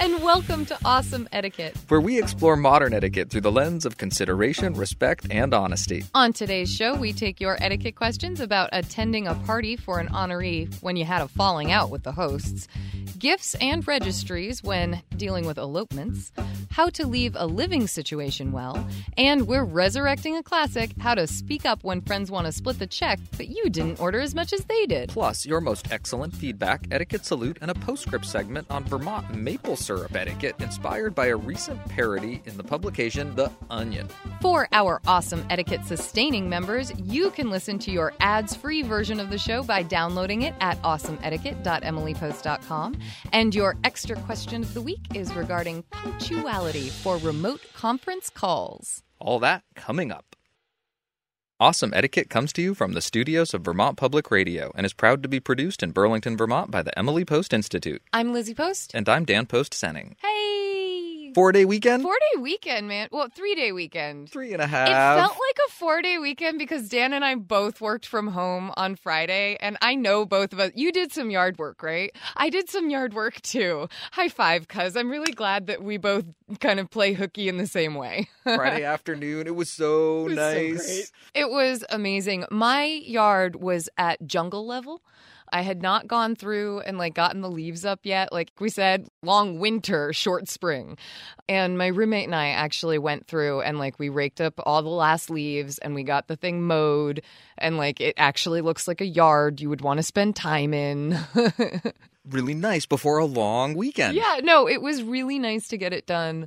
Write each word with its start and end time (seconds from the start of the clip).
And 0.00 0.22
welcome 0.22 0.64
to 0.66 0.78
Awesome 0.84 1.28
Etiquette. 1.32 1.76
where 1.88 2.00
we 2.00 2.18
explore 2.20 2.56
modern 2.56 2.94
etiquette 2.94 3.30
through 3.30 3.40
the 3.40 3.50
lens 3.50 3.84
of 3.84 3.96
consideration, 3.98 4.74
respect, 4.74 5.26
and 5.30 5.52
honesty. 5.52 6.04
On 6.14 6.32
today's 6.32 6.72
show, 6.72 6.94
we 6.94 7.12
take 7.12 7.40
your 7.40 7.56
etiquette 7.60 7.96
questions 7.96 8.40
about 8.40 8.70
attending 8.72 9.26
a 9.26 9.34
party 9.34 9.76
for 9.76 9.98
an 9.98 10.08
honoree 10.08 10.72
when 10.82 10.96
you 10.96 11.04
had 11.04 11.20
a 11.20 11.26
falling 11.28 11.72
out 11.72 11.90
with 11.90 12.04
the 12.04 12.12
hosts, 12.12 12.68
gifts 13.18 13.56
and 13.60 13.86
registries 13.86 14.62
when 14.62 15.02
dealing 15.16 15.46
with 15.46 15.58
elopements, 15.58 16.32
how 16.70 16.88
to 16.88 17.06
leave 17.06 17.34
a 17.36 17.46
living 17.46 17.88
situation 17.88 18.52
well, 18.52 18.86
and 19.16 19.48
we're 19.48 19.64
resurrecting 19.64 20.36
a 20.36 20.42
classic 20.42 20.92
how 21.00 21.14
to 21.14 21.26
speak 21.26 21.66
up 21.66 21.82
when 21.82 22.00
friends 22.00 22.30
want 22.30 22.46
to 22.46 22.52
split 22.52 22.78
the 22.78 22.86
check, 22.86 23.18
but 23.36 23.48
you 23.48 23.68
didn't 23.68 24.00
order 24.00 24.20
as 24.20 24.34
much 24.34 24.52
as 24.52 24.64
they 24.66 24.86
did. 24.86 25.08
Plus, 25.08 25.44
your 25.44 25.60
most 25.60 25.90
excellent 25.90 26.32
feedback, 26.34 26.86
etiquette 26.90 27.24
salute, 27.24 27.58
and 27.60 27.70
a 27.70 27.74
postscript 27.74 28.24
segment 28.24 28.66
on 28.70 28.84
Vermont 28.84 29.34
maple 29.34 29.76
syrup 29.76 30.14
etiquette 30.14 30.54
inspired 30.60 31.14
by 31.14 31.26
a 31.26 31.36
recent 31.36 31.84
parody 31.88 32.40
in 32.44 32.56
the 32.56 32.64
publication 32.64 33.34
The 33.34 33.50
Onion. 33.70 34.08
For 34.40 34.68
our 34.72 35.00
awesome 35.06 35.44
etiquette 35.50 35.84
sustaining 35.84 36.48
members, 36.48 36.92
you 36.98 37.30
can 37.30 37.50
listen 37.50 37.78
to 37.80 37.90
your 37.90 38.14
ads 38.20 38.54
free 38.54 38.82
version 38.82 39.18
of 39.18 39.30
the 39.30 39.38
show 39.38 39.64
by 39.64 39.82
downloading 39.82 40.42
it 40.42 40.54
at 40.60 40.80
awesomeetiquette.emilypost.com. 40.82 42.98
And 43.32 43.54
your 43.54 43.76
extra 43.84 44.16
question 44.16 44.62
of 44.62 44.74
the 44.74 44.82
week 44.82 45.00
is 45.14 45.34
regarding 45.34 45.82
punctuality 45.90 46.88
for 46.88 47.16
remote 47.18 47.60
conference 47.74 48.30
calls. 48.30 49.02
All 49.18 49.38
that 49.40 49.62
coming 49.74 50.12
up. 50.12 50.36
Awesome 51.60 51.92
Etiquette 51.92 52.30
comes 52.30 52.52
to 52.52 52.62
you 52.62 52.72
from 52.72 52.92
the 52.92 53.00
studios 53.00 53.52
of 53.52 53.62
Vermont 53.62 53.96
Public 53.96 54.30
Radio 54.30 54.70
and 54.76 54.86
is 54.86 54.92
proud 54.92 55.24
to 55.24 55.28
be 55.28 55.40
produced 55.40 55.82
in 55.82 55.90
Burlington, 55.90 56.36
Vermont 56.36 56.70
by 56.70 56.82
the 56.82 56.96
Emily 56.96 57.24
Post 57.24 57.52
Institute. 57.52 58.00
I'm 58.12 58.32
Lizzie 58.32 58.54
Post. 58.54 58.92
And 58.94 59.08
I'm 59.08 59.24
Dan 59.24 59.46
Post 59.46 59.72
Senning. 59.72 60.14
Hey! 60.22 60.67
Four 61.38 61.52
day 61.52 61.64
weekend? 61.64 62.02
Four 62.02 62.18
day 62.34 62.40
weekend, 62.40 62.88
man. 62.88 63.08
Well, 63.12 63.28
three 63.32 63.54
day 63.54 63.70
weekend. 63.70 64.28
Three 64.28 64.52
and 64.54 64.60
a 64.60 64.66
half. 64.66 64.88
It 64.88 65.20
felt 65.20 65.30
like 65.30 65.68
a 65.68 65.70
four 65.70 66.02
day 66.02 66.18
weekend 66.18 66.58
because 66.58 66.88
Dan 66.88 67.12
and 67.12 67.24
I 67.24 67.36
both 67.36 67.80
worked 67.80 68.06
from 68.06 68.26
home 68.26 68.72
on 68.76 68.96
Friday. 68.96 69.56
And 69.60 69.76
I 69.80 69.94
know 69.94 70.26
both 70.26 70.52
of 70.52 70.58
us, 70.58 70.72
you 70.74 70.90
did 70.90 71.12
some 71.12 71.30
yard 71.30 71.56
work, 71.56 71.80
right? 71.80 72.10
I 72.36 72.50
did 72.50 72.68
some 72.68 72.90
yard 72.90 73.14
work 73.14 73.40
too. 73.42 73.88
High 74.10 74.30
five, 74.30 74.66
cuz 74.66 74.96
I'm 74.96 75.08
really 75.08 75.30
glad 75.30 75.68
that 75.68 75.80
we 75.80 75.96
both 75.96 76.24
kind 76.58 76.80
of 76.80 76.90
play 76.90 77.12
hooky 77.12 77.48
in 77.48 77.56
the 77.56 77.68
same 77.68 77.94
way. 77.94 78.28
Friday 78.42 78.82
afternoon. 78.82 79.46
It 79.46 79.54
was 79.54 79.70
so 79.70 80.24
was 80.24 80.34
so 80.34 80.40
nice. 80.40 80.86
great. 80.86 81.12
It 81.34 81.50
was 81.50 81.84
amazing. 81.88 82.46
My 82.50 82.82
yard 82.82 83.54
was 83.54 83.88
at 83.96 84.26
jungle 84.26 84.66
level. 84.66 85.02
I 85.52 85.62
had 85.62 85.82
not 85.82 86.06
gone 86.06 86.36
through 86.36 86.80
and 86.80 86.98
like 86.98 87.14
gotten 87.14 87.40
the 87.40 87.50
leaves 87.50 87.84
up 87.84 88.00
yet. 88.02 88.32
Like 88.32 88.50
we 88.58 88.68
said, 88.68 89.08
long 89.22 89.58
winter, 89.58 90.12
short 90.12 90.48
spring. 90.48 90.96
And 91.48 91.78
my 91.78 91.88
roommate 91.88 92.26
and 92.26 92.34
I 92.34 92.48
actually 92.48 92.98
went 92.98 93.26
through 93.26 93.62
and 93.62 93.78
like 93.78 93.98
we 93.98 94.08
raked 94.08 94.40
up 94.40 94.54
all 94.64 94.82
the 94.82 94.88
last 94.88 95.30
leaves 95.30 95.78
and 95.78 95.94
we 95.94 96.02
got 96.02 96.28
the 96.28 96.36
thing 96.36 96.62
mowed 96.62 97.22
and 97.56 97.76
like 97.76 98.00
it 98.00 98.14
actually 98.16 98.60
looks 98.60 98.86
like 98.86 99.00
a 99.00 99.06
yard 99.06 99.60
you 99.60 99.68
would 99.68 99.80
want 99.80 99.98
to 99.98 100.02
spend 100.02 100.36
time 100.36 100.74
in. 100.74 101.18
Really 102.30 102.52
nice 102.52 102.84
before 102.84 103.16
a 103.16 103.24
long 103.24 103.74
weekend. 103.74 104.14
yeah, 104.14 104.40
no, 104.42 104.68
it 104.68 104.82
was 104.82 105.02
really 105.02 105.38
nice 105.38 105.68
to 105.68 105.78
get 105.78 105.94
it 105.94 106.06
done 106.06 106.46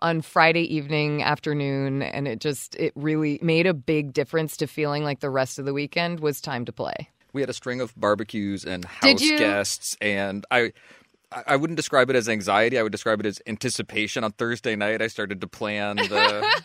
on 0.00 0.20
Friday 0.20 0.74
evening, 0.74 1.22
afternoon, 1.22 2.02
and 2.02 2.28
it 2.28 2.38
just 2.38 2.74
it 2.74 2.92
really 2.96 3.38
made 3.40 3.66
a 3.66 3.72
big 3.72 4.12
difference 4.12 4.58
to 4.58 4.66
feeling 4.66 5.04
like 5.04 5.20
the 5.20 5.30
rest 5.30 5.58
of 5.58 5.64
the 5.64 5.72
weekend 5.72 6.20
was 6.20 6.40
time 6.42 6.66
to 6.66 6.72
play. 6.72 7.08
We 7.32 7.40
had 7.40 7.50
a 7.50 7.54
string 7.54 7.80
of 7.80 7.94
barbecues 7.96 8.64
and 8.64 8.84
house 8.84 9.20
guests, 9.20 9.96
and 10.00 10.44
I. 10.50 10.72
I 11.46 11.56
wouldn't 11.56 11.78
describe 11.78 12.10
it 12.10 12.16
as 12.16 12.28
anxiety. 12.28 12.78
I 12.78 12.82
would 12.82 12.92
describe 12.92 13.18
it 13.20 13.24
as 13.24 13.40
anticipation. 13.46 14.22
On 14.22 14.32
Thursday 14.32 14.76
night, 14.76 15.00
I 15.00 15.06
started 15.06 15.40
to 15.40 15.46
plan 15.46 15.96
the 15.96 16.46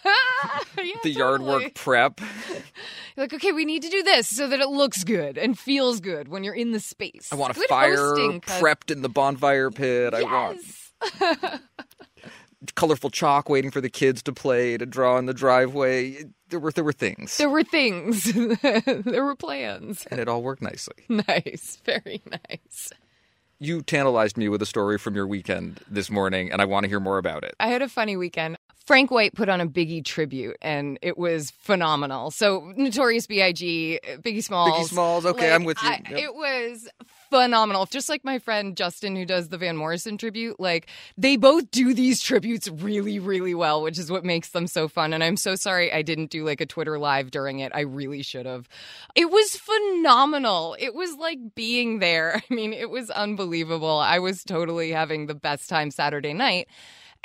Yeah, 0.78 0.94
the 1.04 1.10
yard 1.10 1.40
totally. 1.40 1.64
work 1.64 1.74
prep. 1.74 2.20
You're 2.50 2.60
like, 3.16 3.34
okay, 3.34 3.54
we 3.54 3.64
need 3.64 3.82
to 3.84 3.90
do 3.90 4.04
this 4.04 4.28
so 4.28 4.46
that 4.50 4.60
it 4.60 4.68
looks 4.68 5.06
good 5.06 5.38
and 5.38 5.58
feels 5.58 6.02
good 6.02 6.28
when 6.28 6.44
you're 6.44 6.54
in 6.54 6.74
the 6.74 6.82
space. 6.82 7.30
I 7.32 7.36
want 7.36 7.56
a 7.56 7.60
Good 7.62 7.70
fire 7.70 7.96
hosting, 7.96 8.42
prepped 8.42 8.92
in 8.92 9.04
the 9.04 9.10
bonfire 9.10 9.72
pit. 9.72 10.14
I 10.14 10.24
want 10.24 10.60
Yes. 10.62 11.62
colorful 12.76 13.10
chalk 13.10 13.50
waiting 13.50 13.72
for 13.72 13.82
the 13.82 13.90
kids 13.90 14.22
to 14.24 14.34
play 14.34 14.78
to 14.78 14.86
draw 14.86 15.18
in 15.18 15.26
the 15.26 15.34
driveway. 15.34 16.26
There 16.50 16.60
were 16.60 16.72
there 16.72 16.84
were 16.84 16.94
things, 16.94 17.38
There 17.38 17.50
were 17.50 17.64
things. 17.64 18.24
there 18.62 19.24
were 19.26 19.36
plans. 19.36 20.06
and 20.10 20.20
it 20.20 20.28
all 20.28 20.42
worked 20.44 20.62
nicely. 20.62 20.96
Nice. 21.10 21.80
Very 21.86 22.22
nice. 22.30 22.92
You 23.60 23.82
tantalized 23.82 24.38
me 24.38 24.50
with 24.50 24.62
a 24.62 24.66
story 24.68 24.98
from 25.00 25.16
your 25.16 25.26
weekend 25.26 25.80
this 25.90 26.12
morning, 26.12 26.52
and 26.52 26.62
I 26.62 26.66
want 26.66 26.84
to 26.84 26.90
hear 26.90 27.00
more 27.00 27.18
about 27.18 27.44
it. 27.44 27.56
I 27.60 27.70
had 27.70 27.82
a 27.82 27.90
funny 27.90 28.16
weekend. 28.16 28.58
Frank 28.86 29.10
White 29.12 29.34
put 29.34 29.50
on 29.50 29.60
a 29.60 29.68
Biggie 29.68 30.06
tribute, 30.06 30.56
and 30.62 30.98
it 31.02 31.18
was 31.18 31.52
phenomenal. 31.52 32.30
So, 32.32 32.72
Notorious 32.78 33.26
B.I.G., 33.28 34.00
Biggie 34.22 34.44
Smalls. 34.44 34.72
Biggie 34.72 34.90
Smalls, 34.90 35.26
okay, 35.26 35.50
like, 35.52 35.60
I'm 35.60 35.64
with 35.66 35.82
you. 35.84 35.90
I- 35.90 36.02
It 36.12 36.36
was 36.36 36.88
phenomenal. 37.30 37.86
Just 37.86 38.10
like 38.10 38.24
my 38.24 38.40
friend 38.40 38.76
Justin, 38.76 39.16
who 39.16 39.26
does 39.26 39.50
the 39.50 39.58
Van 39.58 39.78
Morrison 39.78 40.18
tribute, 40.18 40.60
like 40.60 40.88
they 41.18 41.38
both 41.38 41.70
do 41.72 41.94
these 41.94 42.22
tributes 42.22 42.68
really, 42.68 43.20
really 43.20 43.56
well, 43.56 43.82
which 43.82 43.98
is 43.98 44.12
what 44.12 44.26
makes 44.26 44.50
them 44.50 44.68
so 44.68 44.88
fun. 44.88 45.14
And 45.14 45.24
I'm 45.24 45.38
so 45.38 45.56
sorry 45.56 45.92
I 45.92 46.02
didn't 46.02 46.30
do 46.30 46.46
like 46.46 46.62
a 46.62 46.66
Twitter 46.66 46.98
live 47.00 47.32
during 47.32 47.60
it. 47.60 47.72
I 47.76 47.82
really 47.82 48.22
should 48.22 48.46
have. 48.46 48.68
It 49.16 49.30
was 49.32 49.56
phenomenal. 49.56 50.76
It 50.80 50.94
was 50.94 51.16
like 51.16 51.40
being 51.56 52.00
there. 52.00 52.42
I 52.52 52.54
mean, 52.54 52.74
it 52.74 52.90
was 52.90 53.10
unbelievable. 53.10 53.98
I 53.98 54.20
was 54.20 54.44
totally 54.44 54.92
having 54.92 55.28
the 55.28 55.36
best 55.36 55.70
time 55.70 55.92
Saturday 55.92 56.34
night. 56.34 56.68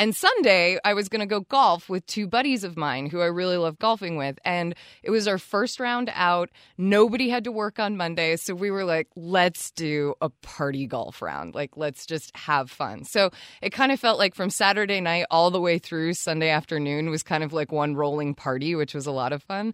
And 0.03 0.17
Sunday, 0.17 0.81
I 0.85 0.95
was 0.95 1.09
going 1.09 1.21
to 1.21 1.27
go 1.27 1.43
golf 1.43 1.89
with 1.89 2.05
two 2.07 2.27
buddies 2.27 2.65
of 2.65 2.77
mine 2.77 3.07
who 3.07 3.21
I 3.21 3.27
really 3.27 3.57
love 3.57 3.79
golfing 3.79 4.17
with. 4.17 4.37
And 4.45 4.75
it 5.05 5.13
was 5.13 5.29
our 5.29 5.39
first 5.39 5.79
round 5.79 6.11
out. 6.13 6.51
Nobody 6.77 7.29
had 7.29 7.45
to 7.45 7.53
work 7.53 7.79
on 7.79 7.97
Monday. 7.97 8.35
So 8.35 8.53
we 8.53 8.73
were 8.73 8.85
like, 8.85 9.07
let's 9.15 9.71
do 9.71 10.15
a 10.21 10.29
party 10.29 10.89
golf 10.89 11.23
round. 11.23 11.55
Like, 11.55 11.77
let's 11.77 12.05
just 12.05 12.37
have 12.37 12.69
fun. 12.69 13.05
So 13.05 13.31
it 13.61 13.71
kind 13.71 13.93
of 13.93 14.01
felt 14.01 14.19
like 14.19 14.35
from 14.35 14.51
Saturday 14.51 15.01
night 15.01 15.27
all 15.31 15.53
the 15.53 15.61
way 15.61 15.79
through 15.79 16.15
Sunday 16.15 16.49
afternoon 16.49 17.09
was 17.09 17.23
kind 17.23 17.45
of 17.45 17.53
like 17.53 17.71
one 17.71 17.95
rolling 17.95 18.35
party, 18.35 18.75
which 18.75 18.95
was 18.95 19.07
a 19.07 19.13
lot 19.13 19.33
of 19.33 19.41
fun. 19.45 19.73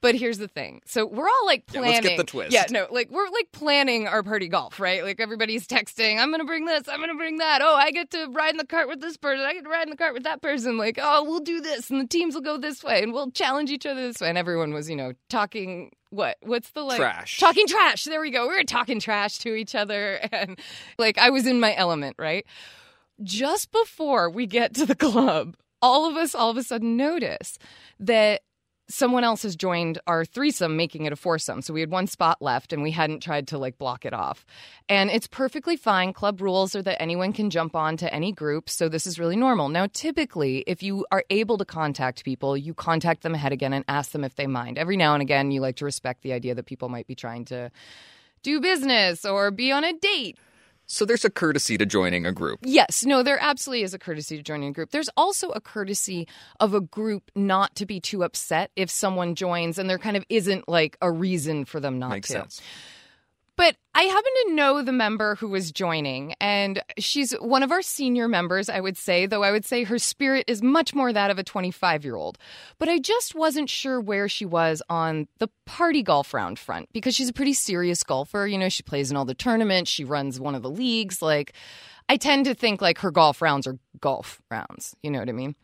But 0.00 0.14
here's 0.14 0.38
the 0.38 0.46
thing. 0.46 0.80
So 0.86 1.04
we're 1.06 1.26
all 1.26 1.46
like 1.46 1.64
Yeah, 1.68 1.80
planning. 1.80 1.94
let's 1.94 2.06
get 2.06 2.16
the 2.16 2.24
twist. 2.24 2.52
Yeah, 2.52 2.66
no, 2.70 2.86
like 2.90 3.10
we're 3.10 3.28
like 3.30 3.48
planning 3.52 4.06
our 4.06 4.22
party 4.22 4.46
golf, 4.46 4.78
right? 4.78 5.02
Like 5.02 5.18
everybody's 5.20 5.66
texting, 5.66 6.20
I'm 6.20 6.30
gonna 6.30 6.44
bring 6.44 6.66
this, 6.66 6.84
I'm 6.88 7.00
gonna 7.00 7.16
bring 7.16 7.38
that. 7.38 7.62
Oh, 7.62 7.74
I 7.74 7.90
get 7.90 8.10
to 8.12 8.26
ride 8.30 8.50
in 8.52 8.58
the 8.58 8.66
cart 8.66 8.86
with 8.88 9.00
this 9.00 9.16
person, 9.16 9.44
I 9.44 9.54
get 9.54 9.64
to 9.64 9.70
ride 9.70 9.82
in 9.84 9.90
the 9.90 9.96
cart 9.96 10.14
with 10.14 10.22
that 10.22 10.40
person. 10.40 10.78
Like, 10.78 11.00
oh, 11.02 11.24
we'll 11.24 11.40
do 11.40 11.60
this, 11.60 11.90
and 11.90 12.00
the 12.00 12.06
teams 12.06 12.34
will 12.34 12.42
go 12.42 12.58
this 12.58 12.84
way, 12.84 13.02
and 13.02 13.12
we'll 13.12 13.32
challenge 13.32 13.70
each 13.70 13.86
other 13.86 14.06
this 14.06 14.20
way. 14.20 14.28
And 14.28 14.38
everyone 14.38 14.72
was, 14.72 14.88
you 14.88 14.94
know, 14.94 15.14
talking 15.28 15.90
what? 16.10 16.36
What's 16.42 16.70
the 16.70 16.82
like 16.82 16.98
Trash. 16.98 17.38
Talking 17.38 17.66
trash. 17.66 18.04
There 18.04 18.20
we 18.20 18.30
go. 18.30 18.46
We 18.48 18.54
were 18.54 18.62
talking 18.64 19.00
trash 19.00 19.38
to 19.38 19.54
each 19.54 19.74
other, 19.74 20.20
and 20.32 20.58
like 20.96 21.18
I 21.18 21.30
was 21.30 21.44
in 21.46 21.58
my 21.58 21.74
element, 21.74 22.14
right? 22.20 22.46
Just 23.22 23.72
before 23.72 24.30
we 24.30 24.46
get 24.46 24.74
to 24.74 24.86
the 24.86 24.94
club, 24.94 25.56
all 25.82 26.06
of 26.08 26.16
us 26.16 26.36
all 26.36 26.50
of 26.50 26.56
a 26.56 26.62
sudden 26.62 26.96
notice 26.96 27.58
that 27.98 28.42
someone 28.88 29.22
else 29.22 29.42
has 29.42 29.54
joined 29.54 29.98
our 30.06 30.24
threesome, 30.24 30.76
making 30.76 31.04
it 31.04 31.12
a 31.12 31.16
foursome. 31.16 31.62
So 31.62 31.74
we 31.74 31.80
had 31.80 31.90
one 31.90 32.06
spot 32.06 32.40
left 32.40 32.72
and 32.72 32.82
we 32.82 32.90
hadn't 32.90 33.22
tried 33.22 33.48
to 33.48 33.58
like 33.58 33.78
block 33.78 34.04
it 34.04 34.14
off. 34.14 34.46
And 34.88 35.10
it's 35.10 35.26
perfectly 35.26 35.76
fine. 35.76 36.12
Club 36.12 36.40
rules 36.40 36.74
are 36.74 36.82
that 36.82 37.00
anyone 37.00 37.32
can 37.32 37.50
jump 37.50 37.76
on 37.76 37.96
to 37.98 38.12
any 38.12 38.32
group. 38.32 38.70
So 38.70 38.88
this 38.88 39.06
is 39.06 39.18
really 39.18 39.36
normal. 39.36 39.68
Now, 39.68 39.86
typically, 39.92 40.64
if 40.66 40.82
you 40.82 41.06
are 41.12 41.24
able 41.30 41.58
to 41.58 41.64
contact 41.64 42.24
people, 42.24 42.56
you 42.56 42.72
contact 42.72 43.22
them 43.22 43.34
ahead 43.34 43.52
again 43.52 43.72
and 43.72 43.84
ask 43.88 44.12
them 44.12 44.24
if 44.24 44.36
they 44.36 44.46
mind. 44.46 44.78
Every 44.78 44.96
now 44.96 45.14
and 45.14 45.22
again, 45.22 45.50
you 45.50 45.60
like 45.60 45.76
to 45.76 45.84
respect 45.84 46.22
the 46.22 46.32
idea 46.32 46.54
that 46.54 46.66
people 46.66 46.88
might 46.88 47.06
be 47.06 47.14
trying 47.14 47.44
to 47.46 47.70
do 48.42 48.60
business 48.60 49.24
or 49.24 49.50
be 49.50 49.70
on 49.70 49.84
a 49.84 49.92
date. 49.92 50.38
So 50.90 51.04
there's 51.04 51.24
a 51.24 51.30
courtesy 51.30 51.76
to 51.76 51.84
joining 51.84 52.24
a 52.24 52.32
group. 52.32 52.60
Yes, 52.62 53.04
no, 53.04 53.22
there 53.22 53.36
absolutely 53.38 53.82
is 53.82 53.92
a 53.92 53.98
courtesy 53.98 54.38
to 54.38 54.42
joining 54.42 54.70
a 54.70 54.72
group. 54.72 54.90
There's 54.90 55.10
also 55.18 55.50
a 55.50 55.60
courtesy 55.60 56.26
of 56.60 56.72
a 56.72 56.80
group 56.80 57.30
not 57.36 57.74
to 57.76 57.84
be 57.84 58.00
too 58.00 58.24
upset 58.24 58.70
if 58.74 58.88
someone 58.90 59.34
joins 59.34 59.78
and 59.78 59.88
there 59.88 59.98
kind 59.98 60.16
of 60.16 60.24
isn't 60.30 60.66
like 60.66 60.96
a 61.02 61.12
reason 61.12 61.66
for 61.66 61.78
them 61.78 61.98
not 61.98 62.10
Makes 62.10 62.28
to. 62.28 62.32
sense. 62.32 62.62
But 63.58 63.74
I 63.92 64.02
happen 64.02 64.32
to 64.46 64.54
know 64.54 64.82
the 64.82 64.92
member 64.92 65.34
who 65.34 65.48
was 65.48 65.72
joining, 65.72 66.32
and 66.40 66.80
she's 66.96 67.32
one 67.32 67.64
of 67.64 67.72
our 67.72 67.82
senior 67.82 68.28
members, 68.28 68.68
I 68.68 68.78
would 68.78 68.96
say, 68.96 69.26
though 69.26 69.42
I 69.42 69.50
would 69.50 69.64
say 69.64 69.82
her 69.82 69.98
spirit 69.98 70.44
is 70.46 70.62
much 70.62 70.94
more 70.94 71.12
that 71.12 71.28
of 71.28 71.40
a 71.40 71.42
25 71.42 72.04
year 72.04 72.14
old. 72.14 72.38
But 72.78 72.88
I 72.88 73.00
just 73.00 73.34
wasn't 73.34 73.68
sure 73.68 74.00
where 74.00 74.28
she 74.28 74.46
was 74.46 74.80
on 74.88 75.26
the 75.38 75.48
party 75.66 76.04
golf 76.04 76.32
round 76.32 76.56
front 76.56 76.88
because 76.92 77.16
she's 77.16 77.30
a 77.30 77.32
pretty 77.32 77.52
serious 77.52 78.04
golfer. 78.04 78.46
You 78.46 78.58
know, 78.58 78.68
she 78.68 78.84
plays 78.84 79.10
in 79.10 79.16
all 79.16 79.24
the 79.24 79.34
tournaments, 79.34 79.90
she 79.90 80.04
runs 80.04 80.38
one 80.38 80.54
of 80.54 80.62
the 80.62 80.70
leagues. 80.70 81.20
Like, 81.20 81.52
I 82.08 82.16
tend 82.16 82.44
to 82.44 82.54
think 82.54 82.80
like 82.80 82.98
her 82.98 83.10
golf 83.10 83.42
rounds 83.42 83.66
are 83.66 83.76
golf 84.00 84.40
rounds. 84.52 84.94
You 85.02 85.10
know 85.10 85.18
what 85.18 85.28
I 85.28 85.32
mean? 85.32 85.56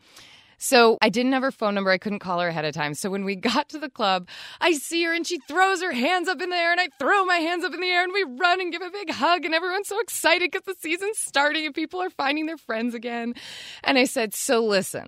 So 0.57 0.97
I 1.01 1.09
didn't 1.09 1.33
have 1.33 1.43
her 1.43 1.51
phone 1.51 1.75
number. 1.75 1.91
I 1.91 1.97
couldn't 1.97 2.19
call 2.19 2.39
her 2.39 2.47
ahead 2.47 2.65
of 2.65 2.73
time. 2.73 2.93
So 2.93 3.09
when 3.09 3.25
we 3.25 3.35
got 3.51 3.69
to 3.69 3.79
the 3.79 3.89
club, 3.89 4.27
I 4.61 4.73
see 4.73 5.03
her 5.03 5.13
and 5.13 5.25
she 5.25 5.39
throws 5.47 5.81
her 5.81 5.91
hands 5.91 6.27
up 6.27 6.41
in 6.41 6.49
the 6.49 6.55
air 6.55 6.71
and 6.71 6.81
I 6.81 6.89
throw 6.99 7.25
my 7.25 7.37
hands 7.37 7.63
up 7.63 7.73
in 7.73 7.81
the 7.81 7.87
air 7.87 8.03
and 8.03 8.13
we 8.13 8.23
run 8.23 8.61
and 8.61 8.71
give 8.71 8.81
a 8.81 8.89
big 8.89 9.11
hug 9.11 9.45
and 9.45 9.53
everyone's 9.53 9.87
so 9.87 9.99
excited 9.99 10.51
because 10.51 10.65
the 10.65 10.75
season's 10.79 11.19
starting 11.19 11.65
and 11.65 11.75
people 11.75 12.01
are 12.01 12.09
finding 12.09 12.45
their 12.45 12.57
friends 12.57 12.93
again. 12.93 13.35
And 13.83 13.97
I 13.97 14.05
said, 14.05 14.33
So 14.33 14.63
listen. 14.63 15.07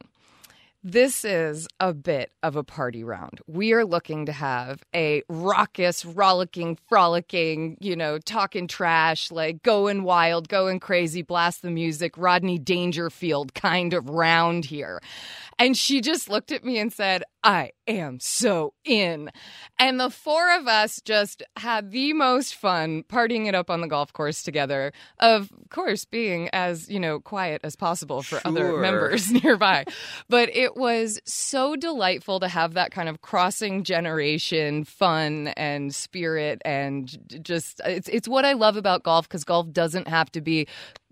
This 0.83 1.25
is 1.25 1.67
a 1.79 1.93
bit 1.93 2.31
of 2.43 2.55
a 2.55 2.63
party 2.63 3.03
round. 3.03 3.41
We 3.47 3.73
are 3.73 3.83
looking 3.83 4.27
to 4.27 4.31
have 4.31 4.83
a 4.95 5.23
raucous, 5.27 6.05
rollicking, 6.05 6.77
frolicking, 6.87 7.77
you 7.81 7.95
know, 7.95 8.19
talking 8.19 8.67
trash, 8.67 9.31
like 9.31 9.63
going 9.63 10.03
wild, 10.03 10.47
going 10.47 10.79
crazy, 10.79 11.23
blast 11.23 11.61
the 11.61 11.71
music, 11.71 12.13
Rodney 12.17 12.57
Dangerfield 12.59 13.53
kind 13.53 13.93
of 13.93 14.09
round 14.09 14.65
here. 14.65 15.01
And 15.59 15.75
she 15.75 16.01
just 16.01 16.29
looked 16.29 16.51
at 16.51 16.63
me 16.63 16.77
and 16.77 16.93
said, 16.93 17.23
I 17.43 17.71
am 17.87 18.19
so 18.19 18.73
in. 18.85 19.31
And 19.79 19.99
the 19.99 20.11
four 20.11 20.55
of 20.55 20.67
us 20.67 21.01
just 21.03 21.41
had 21.55 21.89
the 21.91 22.13
most 22.13 22.53
fun 22.55 23.03
partying 23.03 23.47
it 23.47 23.55
up 23.55 23.71
on 23.71 23.81
the 23.81 23.87
golf 23.87 24.13
course 24.13 24.43
together. 24.43 24.91
Of 25.19 25.49
course, 25.69 26.05
being 26.05 26.49
as, 26.53 26.89
you 26.89 26.99
know, 26.99 27.19
quiet 27.19 27.61
as 27.63 27.75
possible 27.75 28.21
for 28.21 28.39
Sure. 28.39 28.41
other 28.45 28.77
members 28.77 29.31
nearby. 29.43 29.85
But 30.29 30.49
it 30.55 30.66
was 30.75 31.19
so 31.25 31.75
delightful 31.75 32.39
to 32.39 32.47
have 32.47 32.73
that 32.73 32.91
kind 32.91 33.07
of 33.07 33.21
crossing 33.21 33.83
generation 33.83 34.83
fun 34.83 35.49
and 35.49 35.93
spirit 35.93 36.61
and 36.65 37.17
just 37.41 37.79
it's 37.85 38.09
it's 38.09 38.27
what 38.27 38.45
I 38.45 38.53
love 38.53 38.75
about 38.75 39.03
golf 39.03 39.27
because 39.27 39.43
golf 39.43 39.71
doesn't 39.71 40.07
have 40.07 40.31
to 40.31 40.41
be 40.41 40.67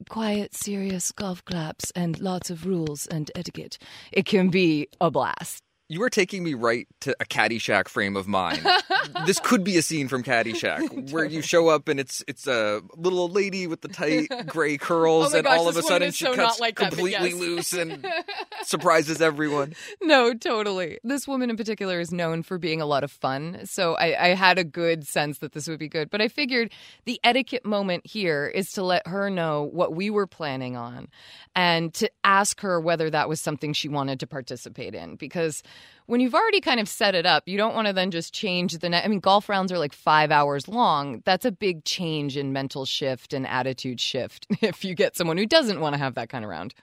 quiet, 0.10 0.54
serious 0.54 1.12
golf 1.12 1.44
claps 1.46 1.92
and 1.96 2.20
lots 2.20 2.50
of 2.50 2.66
rules 2.66 3.08
and 3.08 3.32
etiquette. 3.36 3.78
It 4.12 4.26
can 4.26 4.50
be 4.50 4.90
a 5.00 5.10
blast. 5.10 5.65
You 5.88 6.02
are 6.02 6.10
taking 6.10 6.44
me 6.44 6.56
right 6.56 6.88
to 7.02 7.16
a 7.20 7.26
Caddyshack 7.26 7.90
frame 7.90 8.16
of 8.16 8.28
mind. 8.28 8.66
this 9.28 9.40
could 9.40 9.64
be 9.64 9.78
a 9.78 9.84
scene 9.84 10.08
from 10.08 10.24
Caddyshack 10.24 11.12
where 11.12 11.26
you 11.26 11.44
show 11.44 11.68
up 11.68 11.88
and 11.88 12.00
it's 12.00 12.24
it's 12.28 12.48
a 12.48 12.82
little 12.98 13.20
old 13.20 13.34
lady 13.34 13.68
with 13.68 13.82
the 13.82 13.88
tight 13.88 14.30
gray 14.48 14.78
curls, 14.78 15.34
Oh 15.34 15.38
and 15.38 15.46
gosh, 15.46 15.60
all 15.60 15.68
of 15.68 15.78
a 15.78 15.84
sudden 15.84 16.12
she 16.12 16.26
so 16.26 16.34
cuts 16.34 16.60
like 16.60 16.80
that, 16.80 16.90
completely 16.90 17.30
yes. 17.30 17.40
loose 17.40 17.74
and 17.74 18.04
surprises 18.64 19.22
everyone. 19.22 19.76
No, 20.02 20.34
totally. 20.34 20.98
This 21.04 21.28
woman 21.28 21.52
in 21.52 21.58
particular 21.58 22.00
is 22.00 22.12
known 22.12 22.42
for 22.42 22.58
being 22.58 22.82
a 22.82 22.88
lot 22.88 23.04
of 23.04 23.12
fun. 23.12 23.60
So 23.66 23.94
I, 23.94 24.26
I 24.26 24.28
had 24.30 24.58
a 24.58 24.64
good 24.64 25.06
sense 25.06 25.38
that 25.38 25.52
this 25.52 25.68
would 25.68 25.80
be 25.80 25.88
good. 25.88 26.10
But 26.10 26.20
I 26.20 26.30
figured 26.30 26.72
the 27.06 27.20
etiquette 27.24 27.64
moment 27.64 28.08
here 28.08 28.48
is 28.48 28.72
to 28.72 28.84
let 28.84 29.06
her 29.06 29.30
know 29.30 29.70
what 29.72 29.96
we 29.96 30.10
were 30.10 30.26
planning 30.26 30.76
on 30.76 31.10
and 31.56 31.94
to 31.94 32.10
ask 32.24 32.62
her 32.62 32.80
whether 32.80 33.12
that 33.12 33.30
was 33.30 33.40
something 33.40 33.72
she 33.72 33.88
wanted 33.88 34.20
to 34.22 34.28
participate 34.28 34.96
in. 34.96 35.16
Because 35.16 35.62
when 36.08 36.20
you've 36.20 36.36
already 36.36 36.62
kind 36.62 36.80
of 36.80 36.88
set 36.88 37.16
it 37.16 37.26
up, 37.26 37.48
you 37.48 37.58
don't 37.58 37.74
want 37.74 37.88
to 37.88 37.94
then 37.94 38.12
just 38.12 38.34
change 38.34 38.78
the. 38.78 39.06
I 39.06 39.08
mean, 39.08 39.20
golf 39.20 39.50
rounds 39.50 39.72
are 39.72 39.80
like 39.80 39.94
five 39.94 40.32
hours 40.32 40.68
long. 40.68 41.22
That's 41.26 41.46
a 41.46 41.52
big 41.52 41.84
change 41.84 42.38
in 42.38 42.54
mental 42.54 42.86
shift 42.86 43.34
and 43.34 43.48
attitude 43.48 44.00
shift 44.00 44.48
if 44.62 44.86
you 44.86 44.96
get 44.96 45.16
someone 45.16 45.38
who 45.38 45.46
doesn't 45.46 45.80
want 45.80 45.94
to 45.94 46.00
have 46.00 46.16
that 46.16 46.30
kind 46.30 46.46
of 46.46 46.50
round. 46.50 46.74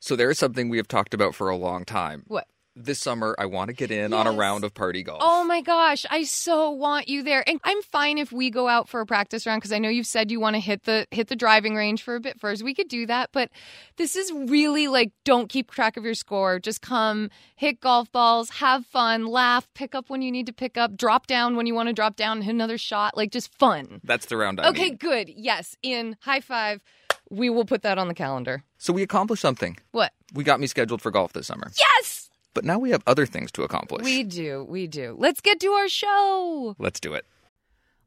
So 0.00 0.16
there 0.16 0.30
is 0.30 0.38
something 0.38 0.68
we 0.68 0.76
have 0.76 0.88
talked 0.88 1.14
about 1.14 1.34
for 1.34 1.48
a 1.48 1.56
long 1.56 1.84
time. 1.84 2.24
What? 2.26 2.46
This 2.76 2.98
summer, 2.98 3.36
I 3.38 3.46
want 3.46 3.68
to 3.68 3.72
get 3.72 3.92
in 3.92 4.12
on 4.12 4.26
a 4.26 4.32
round 4.32 4.64
of 4.64 4.74
party 4.74 5.04
golf. 5.04 5.20
Oh 5.22 5.44
my 5.44 5.60
gosh, 5.60 6.04
I 6.10 6.24
so 6.24 6.70
want 6.72 7.06
you 7.08 7.22
there. 7.22 7.48
And 7.48 7.60
I'm 7.62 7.80
fine 7.82 8.18
if 8.18 8.32
we 8.32 8.50
go 8.50 8.66
out 8.66 8.88
for 8.88 9.00
a 9.00 9.06
practice 9.06 9.46
round 9.46 9.60
because 9.60 9.70
I 9.70 9.78
know 9.78 9.88
you've 9.88 10.08
said 10.08 10.28
you 10.32 10.40
want 10.40 10.54
to 10.56 10.60
hit 10.60 10.82
the 10.82 11.06
hit 11.12 11.28
the 11.28 11.36
driving 11.36 11.76
range 11.76 12.02
for 12.02 12.16
a 12.16 12.20
bit 12.20 12.40
first. 12.40 12.64
We 12.64 12.74
could 12.74 12.88
do 12.88 13.06
that, 13.06 13.30
but 13.32 13.50
this 13.96 14.16
is 14.16 14.32
really 14.32 14.88
like 14.88 15.12
don't 15.24 15.48
keep 15.48 15.70
track 15.70 15.96
of 15.96 16.04
your 16.04 16.14
score. 16.14 16.58
Just 16.58 16.82
come, 16.82 17.30
hit 17.54 17.80
golf 17.80 18.10
balls, 18.10 18.50
have 18.50 18.84
fun, 18.86 19.24
laugh, 19.26 19.68
pick 19.74 19.94
up 19.94 20.10
when 20.10 20.20
you 20.20 20.32
need 20.32 20.46
to 20.46 20.52
pick 20.52 20.76
up, 20.76 20.96
drop 20.96 21.28
down 21.28 21.54
when 21.54 21.66
you 21.66 21.74
want 21.76 21.88
to 21.90 21.92
drop 21.92 22.16
down, 22.16 22.42
hit 22.42 22.50
another 22.50 22.76
shot, 22.76 23.16
like 23.16 23.30
just 23.30 23.56
fun. 23.56 24.00
That's 24.02 24.26
the 24.26 24.36
round 24.36 24.58
I 24.60 24.70
Okay, 24.70 24.90
need. 24.90 24.98
good. 24.98 25.28
Yes, 25.28 25.76
in 25.84 26.16
high 26.22 26.40
five. 26.40 26.82
We 27.30 27.50
will 27.50 27.64
put 27.64 27.82
that 27.82 27.98
on 27.98 28.08
the 28.08 28.14
calendar. 28.14 28.64
So 28.78 28.92
we 28.92 29.02
accomplished 29.02 29.40
something. 29.42 29.76
What? 29.92 30.12
We 30.34 30.42
got 30.42 30.58
me 30.58 30.66
scheduled 30.66 31.00
for 31.02 31.12
golf 31.12 31.32
this 31.32 31.46
summer. 31.46 31.70
Yes! 31.78 32.23
But 32.54 32.64
now 32.64 32.78
we 32.78 32.90
have 32.90 33.02
other 33.06 33.26
things 33.26 33.50
to 33.52 33.64
accomplish. 33.64 34.04
We 34.04 34.22
do. 34.22 34.64
We 34.68 34.86
do. 34.86 35.16
Let's 35.18 35.40
get 35.40 35.60
to 35.60 35.72
our 35.72 35.88
show. 35.88 36.76
Let's 36.78 37.00
do 37.00 37.14
it. 37.14 37.26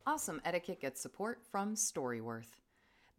Awesome 0.05 0.41
Etiquette 0.45 0.79
gets 0.79 1.01
support 1.01 1.39
from 1.51 1.75
Storyworth. 1.75 2.61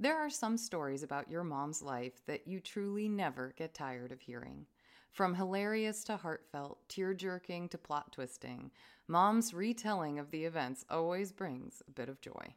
There 0.00 0.16
are 0.16 0.30
some 0.30 0.56
stories 0.56 1.02
about 1.02 1.30
your 1.30 1.44
mom's 1.44 1.82
life 1.82 2.22
that 2.26 2.48
you 2.48 2.60
truly 2.60 3.08
never 3.08 3.52
get 3.58 3.74
tired 3.74 4.10
of 4.10 4.20
hearing. 4.20 4.64
From 5.10 5.34
hilarious 5.34 6.04
to 6.04 6.16
heartfelt, 6.16 6.78
tear 6.88 7.12
jerking 7.12 7.68
to 7.70 7.78
plot 7.78 8.12
twisting, 8.12 8.70
mom's 9.06 9.52
retelling 9.52 10.18
of 10.18 10.30
the 10.30 10.44
events 10.44 10.84
always 10.88 11.32
brings 11.32 11.82
a 11.86 11.90
bit 11.90 12.08
of 12.08 12.20
joy. 12.20 12.54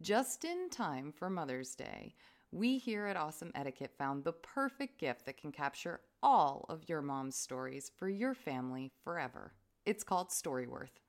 Just 0.00 0.44
in 0.44 0.70
time 0.70 1.12
for 1.12 1.28
Mother's 1.28 1.74
Day, 1.74 2.14
we 2.52 2.78
here 2.78 3.06
at 3.06 3.16
Awesome 3.16 3.50
Etiquette 3.54 3.92
found 3.98 4.22
the 4.22 4.32
perfect 4.32 4.98
gift 4.98 5.26
that 5.26 5.36
can 5.36 5.50
capture 5.50 6.00
all 6.22 6.66
of 6.68 6.88
your 6.88 7.02
mom's 7.02 7.36
stories 7.36 7.90
for 7.96 8.08
your 8.08 8.34
family 8.34 8.90
forever. 9.04 9.52
It's 9.86 10.04
called 10.04 10.30
Storyworth. 10.30 11.00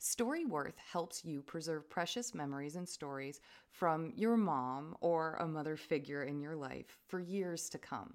Storyworth 0.00 0.78
helps 0.92 1.24
you 1.24 1.42
preserve 1.42 1.88
precious 1.88 2.34
memories 2.34 2.76
and 2.76 2.88
stories 2.88 3.40
from 3.70 4.12
your 4.16 4.36
mom 4.36 4.96
or 5.00 5.34
a 5.34 5.46
mother 5.46 5.76
figure 5.76 6.24
in 6.24 6.40
your 6.40 6.56
life 6.56 6.98
for 7.06 7.20
years 7.20 7.68
to 7.68 7.78
come. 7.78 8.14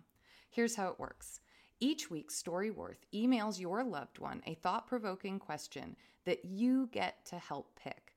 Here's 0.49 0.75
how 0.75 0.89
it 0.89 0.99
works. 0.99 1.39
Each 1.79 2.09
week, 2.09 2.31
Storyworth 2.31 3.05
emails 3.13 3.59
your 3.59 3.83
loved 3.83 4.19
one 4.19 4.41
a 4.45 4.55
thought 4.55 4.87
provoking 4.87 5.39
question 5.39 5.95
that 6.25 6.43
you 6.43 6.89
get 6.91 7.25
to 7.27 7.37
help 7.37 7.79
pick. 7.81 8.16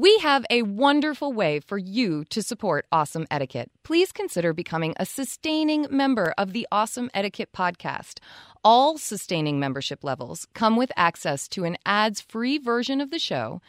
We 0.00 0.16
have 0.20 0.46
a 0.48 0.62
wonderful 0.62 1.30
way 1.30 1.60
for 1.60 1.76
you 1.76 2.24
to 2.30 2.42
support 2.42 2.86
Awesome 2.90 3.26
Etiquette. 3.30 3.70
Please 3.82 4.12
consider 4.12 4.54
becoming 4.54 4.94
a 4.96 5.04
sustaining 5.04 5.86
member 5.90 6.32
of 6.38 6.54
the 6.54 6.66
Awesome 6.72 7.10
Etiquette 7.12 7.50
podcast. 7.52 8.18
All 8.64 8.96
sustaining 8.96 9.60
membership 9.60 10.02
levels 10.02 10.46
come 10.54 10.76
with 10.76 10.90
access 10.96 11.46
to 11.48 11.64
an 11.64 11.76
ads 11.84 12.22
free 12.22 12.56
version 12.56 13.02
of 13.02 13.10
the 13.10 13.18
show, 13.18 13.60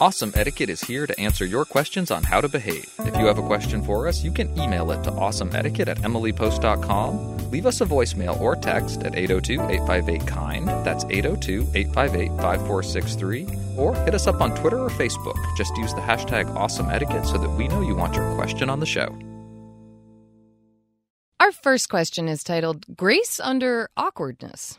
Awesome 0.00 0.32
Etiquette 0.34 0.70
is 0.70 0.80
here 0.80 1.06
to 1.06 1.20
answer 1.20 1.44
your 1.44 1.64
questions 1.64 2.10
on 2.10 2.24
how 2.24 2.40
to 2.40 2.48
behave. 2.48 2.92
If 3.00 3.16
you 3.16 3.26
have 3.26 3.38
a 3.38 3.42
question 3.42 3.80
for 3.80 4.08
us, 4.08 4.24
you 4.24 4.32
can 4.32 4.56
email 4.58 4.90
it 4.90 5.04
to 5.04 5.12
awesomeetiquette 5.12 5.86
at 5.86 5.98
emilypost.com, 5.98 7.50
leave 7.50 7.64
us 7.64 7.80
a 7.80 7.86
voicemail 7.86 8.40
or 8.40 8.56
text 8.56 9.04
at 9.04 9.16
802 9.16 9.62
858 9.62 10.26
KIND, 10.26 10.68
that's 10.84 11.04
802 11.04 11.68
858 11.74 12.28
5463, 12.42 13.46
or 13.76 13.94
hit 14.04 14.14
us 14.14 14.26
up 14.26 14.40
on 14.40 14.56
Twitter 14.56 14.80
or 14.80 14.90
Facebook. 14.90 15.38
Just 15.56 15.76
use 15.76 15.94
the 15.94 16.00
hashtag 16.00 16.52
Awesome 16.56 16.90
Etiquette 16.90 17.26
so 17.26 17.38
that 17.38 17.50
we 17.50 17.68
know 17.68 17.80
you 17.80 17.94
want 17.94 18.16
your 18.16 18.34
question 18.34 18.68
on 18.68 18.80
the 18.80 18.86
show. 18.86 19.16
Our 21.38 21.52
first 21.52 21.88
question 21.88 22.28
is 22.28 22.42
titled 22.42 22.96
Grace 22.96 23.38
Under 23.38 23.88
Awkwardness. 23.96 24.76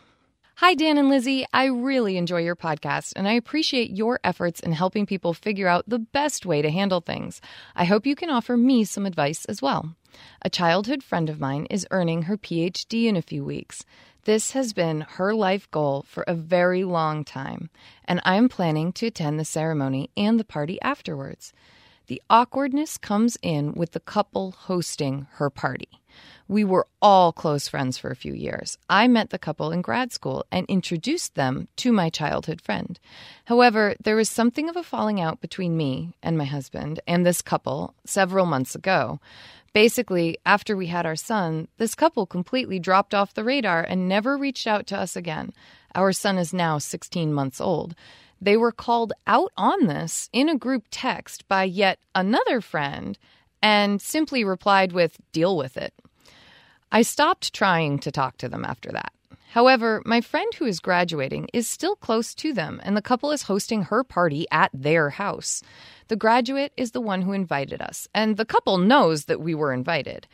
Hi, 0.60 0.74
Dan 0.74 0.98
and 0.98 1.10
Lizzie. 1.10 1.46
I 1.52 1.66
really 1.66 2.16
enjoy 2.16 2.40
your 2.40 2.56
podcast 2.56 3.12
and 3.18 3.28
I 3.28 3.34
appreciate 3.34 3.92
your 3.92 4.22
efforts 4.24 4.62
in 4.62 4.72
helping 4.72 5.06
people 5.06 5.34
figure 5.34 5.68
out 5.68 5.84
the 5.86 6.00
best 6.00 6.46
way 6.46 6.62
to 6.62 6.72
handle 6.72 7.02
things. 7.02 7.42
I 7.76 7.84
hope 7.84 8.06
you 8.06 8.16
can 8.16 8.30
offer 8.30 8.56
me 8.56 8.86
some 8.86 9.06
advice 9.06 9.44
as 9.46 9.62
well. 9.62 9.98
A 10.44 10.50
childhood 10.50 11.04
friend 11.04 11.30
of 11.30 11.42
mine 11.42 11.68
is 11.70 11.86
earning 11.92 12.22
her 12.22 12.38
PhD 12.38 13.04
in 13.04 13.18
a 13.18 13.22
few 13.22 13.44
weeks. 13.44 13.84
This 14.24 14.52
has 14.52 14.72
been 14.72 15.02
her 15.02 15.36
life 15.36 15.70
goal 15.72 16.06
for 16.08 16.24
a 16.26 16.34
very 16.34 16.86
long 16.86 17.26
time, 17.26 17.70
and 18.06 18.22
I'm 18.24 18.48
planning 18.48 18.94
to 18.94 19.08
attend 19.08 19.38
the 19.38 19.44
ceremony 19.44 20.10
and 20.16 20.40
the 20.40 20.46
party 20.46 20.82
afterwards. 20.82 21.52
The 22.08 22.22
awkwardness 22.30 22.98
comes 22.98 23.38
in 23.42 23.74
with 23.74 23.92
the 23.92 24.00
couple 24.00 24.52
hosting 24.52 25.28
her 25.34 25.50
party. 25.50 25.90
We 26.48 26.64
were 26.64 26.86
all 27.02 27.34
close 27.34 27.68
friends 27.68 27.98
for 27.98 28.12
a 28.12 28.16
few 28.16 28.34
years. 28.34 28.78
I 28.88 29.08
met 29.08 29.32
the 29.32 29.40
couple 29.40 29.72
in 29.72 29.82
grad 29.82 30.12
school 30.12 30.46
and 30.52 30.68
introduced 30.68 31.34
them 31.34 31.68
to 31.78 31.92
my 31.92 32.12
childhood 32.12 32.62
friend. 32.62 33.00
However, 33.46 33.96
there 34.04 34.16
was 34.16 34.30
something 34.30 34.70
of 34.70 34.75
a 34.75 34.84
falling 34.84 35.20
out 35.20 35.42
between 35.42 35.75
me 35.75 36.14
and 36.22 36.38
my 36.38 36.46
husband 36.46 37.00
and 37.08 37.25
this 37.25 37.42
couple 37.42 37.96
several 38.06 38.46
months 38.46 38.75
ago. 38.75 39.20
Basically, 39.74 40.38
after 40.46 40.78
we 40.78 40.86
had 40.88 41.08
our 41.08 41.16
son, 41.16 41.68
this 41.78 41.96
couple 41.96 42.28
completely 42.28 42.78
dropped 42.78 43.16
off 43.16 43.34
the 43.34 43.44
radar 43.44 43.82
and 43.82 44.08
never 44.08 44.38
reached 44.38 44.68
out 44.68 44.86
to 44.88 44.98
us 44.98 45.16
again. 45.16 45.52
Our 45.96 46.14
son 46.14 46.38
is 46.38 46.54
now 46.54 46.78
16 46.78 47.34
months 47.34 47.60
old. 47.60 47.96
They 48.40 48.56
were 48.56 48.72
called 48.72 49.14
out 49.25 49.52
on 49.58 49.88
this 49.88 50.30
in 50.32 50.48
a 50.48 50.58
group 50.58 50.86
text 50.92 51.48
by 51.48 51.64
yet 51.64 51.98
another 52.14 52.62
friend 52.62 53.18
and 53.64 54.00
simply 54.00 54.44
replied 54.44 54.92
with, 54.92 55.18
deal 55.32 55.58
with 55.58 55.75
it. 55.75 55.94
I 56.92 57.01
stopped 57.01 57.54
trying 57.54 58.00
to 58.00 58.12
talk 58.12 58.38
to 58.38 58.50
them 58.50 58.63
after 58.65 58.92
that. 58.92 59.12
However, 59.51 60.01
my 60.06 60.20
friend 60.20 60.54
who 60.56 60.65
is 60.65 60.82
graduating 60.82 61.48
is 61.54 61.65
still 61.65 61.96
close 61.96 62.36
to 62.36 62.51
them, 62.51 62.82
and 62.84 62.98
the 62.98 63.01
couple 63.01 63.32
is 63.32 63.44
hosting 63.44 63.84
her 63.84 64.04
party 64.04 64.46
at 64.51 64.70
their 64.74 65.12
house. 65.12 65.62
The 66.10 66.18
graduate 66.18 66.74
is 66.75 66.92
the 66.92 67.00
one 67.00 67.22
who 67.22 67.32
invited 67.32 67.82
us, 67.82 68.08
and 68.13 68.36
the 68.36 68.44
couple 68.44 68.77
knows 68.77 69.25
that 69.25 69.39
we 69.39 69.56
were 69.56 69.72
invited. 69.72 70.27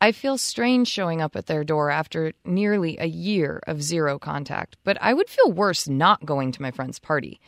I 0.00 0.12
feel 0.12 0.38
strange 0.38 0.86
showing 0.86 1.20
up 1.20 1.34
at 1.34 1.46
their 1.46 1.64
door 1.64 1.90
after 1.90 2.32
nearly 2.44 2.96
a 2.98 3.06
year 3.06 3.60
of 3.66 3.82
zero 3.82 4.16
contact, 4.16 4.76
but 4.84 4.96
I 5.00 5.12
would 5.12 5.28
feel 5.28 5.50
worse 5.50 5.88
not 5.88 6.24
going 6.24 6.52
to 6.52 6.62
my 6.62 6.70
friend's 6.70 7.00
party. 7.00 7.40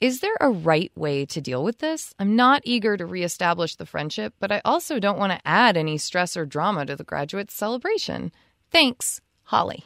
Is 0.00 0.20
there 0.20 0.36
a 0.40 0.50
right 0.50 0.92
way 0.96 1.24
to 1.26 1.40
deal 1.40 1.64
with 1.64 1.78
this? 1.78 2.14
I'm 2.18 2.36
not 2.36 2.62
eager 2.64 2.96
to 2.96 3.06
reestablish 3.06 3.76
the 3.76 3.86
friendship, 3.86 4.34
but 4.40 4.52
I 4.52 4.60
also 4.64 4.98
don't 4.98 5.18
want 5.18 5.32
to 5.32 5.46
add 5.46 5.76
any 5.76 5.98
stress 5.98 6.36
or 6.36 6.46
drama 6.46 6.86
to 6.86 6.96
the 6.96 7.04
graduate's 7.04 7.54
celebration. 7.54 8.32
Thanks, 8.70 9.20
Holly. 9.44 9.84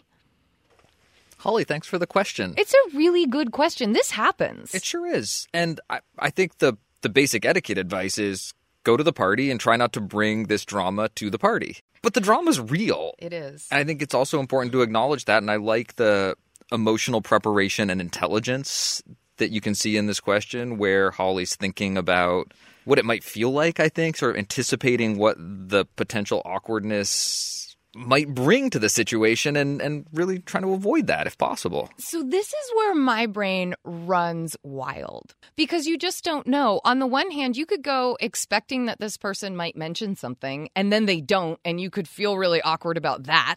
Holly, 1.39 1.65
thanks 1.65 1.87
for 1.87 1.99
the 1.99 2.07
question. 2.07 2.55
It's 2.57 2.75
a 2.75 2.97
really 2.97 3.27
good 3.27 3.53
question. 3.53 3.93
This 3.93 4.11
happens. 4.11 4.75
It 4.75 4.85
sure 4.85 5.07
is. 5.07 5.47
And 5.55 5.81
I, 5.89 6.01
I 6.19 6.31
think 6.31 6.59
the, 6.59 6.77
the 7.03 7.09
basic 7.09 7.45
etiquette 7.45 7.79
advice 7.79 8.19
is 8.19 8.55
go 8.83 8.97
to 8.97 9.05
the 9.05 9.13
party 9.13 9.51
and 9.51 9.61
try 9.61 9.77
not 9.77 9.93
to 9.93 10.01
bring 10.01 10.45
this 10.45 10.65
drama 10.65 11.11
to 11.11 11.31
the 11.31 11.39
party. 11.39 11.79
But 12.03 12.15
the 12.15 12.21
drama's 12.21 12.61
real. 12.61 13.15
It 13.19 13.33
is. 13.33 13.69
And 13.71 13.79
I 13.79 13.85
think 13.85 14.03
it's 14.03 14.15
also 14.15 14.41
important 14.41 14.73
to 14.73 14.83
acknowledge 14.83 15.27
that. 15.27 15.43
And 15.43 15.51
I 15.51 15.57
like 15.57 15.95
the 15.95 16.35
emotional 16.73 17.21
preparation 17.21 17.89
and 17.91 18.01
intelligence 18.01 19.03
that 19.39 19.51
you 19.51 19.61
can 19.61 19.75
see 19.75 19.97
in 19.97 20.07
this 20.07 20.21
question 20.21 20.79
where 20.79 21.11
Holly's 21.11 21.57
thinking 21.57 21.97
about 21.97 22.53
what 22.85 22.99
it 22.99 23.05
might 23.05 23.25
feel 23.25 23.51
like, 23.51 23.81
I 23.81 23.89
think, 23.89 24.17
sort 24.17 24.31
of 24.33 24.39
anticipating 24.39 25.19
what 25.19 25.37
the 25.39 25.85
potential 25.97 26.43
awkwardness 26.45 27.68
might 27.99 28.35
bring 28.35 28.71
to 28.71 28.79
the 28.79 28.89
situation 28.89 29.57
and, 29.57 29.81
and 29.81 30.07
really 30.13 30.39
trying 30.39 30.63
to 30.63 30.73
avoid 30.73 31.07
that 31.09 31.27
if 31.27 31.37
possible. 31.37 31.91
So, 31.99 32.23
this 32.23 32.49
is 32.49 32.73
where 32.75 32.95
my 32.95 33.27
brain 33.27 33.75
runs 33.85 34.57
wild 34.63 35.35
because 35.57 35.87
you 35.87 35.99
just 35.99 36.25
don't 36.25 36.47
know. 36.47 36.81
On 36.85 36.99
the 36.99 37.07
one 37.07 37.31
hand, 37.31 37.57
you 37.57 37.67
could 37.67 37.83
go 37.83 38.17
expecting 38.21 38.87
that 38.87 39.01
this 39.01 39.17
person 39.17 39.57
might 39.57 39.77
mention 39.77 40.17
something 40.17 40.69
and 40.77 40.93
then 40.93 41.07
they 41.07 41.21
don't, 41.21 41.59
and 41.65 41.81
you 41.81 41.91
could 41.91 42.09
feel 42.09 42.39
really 42.39 42.63
awkward 42.63 42.97
about 42.97 43.25
that. 43.25 43.57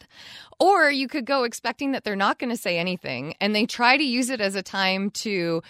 Or 0.60 0.89
you 0.89 1.07
could 1.07 1.25
go 1.25 1.43
expecting 1.43 1.91
that 1.91 2.03
they're 2.03 2.15
not 2.15 2.39
going 2.39 2.50
to 2.50 2.57
say 2.57 2.77
anything 2.77 3.36
and 3.39 3.55
they 3.55 3.65
try 3.65 3.98
to 3.98 4.03
use 4.03 4.29
it 4.29 4.41
as 4.41 4.55
a 4.55 4.63
time 4.63 5.10
to 5.12 5.62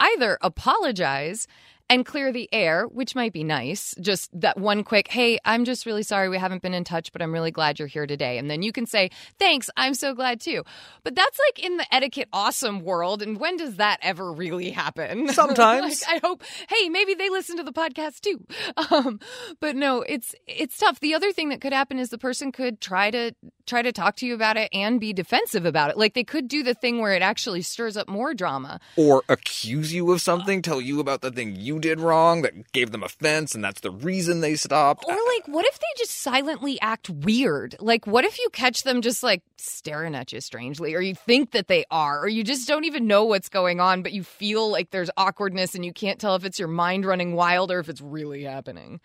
either 0.00 0.38
apologize 0.42 1.46
and 1.88 2.04
clear 2.04 2.32
the 2.32 2.48
air, 2.52 2.86
which 2.86 3.14
might 3.14 3.32
be 3.32 3.44
nice. 3.44 3.94
Just 4.00 4.30
that 4.40 4.58
one 4.58 4.84
quick, 4.84 5.08
hey, 5.08 5.38
I'm 5.44 5.64
just 5.64 5.86
really 5.86 6.02
sorry 6.02 6.28
we 6.28 6.38
haven't 6.38 6.62
been 6.62 6.74
in 6.74 6.84
touch, 6.84 7.12
but 7.12 7.22
I'm 7.22 7.32
really 7.32 7.50
glad 7.50 7.78
you're 7.78 7.88
here 7.88 8.06
today. 8.06 8.38
And 8.38 8.50
then 8.50 8.62
you 8.62 8.72
can 8.72 8.86
say, 8.86 9.10
thanks, 9.38 9.68
I'm 9.76 9.94
so 9.94 10.14
glad 10.14 10.40
too. 10.40 10.64
But 11.04 11.14
that's 11.14 11.38
like 11.48 11.64
in 11.64 11.76
the 11.76 11.94
etiquette 11.94 12.28
awesome 12.32 12.80
world. 12.80 13.22
And 13.22 13.38
when 13.38 13.56
does 13.56 13.76
that 13.76 13.98
ever 14.02 14.32
really 14.32 14.70
happen? 14.70 15.28
Sometimes. 15.32 16.02
like, 16.02 16.22
I 16.22 16.26
hope, 16.26 16.42
hey, 16.68 16.88
maybe 16.88 17.14
they 17.14 17.30
listen 17.30 17.56
to 17.56 17.62
the 17.62 17.72
podcast 17.72 18.20
too. 18.20 18.44
Um, 18.90 19.20
but 19.60 19.76
no, 19.76 20.02
it's 20.02 20.34
it's 20.46 20.76
tough. 20.76 21.00
The 21.00 21.14
other 21.14 21.32
thing 21.32 21.50
that 21.50 21.60
could 21.60 21.72
happen 21.72 21.98
is 21.98 22.10
the 22.10 22.18
person 22.18 22.52
could 22.52 22.80
try 22.80 23.10
to 23.10 23.32
try 23.66 23.82
to 23.82 23.92
talk 23.92 24.16
to 24.16 24.26
you 24.26 24.34
about 24.34 24.56
it 24.56 24.68
and 24.72 25.00
be 25.00 25.12
defensive 25.12 25.64
about 25.64 25.90
it. 25.90 25.96
Like 25.96 26.14
they 26.14 26.24
could 26.24 26.48
do 26.48 26.62
the 26.62 26.74
thing 26.74 27.00
where 27.00 27.14
it 27.14 27.22
actually 27.22 27.62
stirs 27.62 27.96
up 27.96 28.08
more 28.08 28.34
drama. 28.34 28.80
Or 28.96 29.22
accuse 29.28 29.92
you 29.92 30.10
of 30.12 30.20
something, 30.20 30.62
tell 30.62 30.80
you 30.80 31.00
about 31.00 31.20
the 31.20 31.30
thing 31.30 31.56
you 31.56 31.71
did 31.78 32.00
wrong 32.00 32.42
that 32.42 32.72
gave 32.72 32.90
them 32.90 33.02
offense 33.02 33.54
and 33.54 33.62
that's 33.64 33.80
the 33.80 33.90
reason 33.90 34.40
they 34.40 34.54
stopped. 34.56 35.04
Or 35.06 35.14
like 35.14 35.46
what 35.46 35.66
if 35.66 35.78
they 35.78 35.86
just 35.96 36.12
silently 36.12 36.80
act 36.80 37.10
weird? 37.10 37.76
Like 37.80 38.06
what 38.06 38.24
if 38.24 38.38
you 38.38 38.48
catch 38.52 38.82
them 38.82 39.02
just 39.02 39.22
like 39.22 39.42
staring 39.56 40.14
at 40.14 40.32
you 40.32 40.40
strangely 40.40 40.94
or 40.94 41.00
you 41.00 41.14
think 41.14 41.52
that 41.52 41.68
they 41.68 41.84
are 41.90 42.20
or 42.20 42.28
you 42.28 42.44
just 42.44 42.68
don't 42.68 42.84
even 42.84 43.06
know 43.06 43.24
what's 43.24 43.48
going 43.48 43.80
on 43.80 44.02
but 44.02 44.12
you 44.12 44.22
feel 44.22 44.70
like 44.70 44.90
there's 44.90 45.10
awkwardness 45.16 45.74
and 45.74 45.84
you 45.84 45.92
can't 45.92 46.18
tell 46.18 46.34
if 46.34 46.44
it's 46.44 46.58
your 46.58 46.68
mind 46.68 47.04
running 47.04 47.34
wild 47.34 47.70
or 47.70 47.78
if 47.78 47.88
it's 47.88 48.00
really 48.00 48.44
happening. 48.44 49.00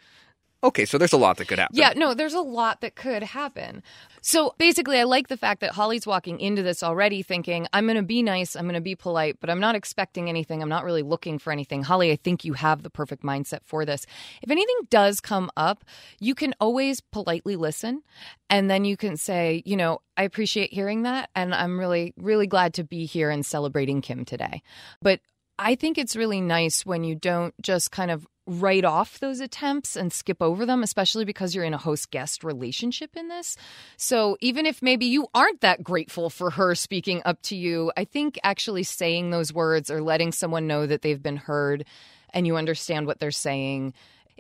Okay, 0.64 0.86
so 0.86 0.98
there's 0.98 1.14
a 1.14 1.18
lot 1.18 1.38
that 1.38 1.48
could 1.48 1.60
happen. 1.60 1.76
Yeah, 1.78 1.94
no, 1.96 2.16
there's 2.16 2.34
a 2.34 2.42
lot 2.42 2.82
that 2.82 2.96
could 2.96 3.22
happen. 3.22 3.84
So 4.22 4.56
basically, 4.58 5.00
I 5.00 5.04
like 5.04 5.28
the 5.28 5.38
fact 5.38 5.62
that 5.62 5.72
Holly's 5.72 6.08
walking 6.08 6.40
into 6.40 6.64
this 6.64 6.82
already 6.82 7.22
thinking, 7.22 7.68
I'm 7.74 7.86
going 7.86 7.98
to 7.98 8.04
be 8.04 8.24
nice, 8.24 8.56
I'm 8.56 8.64
going 8.64 8.74
to 8.74 8.82
be 8.82 8.96
polite, 8.96 9.38
but 9.40 9.52
I'm 9.52 9.60
not 9.60 9.76
expecting 9.76 10.30
anything. 10.30 10.62
I'm 10.62 10.70
not 10.70 10.84
really 10.84 11.04
looking 11.04 11.38
for 11.38 11.52
anything. 11.52 11.84
Holly, 11.84 12.12
I 12.12 12.16
think 12.16 12.44
you 12.44 12.54
have 12.54 12.82
the 12.82 12.90
perfect 12.90 13.24
mindset 13.24 13.60
for 13.66 13.86
this. 13.86 14.08
If 14.42 14.50
anything 14.50 14.76
does 14.90 15.22
come 15.22 15.52
up, 15.56 15.86
you 16.20 16.34
can 16.34 16.56
always 16.60 17.02
politely 17.02 17.56
listen. 17.56 18.02
And 18.50 18.70
then 18.70 18.84
you 18.84 18.98
can 18.98 19.16
say, 19.16 19.62
you 19.66 19.78
know, 19.78 20.02
I 20.18 20.24
appreciate 20.24 20.74
hearing 20.74 21.04
that. 21.04 21.30
And 21.36 21.54
I'm 21.54 21.80
really, 21.80 22.14
really 22.18 22.48
glad 22.48 22.74
to 22.76 22.84
be 22.84 23.06
here 23.06 23.30
and 23.30 23.46
celebrating 23.46 24.02
Kim 24.02 24.26
today. 24.26 24.64
But 25.04 25.20
I 25.60 25.76
think 25.76 25.98
it's 25.98 26.16
really 26.16 26.42
nice 26.42 26.86
when 26.86 27.04
you 27.04 27.16
don't 27.16 27.54
just 27.62 27.92
kind 27.92 28.12
of 28.12 28.26
write 28.48 28.86
off 28.86 29.20
those 29.20 29.42
attempts 29.42 29.96
and 29.96 30.12
skip 30.12 30.42
over 30.42 30.66
them, 30.66 30.82
especially 30.82 31.26
because 31.26 31.54
you're 31.54 31.66
in 31.66 31.74
a 31.74 31.78
host 31.78 32.10
guest 32.10 32.44
relationship 32.44 33.16
in 33.16 33.28
this. 33.28 33.58
So 33.98 34.38
even 34.40 34.66
if 34.66 34.82
maybe 34.82 35.06
you 35.06 35.28
aren't 35.36 35.62
that 35.62 35.84
grateful 35.84 36.30
for 36.30 36.50
her 36.52 36.74
speaking 36.74 37.22
up 37.26 37.42
to 37.44 37.56
you, 37.56 37.92
I 37.98 38.06
think 38.06 38.40
actually 38.44 38.84
saying 38.84 39.30
those 39.30 39.54
words 39.54 39.92
or 39.92 40.02
letting 40.02 40.32
someone 40.32 40.66
know 40.66 40.88
that 40.88 41.02
they've 41.02 41.22
been 41.22 41.38
heard 41.38 41.86
and 42.34 42.48
you 42.48 42.56
understand 42.56 43.06
what 43.06 43.20
they're 43.20 43.32
saying 43.32 43.94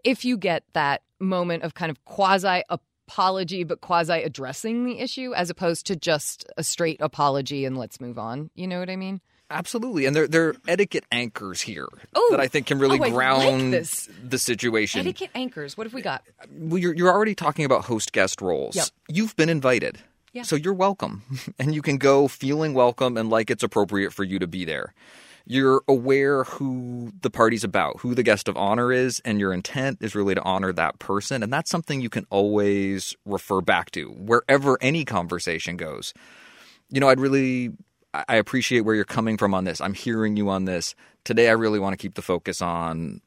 if 0.03 0.23
you 0.23 0.37
get 0.37 0.63
that 0.73 1.01
moment 1.19 1.63
of 1.63 1.73
kind 1.73 1.89
of 1.89 2.03
quasi 2.05 2.61
apology, 2.69 3.63
but 3.63 3.81
quasi 3.81 4.21
addressing 4.21 4.85
the 4.85 4.99
issue, 4.99 5.33
as 5.33 5.49
opposed 5.49 5.87
to 5.87 5.95
just 5.95 6.45
a 6.57 6.63
straight 6.63 7.01
apology 7.01 7.65
and 7.65 7.77
let's 7.77 7.99
move 7.99 8.17
on. 8.17 8.49
You 8.55 8.67
know 8.67 8.79
what 8.79 8.89
I 8.89 8.95
mean? 8.95 9.21
Absolutely, 9.49 10.05
and 10.05 10.13
there 10.15 10.27
there 10.27 10.49
are 10.49 10.55
etiquette 10.67 11.05
anchors 11.11 11.61
here 11.61 11.87
Oh. 12.13 12.27
that 12.31 12.39
I 12.41 12.47
think 12.47 12.67
can 12.67 12.79
really 12.79 12.97
Oh, 12.97 13.01
like 13.01 13.13
ground 13.13 13.73
this. 13.73 14.09
the 14.21 14.37
situation. 14.37 14.99
Etiquette 15.01 15.29
anchors. 15.35 15.77
What 15.77 15.87
have 15.87 15.93
we 15.93 16.01
got? 16.01 16.23
Uh, 16.41 16.47
well, 16.51 16.77
you're 16.77 16.93
you're 16.93 17.09
already 17.11 17.33
talking 17.35 17.63
about 17.63 17.85
host 17.85 18.11
guest 18.11 18.41
roles. 18.41 18.75
Yep. 18.75 18.87
You've 19.07 19.35
been 19.37 19.47
invited, 19.47 19.99
Yeah. 20.33 20.41
so 20.43 20.57
you're 20.57 20.73
welcome, 20.73 21.23
and 21.59 21.73
you 21.73 21.81
can 21.81 21.97
go 21.97 22.27
feeling 22.27 22.73
welcome 22.73 23.15
and 23.15 23.29
like 23.29 23.49
it's 23.49 23.63
appropriate 23.63 24.11
for 24.11 24.25
you 24.25 24.37
to 24.39 24.47
be 24.47 24.65
there. 24.65 24.93
You're 25.49 25.81
aware 25.87 26.43
who 26.43 27.13
the 27.21 27.29
party's 27.29 27.63
about, 27.63 28.01
who 28.01 28.13
the 28.15 28.23
guest 28.23 28.49
of 28.49 28.57
honor 28.57 28.91
is, 28.91 29.21
and 29.23 29.39
your 29.39 29.53
intent 29.53 29.99
is 30.01 30.13
really 30.13 30.35
to 30.35 30.43
honor 30.43 30.73
that 30.73 30.99
person, 30.99 31.41
and 31.41 31.53
that's 31.53 31.71
something 31.71 32.01
you 32.01 32.09
can 32.09 32.25
always 32.29 33.15
refer 33.25 33.61
back 33.61 33.91
to 33.91 34.09
wherever 34.09 34.77
any 34.81 35.05
conversation 35.05 35.77
goes. 35.77 36.13
You 36.89 36.99
know, 36.99 37.07
I'd 37.07 37.21
really 37.21 37.71
I 38.27 38.36
appreciate 38.36 38.81
where 38.81 38.95
you're 38.95 39.05
coming 39.05 39.38
from 39.38 39.53
on 39.53 39.63
this. 39.63 39.81
I'm 39.81 39.93
hearing 39.93 40.38
you 40.38 40.50
on 40.50 40.65
this. 40.65 40.95
Today 41.24 41.50
I 41.50 41.53
really 41.53 41.79
want 41.79 41.93
to 41.93 41.97
keep 41.97 42.15
the 42.15 42.21
focus 42.21 42.62
on 42.62 43.21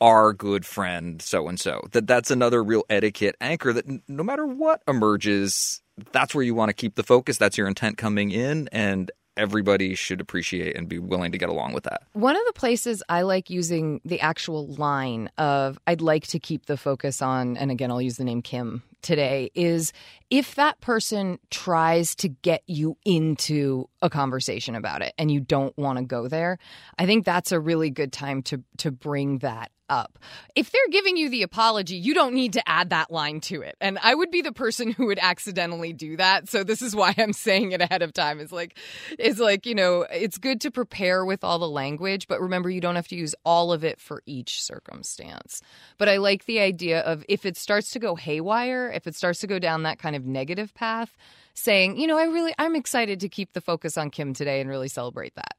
our 0.00 0.32
good 0.32 0.66
friend 0.66 1.22
so 1.22 1.48
and 1.48 1.58
so. 1.58 1.86
That 1.92 2.06
that's 2.06 2.30
another 2.30 2.62
real 2.62 2.84
etiquette 2.90 3.36
anchor 3.40 3.72
that 3.72 3.86
no 4.08 4.22
matter 4.22 4.46
what 4.46 4.82
emerges, 4.88 5.80
that's 6.12 6.34
where 6.34 6.44
you 6.44 6.54
want 6.54 6.70
to 6.70 6.74
keep 6.74 6.96
the 6.96 7.02
focus. 7.02 7.38
That's 7.38 7.56
your 7.56 7.68
intent 7.68 7.96
coming 7.96 8.30
in 8.30 8.68
and 8.72 9.10
everybody 9.36 9.94
should 9.94 10.20
appreciate 10.20 10.76
and 10.76 10.88
be 10.88 10.98
willing 10.98 11.32
to 11.32 11.38
get 11.38 11.48
along 11.48 11.72
with 11.72 11.84
that. 11.84 12.02
One 12.12 12.36
of 12.36 12.42
the 12.46 12.52
places 12.52 13.02
I 13.08 13.22
like 13.22 13.50
using 13.50 14.00
the 14.04 14.20
actual 14.20 14.66
line 14.66 15.28
of 15.38 15.78
I'd 15.86 16.00
like 16.00 16.26
to 16.28 16.38
keep 16.38 16.66
the 16.66 16.76
focus 16.76 17.20
on, 17.20 17.56
and 17.56 17.70
again, 17.70 17.90
I'll 17.90 18.02
use 18.02 18.16
the 18.16 18.24
name 18.24 18.42
Kim 18.42 18.82
today, 19.04 19.50
is 19.54 19.92
if 20.30 20.56
that 20.56 20.80
person 20.80 21.38
tries 21.50 22.16
to 22.16 22.28
get 22.28 22.62
you 22.66 22.96
into 23.04 23.88
a 24.02 24.10
conversation 24.10 24.74
about 24.74 25.02
it 25.02 25.14
and 25.16 25.30
you 25.30 25.38
don't 25.38 25.76
want 25.78 25.98
to 25.98 26.04
go 26.04 26.26
there, 26.26 26.58
I 26.98 27.06
think 27.06 27.24
that's 27.24 27.52
a 27.52 27.60
really 27.60 27.90
good 27.90 28.12
time 28.12 28.42
to 28.44 28.64
to 28.78 28.90
bring 28.90 29.38
that 29.38 29.70
up. 29.94 30.18
If 30.56 30.72
they're 30.72 30.80
giving 30.90 31.16
you 31.16 31.30
the 31.30 31.42
apology, 31.42 31.96
you 31.96 32.14
don't 32.14 32.34
need 32.34 32.54
to 32.54 32.68
add 32.68 32.90
that 32.90 33.10
line 33.12 33.40
to 33.42 33.62
it. 33.62 33.76
And 33.80 33.98
I 34.02 34.14
would 34.14 34.30
be 34.30 34.42
the 34.42 34.52
person 34.52 34.90
who 34.90 35.06
would 35.06 35.20
accidentally 35.20 35.92
do 35.92 36.16
that. 36.16 36.48
So 36.48 36.64
this 36.64 36.82
is 36.82 36.96
why 36.96 37.14
I'm 37.16 37.32
saying 37.32 37.72
it 37.72 37.80
ahead 37.80 38.02
of 38.02 38.12
time. 38.12 38.40
It's 38.40 38.52
like 38.52 38.76
is 39.18 39.38
like, 39.38 39.66
you 39.66 39.74
know, 39.74 40.02
it's 40.10 40.38
good 40.38 40.60
to 40.62 40.70
prepare 40.70 41.24
with 41.24 41.44
all 41.44 41.58
the 41.58 41.68
language, 41.68 42.26
but 42.26 42.40
remember 42.40 42.68
you 42.68 42.80
don't 42.80 42.96
have 42.96 43.08
to 43.08 43.16
use 43.16 43.34
all 43.44 43.72
of 43.72 43.84
it 43.84 44.00
for 44.00 44.22
each 44.26 44.62
circumstance. 44.62 45.62
But 45.96 46.08
I 46.08 46.16
like 46.16 46.46
the 46.46 46.60
idea 46.60 47.00
of 47.00 47.24
if 47.28 47.46
it 47.46 47.56
starts 47.56 47.90
to 47.90 48.00
go 48.00 48.16
haywire, 48.16 48.90
if 48.90 49.06
it 49.06 49.14
starts 49.14 49.40
to 49.40 49.46
go 49.46 49.58
down 49.60 49.84
that 49.84 50.00
kind 50.00 50.16
of 50.16 50.26
negative 50.26 50.74
path, 50.74 51.16
saying, 51.54 51.98
you 51.98 52.08
know, 52.08 52.18
I 52.18 52.24
really 52.24 52.52
I'm 52.58 52.74
excited 52.74 53.20
to 53.20 53.28
keep 53.28 53.52
the 53.52 53.60
focus 53.60 53.96
on 53.96 54.10
Kim 54.10 54.34
today 54.34 54.60
and 54.60 54.68
really 54.68 54.88
celebrate 54.88 55.36
that. 55.36 55.56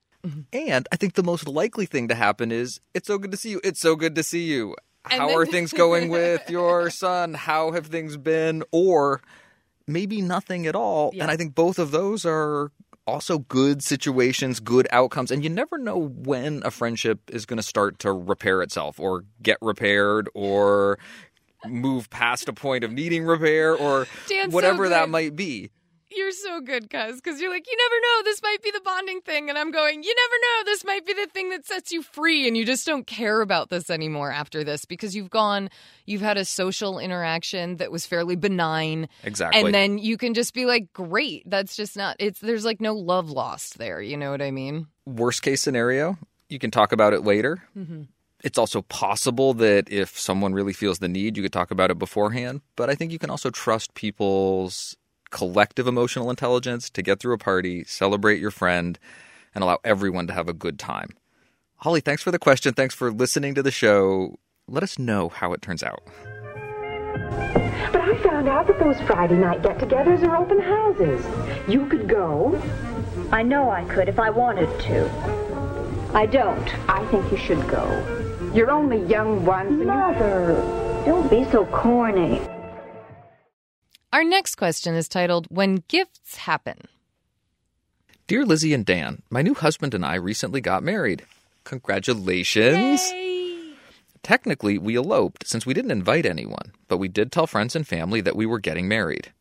And 0.53 0.87
I 0.91 0.95
think 0.95 1.13
the 1.13 1.23
most 1.23 1.47
likely 1.47 1.85
thing 1.85 2.07
to 2.09 2.15
happen 2.15 2.51
is 2.51 2.79
it's 2.93 3.07
so 3.07 3.17
good 3.17 3.31
to 3.31 3.37
see 3.37 3.51
you. 3.51 3.61
It's 3.63 3.79
so 3.79 3.95
good 3.95 4.15
to 4.15 4.23
see 4.23 4.43
you. 4.43 4.75
How 5.03 5.27
then- 5.27 5.37
are 5.37 5.45
things 5.45 5.71
going 5.73 6.09
with 6.09 6.49
your 6.49 6.89
son? 6.89 7.33
How 7.33 7.71
have 7.71 7.87
things 7.87 8.17
been? 8.17 8.63
Or 8.71 9.21
maybe 9.87 10.21
nothing 10.21 10.67
at 10.67 10.75
all. 10.75 11.11
Yeah. 11.13 11.23
And 11.23 11.31
I 11.31 11.37
think 11.37 11.55
both 11.55 11.79
of 11.79 11.91
those 11.91 12.25
are 12.25 12.71
also 13.07 13.39
good 13.39 13.83
situations, 13.83 14.59
good 14.59 14.87
outcomes. 14.91 15.31
And 15.31 15.43
you 15.43 15.49
never 15.49 15.77
know 15.77 15.97
when 15.97 16.61
a 16.65 16.71
friendship 16.71 17.19
is 17.31 17.45
going 17.45 17.57
to 17.57 17.63
start 17.63 17.99
to 17.99 18.11
repair 18.11 18.61
itself 18.61 18.99
or 18.99 19.25
get 19.41 19.57
repaired 19.61 20.27
or 20.33 20.97
move 21.67 22.09
past 22.09 22.47
a 22.47 22.53
point 22.53 22.83
of 22.83 22.91
needing 22.91 23.23
repair 23.25 23.75
or 23.75 24.07
Dan's 24.27 24.51
so 24.51 24.55
whatever 24.55 24.89
that 24.89 25.09
might 25.09 25.35
be. 25.35 25.69
You're 26.15 26.31
so 26.31 26.61
good, 26.61 26.89
cuz, 26.89 27.21
because 27.21 27.41
you're 27.41 27.49
like, 27.49 27.65
you 27.67 27.77
never 27.77 28.01
know, 28.01 28.23
this 28.23 28.41
might 28.41 28.61
be 28.63 28.71
the 28.71 28.81
bonding 28.81 29.21
thing. 29.21 29.49
And 29.49 29.57
I'm 29.57 29.71
going, 29.71 30.03
you 30.03 30.15
never 30.15 30.35
know, 30.41 30.71
this 30.71 30.83
might 30.85 31.05
be 31.05 31.13
the 31.13 31.27
thing 31.27 31.49
that 31.49 31.65
sets 31.65 31.91
you 31.91 32.01
free. 32.01 32.47
And 32.47 32.55
you 32.55 32.65
just 32.65 32.85
don't 32.85 33.05
care 33.05 33.41
about 33.41 33.69
this 33.69 33.89
anymore 33.89 34.31
after 34.31 34.63
this 34.63 34.85
because 34.85 35.15
you've 35.15 35.29
gone, 35.29 35.69
you've 36.05 36.21
had 36.21 36.37
a 36.37 36.45
social 36.45 36.99
interaction 36.99 37.77
that 37.77 37.91
was 37.91 38.05
fairly 38.05 38.35
benign. 38.35 39.07
Exactly. 39.23 39.61
And 39.61 39.73
then 39.73 39.97
you 39.97 40.17
can 40.17 40.33
just 40.33 40.53
be 40.53 40.65
like, 40.65 40.93
great. 40.93 41.43
That's 41.45 41.75
just 41.75 41.97
not, 41.97 42.15
it's, 42.19 42.39
there's 42.39 42.65
like 42.65 42.81
no 42.81 42.93
love 42.93 43.29
lost 43.29 43.77
there. 43.77 44.01
You 44.01 44.17
know 44.17 44.31
what 44.31 44.41
I 44.41 44.51
mean? 44.51 44.87
worst 45.05 45.41
case 45.41 45.61
scenario, 45.61 46.17
you 46.49 46.59
can 46.59 46.71
talk 46.71 46.91
about 46.91 47.13
it 47.13 47.23
later. 47.23 47.63
Mm-hmm. 47.77 48.03
It's 48.43 48.57
also 48.57 48.81
possible 48.83 49.53
that 49.55 49.89
if 49.89 50.19
someone 50.19 50.53
really 50.53 50.73
feels 50.73 50.99
the 50.99 51.07
need, 51.07 51.35
you 51.37 51.43
could 51.43 51.53
talk 51.53 51.71
about 51.71 51.89
it 51.89 51.97
beforehand. 51.97 52.61
But 52.75 52.89
I 52.89 52.95
think 52.95 53.11
you 53.11 53.19
can 53.19 53.29
also 53.29 53.49
trust 53.49 53.95
people's 53.95 54.95
collective 55.31 55.87
emotional 55.87 56.29
intelligence 56.29 56.89
to 56.91 57.01
get 57.01 57.19
through 57.19 57.33
a 57.33 57.37
party, 57.37 57.83
celebrate 57.85 58.39
your 58.39 58.51
friend, 58.51 58.99
and 59.53 59.63
allow 59.63 59.79
everyone 59.83 60.27
to 60.27 60.33
have 60.33 60.49
a 60.49 60.53
good 60.53 60.77
time. 60.79 61.09
Holly, 61.77 62.01
thanks 62.01 62.23
for 62.23 62.31
the 62.31 62.39
question. 62.39 62.73
Thanks 62.73 62.95
for 62.95 63.11
listening 63.11 63.55
to 63.55 63.63
the 63.63 63.71
show. 63.71 64.39
Let 64.67 64.83
us 64.83 64.97
know 64.97 65.29
how 65.29 65.53
it 65.53 65.61
turns 65.61 65.83
out. 65.83 66.01
But 67.91 68.01
I 68.01 68.17
found 68.23 68.47
out 68.47 68.67
that 68.67 68.79
those 68.79 68.99
Friday 69.07 69.35
night 69.35 69.61
get-togethers 69.61 70.23
are 70.23 70.37
open 70.37 70.59
houses. 70.59 71.23
You 71.69 71.85
could 71.87 72.07
go. 72.09 72.61
I 73.31 73.43
know 73.43 73.69
I 73.69 73.83
could 73.85 74.09
if 74.09 74.19
I 74.19 74.29
wanted 74.29 74.67
to. 74.81 75.09
I 76.13 76.25
don't. 76.25 76.89
I 76.89 77.05
think 77.11 77.31
you 77.31 77.37
should 77.37 77.67
go. 77.67 77.85
You're 78.53 78.71
only 78.71 79.05
young 79.05 79.45
once, 79.45 79.69
and 79.69 79.79
you... 79.79 79.85
Mother, 79.85 80.55
don't 81.05 81.29
be 81.29 81.43
so 81.51 81.65
corny. 81.65 82.41
Our 84.15 84.23
next 84.23 84.55
question 84.55 84.95
is 84.95 85.09
titled, 85.09 85.45
When 85.49 85.83
Gifts 85.89 86.37
Happen. 86.37 86.77
Dear 88.27 88.45
Lizzie 88.45 88.73
and 88.73 88.85
Dan, 88.85 89.23
my 89.29 89.41
new 89.41 89.53
husband 89.53 89.93
and 89.93 90.05
I 90.05 90.15
recently 90.15 90.61
got 90.61 90.83
married. 90.83 91.25
Congratulations. 91.65 93.11
Technically, 94.23 94.77
we 94.77 94.95
eloped 94.95 95.45
since 95.45 95.65
we 95.65 95.73
didn't 95.73 95.91
invite 95.91 96.25
anyone, 96.25 96.71
but 96.87 96.95
we 96.95 97.09
did 97.09 97.29
tell 97.29 97.45
friends 97.45 97.75
and 97.75 97.85
family 97.85 98.21
that 98.21 98.37
we 98.37 98.45
were 98.45 98.57
getting 98.57 98.87
married. 98.87 99.33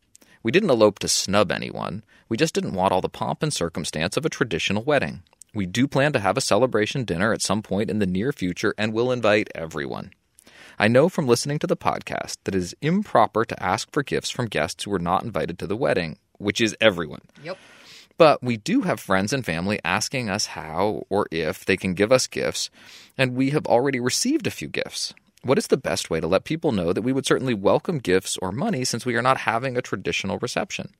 We 0.43 0.51
didn't 0.51 0.69
elope 0.69 0.99
to 0.99 1.07
snub 1.07 1.53
anyone, 1.53 2.03
we 2.27 2.35
just 2.35 2.53
didn't 2.53 2.73
want 2.73 2.91
all 2.91 2.99
the 2.99 3.07
pomp 3.07 3.43
and 3.43 3.53
circumstance 3.53 4.17
of 4.17 4.25
a 4.25 4.29
traditional 4.29 4.83
wedding. 4.83 5.23
We 5.53 5.67
do 5.67 5.87
plan 5.87 6.11
to 6.11 6.19
have 6.19 6.35
a 6.35 6.41
celebration 6.41 7.05
dinner 7.05 7.31
at 7.31 7.41
some 7.41 7.61
point 7.61 7.89
in 7.89 7.99
the 7.99 8.05
near 8.05 8.33
future 8.33 8.73
and 8.77 8.91
we'll 8.91 9.13
invite 9.13 9.47
everyone. 9.55 10.11
I 10.77 10.87
know 10.87 11.07
from 11.07 11.27
listening 11.27 11.59
to 11.59 11.67
the 11.67 11.77
podcast 11.77 12.37
that 12.43 12.55
it 12.55 12.59
is 12.59 12.75
improper 12.81 13.45
to 13.45 13.63
ask 13.63 13.91
for 13.91 14.03
gifts 14.03 14.29
from 14.29 14.47
guests 14.47 14.83
who 14.83 14.91
were 14.91 14.99
not 14.99 15.23
invited 15.23 15.57
to 15.59 15.67
the 15.67 15.77
wedding, 15.77 16.17
which 16.37 16.59
is 16.59 16.75
everyone. 16.81 17.21
Yep. 17.43 17.57
But 18.17 18.43
we 18.43 18.57
do 18.57 18.81
have 18.81 18.99
friends 18.99 19.33
and 19.33 19.45
family 19.45 19.79
asking 19.83 20.29
us 20.29 20.47
how 20.47 21.03
or 21.09 21.27
if 21.31 21.65
they 21.65 21.77
can 21.77 21.93
give 21.93 22.11
us 22.11 22.27
gifts, 22.27 22.69
and 23.17 23.35
we 23.35 23.49
have 23.51 23.65
already 23.65 23.99
received 23.99 24.47
a 24.47 24.51
few 24.51 24.67
gifts. 24.67 25.13
What 25.43 25.57
is 25.57 25.67
the 25.67 25.77
best 25.77 26.09
way 26.09 26.19
to 26.19 26.27
let 26.27 26.43
people 26.43 26.71
know 26.71 26.91
that 26.91 27.03
we 27.03 27.13
would 27.13 27.25
certainly 27.25 27.53
welcome 27.53 27.99
gifts 27.99 28.37
or 28.41 28.51
money 28.51 28.83
since 28.83 29.05
we 29.05 29.15
are 29.15 29.21
not 29.21 29.39
having 29.39 29.77
a 29.77 29.81
traditional 29.81 30.39
reception? 30.39 30.93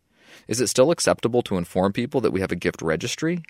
Is 0.48 0.62
it 0.62 0.68
still 0.68 0.92
acceptable 0.92 1.42
to 1.44 1.58
inform 1.58 1.94
people 1.94 2.22
that 2.22 2.32
we 2.32 2.42
have 2.42 2.52
a 2.52 2.56
gift 2.56 2.82
registry? 2.82 3.44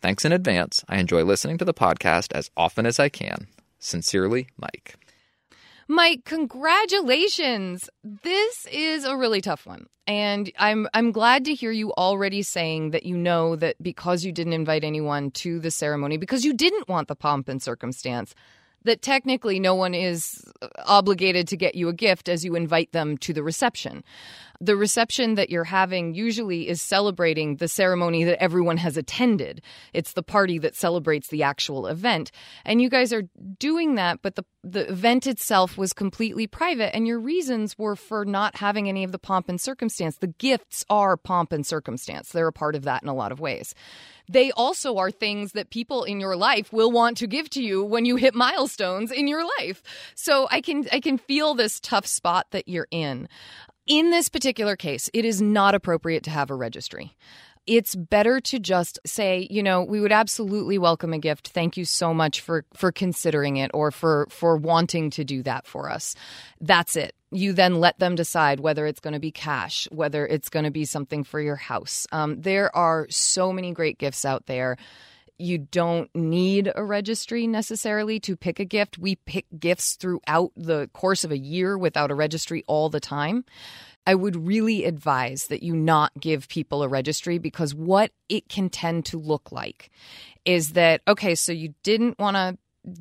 Thanks 0.00 0.24
in 0.24 0.32
advance. 0.32 0.84
I 0.88 0.98
enjoy 0.98 1.24
listening 1.24 1.58
to 1.58 1.64
the 1.64 1.74
podcast 1.74 2.32
as 2.32 2.50
often 2.56 2.86
as 2.86 3.00
I 3.00 3.08
can. 3.08 3.48
Sincerely, 3.78 4.48
Mike. 4.56 4.96
Mike, 5.88 6.24
congratulations. 6.24 7.88
This 8.02 8.66
is 8.72 9.04
a 9.04 9.16
really 9.16 9.40
tough 9.40 9.66
one. 9.66 9.86
And 10.08 10.50
I'm 10.58 10.88
I'm 10.94 11.12
glad 11.12 11.44
to 11.46 11.54
hear 11.54 11.72
you 11.72 11.92
already 11.92 12.42
saying 12.42 12.90
that 12.90 13.04
you 13.04 13.16
know 13.16 13.56
that 13.56 13.80
because 13.82 14.24
you 14.24 14.32
didn't 14.32 14.52
invite 14.52 14.84
anyone 14.84 15.30
to 15.32 15.58
the 15.58 15.70
ceremony 15.70 16.16
because 16.16 16.44
you 16.44 16.54
didn't 16.54 16.88
want 16.88 17.08
the 17.08 17.16
pomp 17.16 17.48
and 17.48 17.60
circumstance 17.62 18.34
that 18.86 19.02
technically 19.02 19.60
no 19.60 19.74
one 19.74 19.94
is 19.94 20.44
uh, 20.62 20.68
obligated 20.86 21.46
to 21.48 21.56
get 21.56 21.74
you 21.74 21.88
a 21.88 21.92
gift 21.92 22.28
as 22.28 22.44
you 22.44 22.54
invite 22.54 22.92
them 22.92 23.18
to 23.18 23.32
the 23.32 23.42
reception. 23.42 24.02
The 24.60 24.76
reception 24.76 25.34
that 25.34 25.50
you're 25.50 25.64
having 25.64 26.14
usually 26.14 26.68
is 26.68 26.80
celebrating 26.82 27.56
the 27.56 27.68
ceremony 27.68 28.24
that 28.24 28.42
everyone 28.42 28.76
has 28.78 28.96
attended. 28.96 29.62
It's 29.92 30.12
the 30.12 30.22
party 30.22 30.58
that 30.58 30.74
celebrates 30.74 31.28
the 31.28 31.42
actual 31.42 31.86
event. 31.86 32.30
And 32.64 32.80
you 32.80 32.88
guys 32.88 33.12
are 33.12 33.24
doing 33.58 33.96
that, 33.96 34.20
but 34.22 34.34
the 34.36 34.44
the 34.68 34.90
event 34.90 35.28
itself 35.28 35.78
was 35.78 35.92
completely 35.92 36.48
private 36.48 36.92
and 36.92 37.06
your 37.06 37.20
reasons 37.20 37.78
were 37.78 37.94
for 37.94 38.24
not 38.24 38.56
having 38.56 38.88
any 38.88 39.04
of 39.04 39.12
the 39.12 39.18
pomp 39.18 39.48
and 39.48 39.60
circumstance. 39.60 40.16
The 40.16 40.26
gifts 40.26 40.84
are 40.90 41.16
pomp 41.16 41.52
and 41.52 41.64
circumstance. 41.64 42.30
They're 42.30 42.48
a 42.48 42.52
part 42.52 42.74
of 42.74 42.82
that 42.82 43.00
in 43.00 43.08
a 43.08 43.14
lot 43.14 43.30
of 43.30 43.38
ways 43.38 43.76
they 44.28 44.50
also 44.52 44.96
are 44.96 45.10
things 45.10 45.52
that 45.52 45.70
people 45.70 46.04
in 46.04 46.20
your 46.20 46.36
life 46.36 46.72
will 46.72 46.90
want 46.90 47.18
to 47.18 47.26
give 47.26 47.48
to 47.50 47.62
you 47.62 47.84
when 47.84 48.04
you 48.04 48.16
hit 48.16 48.34
milestones 48.34 49.12
in 49.12 49.28
your 49.28 49.44
life. 49.58 49.82
So 50.14 50.48
I 50.50 50.60
can 50.60 50.86
I 50.92 51.00
can 51.00 51.18
feel 51.18 51.54
this 51.54 51.80
tough 51.80 52.06
spot 52.06 52.46
that 52.50 52.68
you're 52.68 52.88
in. 52.90 53.28
In 53.86 54.10
this 54.10 54.28
particular 54.28 54.74
case, 54.76 55.08
it 55.14 55.24
is 55.24 55.40
not 55.40 55.74
appropriate 55.74 56.24
to 56.24 56.30
have 56.30 56.50
a 56.50 56.54
registry. 56.54 57.14
it's 57.66 57.96
better 57.96 58.40
to 58.40 58.58
just 58.58 58.98
say, 59.04 59.46
you 59.50 59.62
know, 59.62 59.82
we 59.82 60.00
would 60.00 60.12
absolutely 60.12 60.78
welcome 60.78 61.12
a 61.12 61.18
gift. 61.18 61.48
Thank 61.48 61.76
you 61.76 61.84
so 61.84 62.14
much 62.14 62.40
for 62.40 62.64
for 62.74 62.92
considering 62.92 63.56
it 63.56 63.70
or 63.74 63.90
for 63.90 64.28
for 64.30 64.56
wanting 64.56 65.10
to 65.10 65.24
do 65.24 65.42
that 65.42 65.66
for 65.66 65.90
us. 65.90 66.14
That's 66.60 66.96
it. 66.96 67.14
You 67.32 67.52
then 67.52 67.80
let 67.80 67.98
them 67.98 68.14
decide 68.14 68.60
whether 68.60 68.86
it's 68.86 69.00
going 69.00 69.14
to 69.14 69.20
be 69.20 69.32
cash, 69.32 69.88
whether 69.90 70.26
it's 70.26 70.48
going 70.48 70.64
to 70.64 70.70
be 70.70 70.84
something 70.84 71.24
for 71.24 71.40
your 71.40 71.56
house. 71.56 72.06
Um, 72.12 72.40
there 72.40 72.74
are 72.74 73.08
so 73.10 73.52
many 73.52 73.72
great 73.72 73.98
gifts 73.98 74.24
out 74.24 74.46
there 74.46 74.76
you 75.38 75.58
don't 75.58 76.14
need 76.14 76.72
a 76.74 76.84
registry 76.84 77.46
necessarily 77.46 78.18
to 78.20 78.36
pick 78.36 78.58
a 78.58 78.64
gift. 78.64 78.98
We 78.98 79.16
pick 79.16 79.46
gifts 79.58 79.94
throughout 79.94 80.52
the 80.56 80.88
course 80.92 81.24
of 81.24 81.30
a 81.30 81.38
year 81.38 81.76
without 81.76 82.10
a 82.10 82.14
registry 82.14 82.64
all 82.66 82.88
the 82.88 83.00
time. 83.00 83.44
I 84.06 84.14
would 84.14 84.46
really 84.46 84.84
advise 84.84 85.46
that 85.48 85.62
you 85.62 85.74
not 85.74 86.12
give 86.18 86.48
people 86.48 86.82
a 86.82 86.88
registry 86.88 87.38
because 87.38 87.74
what 87.74 88.12
it 88.28 88.48
can 88.48 88.70
tend 88.70 89.04
to 89.06 89.18
look 89.18 89.50
like 89.50 89.90
is 90.44 90.72
that, 90.72 91.02
okay, 91.08 91.34
so 91.34 91.52
you 91.52 91.74
didn't 91.82 92.18
want 92.18 92.36
to 92.36 92.56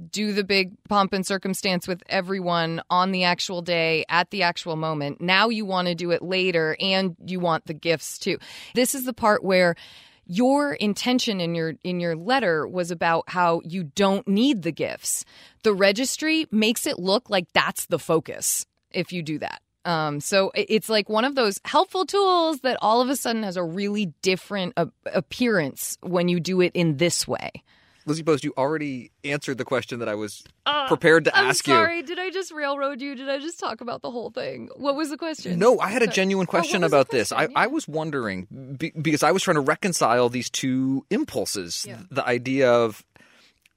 do 0.10 0.34
the 0.34 0.44
big 0.44 0.72
pomp 0.90 1.14
and 1.14 1.26
circumstance 1.26 1.88
with 1.88 2.02
everyone 2.10 2.82
on 2.90 3.12
the 3.12 3.24
actual 3.24 3.62
day 3.62 4.04
at 4.10 4.32
the 4.32 4.42
actual 4.42 4.76
moment. 4.76 5.22
Now 5.22 5.50
you 5.50 5.64
want 5.64 5.88
to 5.88 5.96
do 5.96 6.10
it 6.10 6.24
later 6.24 6.76
and 6.80 7.16
you 7.24 7.40
want 7.40 7.66
the 7.68 7.76
gifts 7.76 8.18
too. 8.18 8.40
This 8.74 8.96
is 8.96 9.06
the 9.06 9.14
part 9.14 9.44
where 9.44 9.76
your 10.26 10.74
intention 10.74 11.40
in 11.40 11.56
your 11.56 11.74
in 11.84 12.00
your 12.00 12.16
letter 12.16 12.68
was 12.68 12.92
about 12.92 13.26
how 13.28 13.62
you 13.64 13.84
don't 13.84 14.28
need 14.28 14.64
the 14.64 14.72
gifts. 14.72 15.26
The 15.64 15.74
registry 15.74 16.48
makes 16.52 16.88
it 16.88 17.00
look 17.00 17.30
like 17.30 17.46
that's 17.54 17.86
the 17.86 18.00
focus 18.00 18.66
if 18.92 19.12
you 19.12 19.22
do 19.22 19.40
that. 19.40 19.62
Um, 19.86 20.20
so 20.20 20.52
it's 20.56 20.90
like 20.90 21.10
one 21.10 21.26
of 21.26 21.36
those 21.36 21.60
helpful 21.64 22.08
tools 22.08 22.62
that 22.62 22.78
all 22.82 23.02
of 23.02 23.10
a 23.10 23.16
sudden 23.16 23.44
has 23.44 23.56
a 23.56 23.64
really 23.64 24.08
different 24.24 24.74
uh, 24.78 24.88
appearance 25.14 25.98
when 26.02 26.28
you 26.28 26.40
do 26.40 26.60
it 26.62 26.72
in 26.74 26.98
this 26.98 27.28
way. 27.28 27.52
Lizzie 28.06 28.24
Post, 28.24 28.44
you 28.44 28.54
already 28.58 29.12
answered 29.24 29.58
the 29.58 29.66
question 29.66 30.00
that 30.00 30.08
I 30.08 30.16
was 30.16 30.44
uh, 30.66 30.88
prepared 30.88 31.26
to 31.26 31.36
I'm 31.36 31.46
ask 31.48 31.66
sorry. 31.66 31.98
you. 31.98 32.04
Did 32.04 32.20
I 32.20 32.30
just 32.30 32.52
railroad 32.52 33.02
you? 33.02 33.16
Did 33.16 33.30
I 33.30 33.40
just 33.40 33.60
talk 33.60 33.82
about 33.82 34.02
the 34.02 34.12
whole 34.12 34.30
thing? 34.30 34.70
What 34.76 34.96
was 34.96 35.10
the 35.10 35.18
question? 35.18 35.58
No, 35.58 35.80
I 35.80 35.90
had 35.90 36.04
a 36.04 36.08
genuine 36.08 36.46
Oh, 36.48 36.52
question 36.52 36.82
the 36.82 36.88
about 36.88 37.10
this. 37.10 37.30
question? 37.32 37.52
I, 37.56 37.64
I 37.64 37.68
was 37.68 37.88
wondering 37.88 38.76
be, 38.78 38.92
because 38.92 39.24
I 39.24 39.32
was 39.32 39.42
trying 39.44 39.56
to 39.56 39.62
reconcile 39.62 40.30
these 40.30 40.50
two 40.50 41.06
impulses 41.10 41.86
Yeah. 41.88 42.02
the 42.12 42.26
idea 42.26 42.72
of 42.72 43.04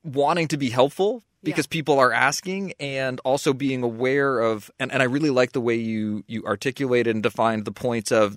wanting 0.05 0.49
to 0.49 0.57
be 0.57 0.71
helpful 0.71 1.23
because 1.43 1.67
people 1.67 1.99
are 1.99 2.13
asking 2.13 2.73
and 2.81 3.21
also 3.25 3.53
being 3.53 3.83
aware 3.83 4.41
of 4.41 4.71
and, 4.79 4.93
and 4.93 5.01
I 5.03 5.07
really 5.07 5.31
like 5.31 5.53
the 5.53 5.61
way 5.61 5.77
you 5.77 6.25
you 6.27 6.45
articulated 6.45 7.15
and 7.15 7.23
defined 7.23 7.65
the 7.65 7.73
points 7.73 8.11
of 8.13 8.37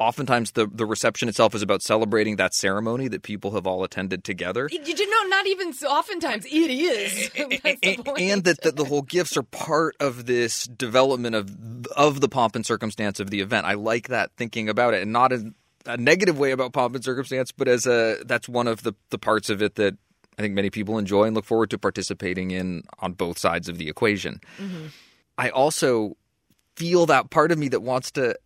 oftentimes 0.00 0.52
the 0.52 0.66
the 0.66 0.86
reception 0.86 1.28
itself 1.28 1.54
is 1.54 1.62
about 1.62 1.82
celebrating 1.82 2.36
that 2.36 2.54
ceremony 2.54 3.06
that 3.06 3.22
people 3.22 3.52
have 3.52 3.66
all 3.66 3.84
attended 3.84 4.24
together 4.24 4.68
You 4.72 4.82
did 4.82 5.08
not. 5.08 5.28
Not 5.28 5.46
even. 5.46 5.72
Oftentimes, 5.86 6.46
it 6.46 6.50
is. 6.50 7.30
And, 7.82 8.18
and 8.18 8.44
that, 8.44 8.62
that 8.62 8.76
the 8.76 8.84
whole 8.84 9.02
gifts 9.02 9.36
are 9.36 9.42
part 9.42 9.94
of 10.00 10.26
this 10.26 10.64
development 10.64 11.36
of 11.36 11.86
of 11.96 12.20
the 12.20 12.28
pomp 12.28 12.56
and 12.56 12.64
circumstance 12.64 13.20
of 13.20 13.30
the 13.30 13.40
event. 13.40 13.66
I 13.66 13.74
like 13.74 14.08
that 14.08 14.30
thinking 14.36 14.68
about 14.68 14.94
it, 14.94 15.02
and 15.02 15.12
not 15.12 15.32
in 15.32 15.54
a 15.86 15.96
negative 15.96 16.38
way 16.38 16.52
about 16.52 16.72
pomp 16.72 16.94
and 16.94 17.04
circumstance, 17.04 17.52
but 17.52 17.68
as 17.68 17.86
a 17.86 18.22
that's 18.24 18.48
one 18.48 18.66
of 18.66 18.82
the 18.82 18.94
the 19.10 19.18
parts 19.18 19.50
of 19.50 19.62
it 19.62 19.76
that 19.76 19.96
I 20.38 20.42
think 20.42 20.54
many 20.54 20.70
people 20.70 20.98
enjoy 20.98 21.24
and 21.24 21.36
look 21.36 21.44
forward 21.44 21.70
to 21.70 21.78
participating 21.78 22.50
in 22.50 22.84
on 22.98 23.12
both 23.12 23.38
sides 23.38 23.68
of 23.68 23.78
the 23.78 23.88
equation. 23.88 24.40
Mm-hmm. 24.58 24.86
I 25.38 25.50
also 25.50 26.16
feel 26.76 27.06
that 27.06 27.30
part 27.30 27.52
of 27.52 27.58
me 27.58 27.68
that 27.68 27.80
wants 27.80 28.10
to 28.12 28.36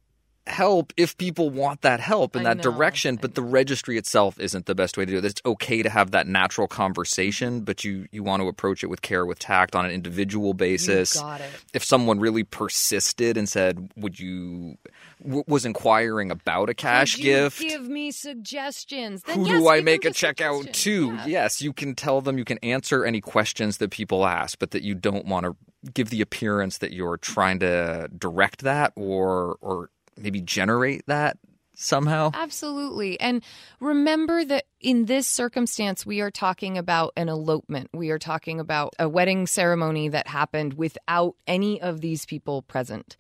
help 0.47 0.93
if 0.97 1.17
people 1.17 1.51
want 1.51 1.81
that 1.83 2.01
help 2.01 2.37
in 2.37 2.43
that 2.43 2.59
know, 2.59 2.63
direction 2.63 3.17
but 3.17 3.35
the 3.35 3.43
registry 3.43 3.97
itself 3.97 4.39
isn't 4.39 4.67
the 4.67 4.75
best 4.75 4.99
way 4.99 5.05
to 5.05 5.13
do 5.13 5.19
it 5.19 5.25
it's 5.25 5.41
okay 5.47 5.83
to 5.83 5.89
have 5.89 6.11
that 6.11 6.27
natural 6.27 6.67
conversation 6.67 7.63
but 7.63 7.83
you 7.83 8.07
you 8.13 8.23
want 8.23 8.43
to 8.43 8.49
approach 8.49 8.85
it 8.85 8.89
with 8.89 9.01
care 9.03 9.25
with 9.25 9.39
tact 9.39 9.75
on 9.75 9.85
an 9.85 9.91
individual 9.91 10.53
basis 10.53 11.21
got 11.21 11.41
it. 11.41 11.51
if 11.73 11.83
someone 11.83 12.21
really 12.21 12.45
persisted 12.45 13.37
and 13.37 13.49
said 13.49 13.91
would 13.97 14.21
you 14.21 14.77
w- 15.23 15.45
was 15.47 15.65
inquiring 15.65 16.31
about 16.31 16.69
a 16.69 16.75
cash 16.75 17.17
you 17.17 17.25
gift 17.25 17.61
Give 17.61 17.89
me 17.89 18.11
suggestions. 18.11 19.23
Then 19.23 19.41
who 19.41 19.47
yes, 19.47 19.61
do 19.61 19.69
I 19.69 19.81
make 19.81 20.05
a 20.05 20.11
check 20.11 20.41
out 20.41 20.73
to? 20.73 21.07
Yeah. 21.07 21.27
Yes, 21.27 21.63
you 21.63 21.73
can 21.73 21.95
tell 21.95 22.21
them, 22.21 22.39
you 22.39 22.45
can 22.45 22.59
answer 22.59 23.05
any 23.05 23.21
questions 23.21 23.79
that 23.79 23.91
people 23.91 24.27
ask, 24.27 24.59
but 24.59 24.71
that 24.73 24.83
you 24.83 24.95
don't 24.95 25.27
want 25.27 25.47
to 25.47 25.57
give 25.93 26.11
the 26.11 26.21
appearance 26.21 26.79
that 26.79 26.93
you're 26.93 27.17
trying 27.17 27.59
to 27.61 28.09
direct 28.17 28.63
that 28.63 28.93
or 28.97 29.57
or 29.61 29.91
maybe 30.17 30.41
generate 30.41 31.07
that 31.07 31.37
somehow. 31.77 32.31
Absolutely. 32.35 33.19
And 33.21 33.43
remember 33.81 34.45
that 34.45 34.65
in 34.81 35.07
this 35.07 35.27
circumstance, 35.27 36.07
we 36.07 36.21
are 36.21 36.31
talking 36.31 36.79
about 36.79 37.13
an 37.17 37.29
elopement. 37.29 37.91
We 37.93 38.11
are 38.11 38.19
talking 38.19 38.61
about 38.61 38.95
a 38.99 39.09
wedding 39.09 39.47
ceremony 39.47 40.09
that 40.09 40.29
happened 40.29 40.75
without 40.75 41.35
any 41.47 41.81
of 41.81 42.01
these 42.01 42.27
people 42.27 42.63
present. 42.63 43.17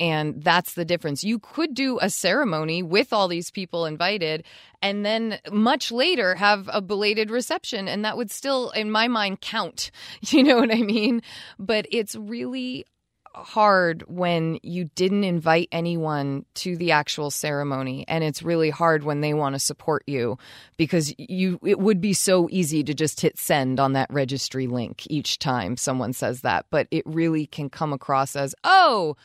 And 0.00 0.42
that's 0.44 0.74
the 0.74 0.84
difference. 0.84 1.24
You 1.24 1.40
could 1.40 1.74
do 1.74 1.98
a 2.00 2.08
ceremony 2.08 2.84
with 2.84 3.12
all 3.12 3.26
these 3.26 3.50
people 3.50 3.84
invited 3.84 4.44
and 4.80 5.04
then 5.04 5.40
much 5.50 5.90
later 5.90 6.36
have 6.36 6.70
a 6.72 6.80
belated 6.80 7.32
reception. 7.32 7.88
And 7.88 8.04
that 8.04 8.16
would 8.16 8.30
still, 8.30 8.70
in 8.70 8.92
my 8.92 9.08
mind, 9.08 9.40
count. 9.40 9.90
You 10.30 10.44
know 10.44 10.58
what 10.58 10.72
I 10.72 10.82
mean? 10.82 11.22
But 11.58 11.86
it's 11.90 12.14
really 12.14 12.84
hard 13.34 14.02
when 14.08 14.58
you 14.62 14.84
didn't 14.94 15.24
invite 15.24 15.68
anyone 15.72 16.44
to 16.54 16.76
the 16.76 16.92
actual 16.92 17.30
ceremony 17.30 18.04
and 18.08 18.24
it's 18.24 18.42
really 18.42 18.70
hard 18.70 19.04
when 19.04 19.20
they 19.20 19.34
want 19.34 19.54
to 19.54 19.58
support 19.58 20.02
you 20.06 20.36
because 20.76 21.14
you 21.18 21.58
it 21.64 21.78
would 21.78 22.00
be 22.00 22.12
so 22.12 22.48
easy 22.50 22.82
to 22.82 22.94
just 22.94 23.20
hit 23.20 23.38
send 23.38 23.78
on 23.78 23.92
that 23.92 24.12
registry 24.12 24.66
link 24.66 25.06
each 25.08 25.38
time 25.38 25.76
someone 25.76 26.12
says 26.12 26.40
that 26.40 26.66
but 26.70 26.88
it 26.90 27.04
really 27.06 27.46
can 27.46 27.70
come 27.70 27.92
across 27.92 28.34
as 28.34 28.54
oh 28.64 29.16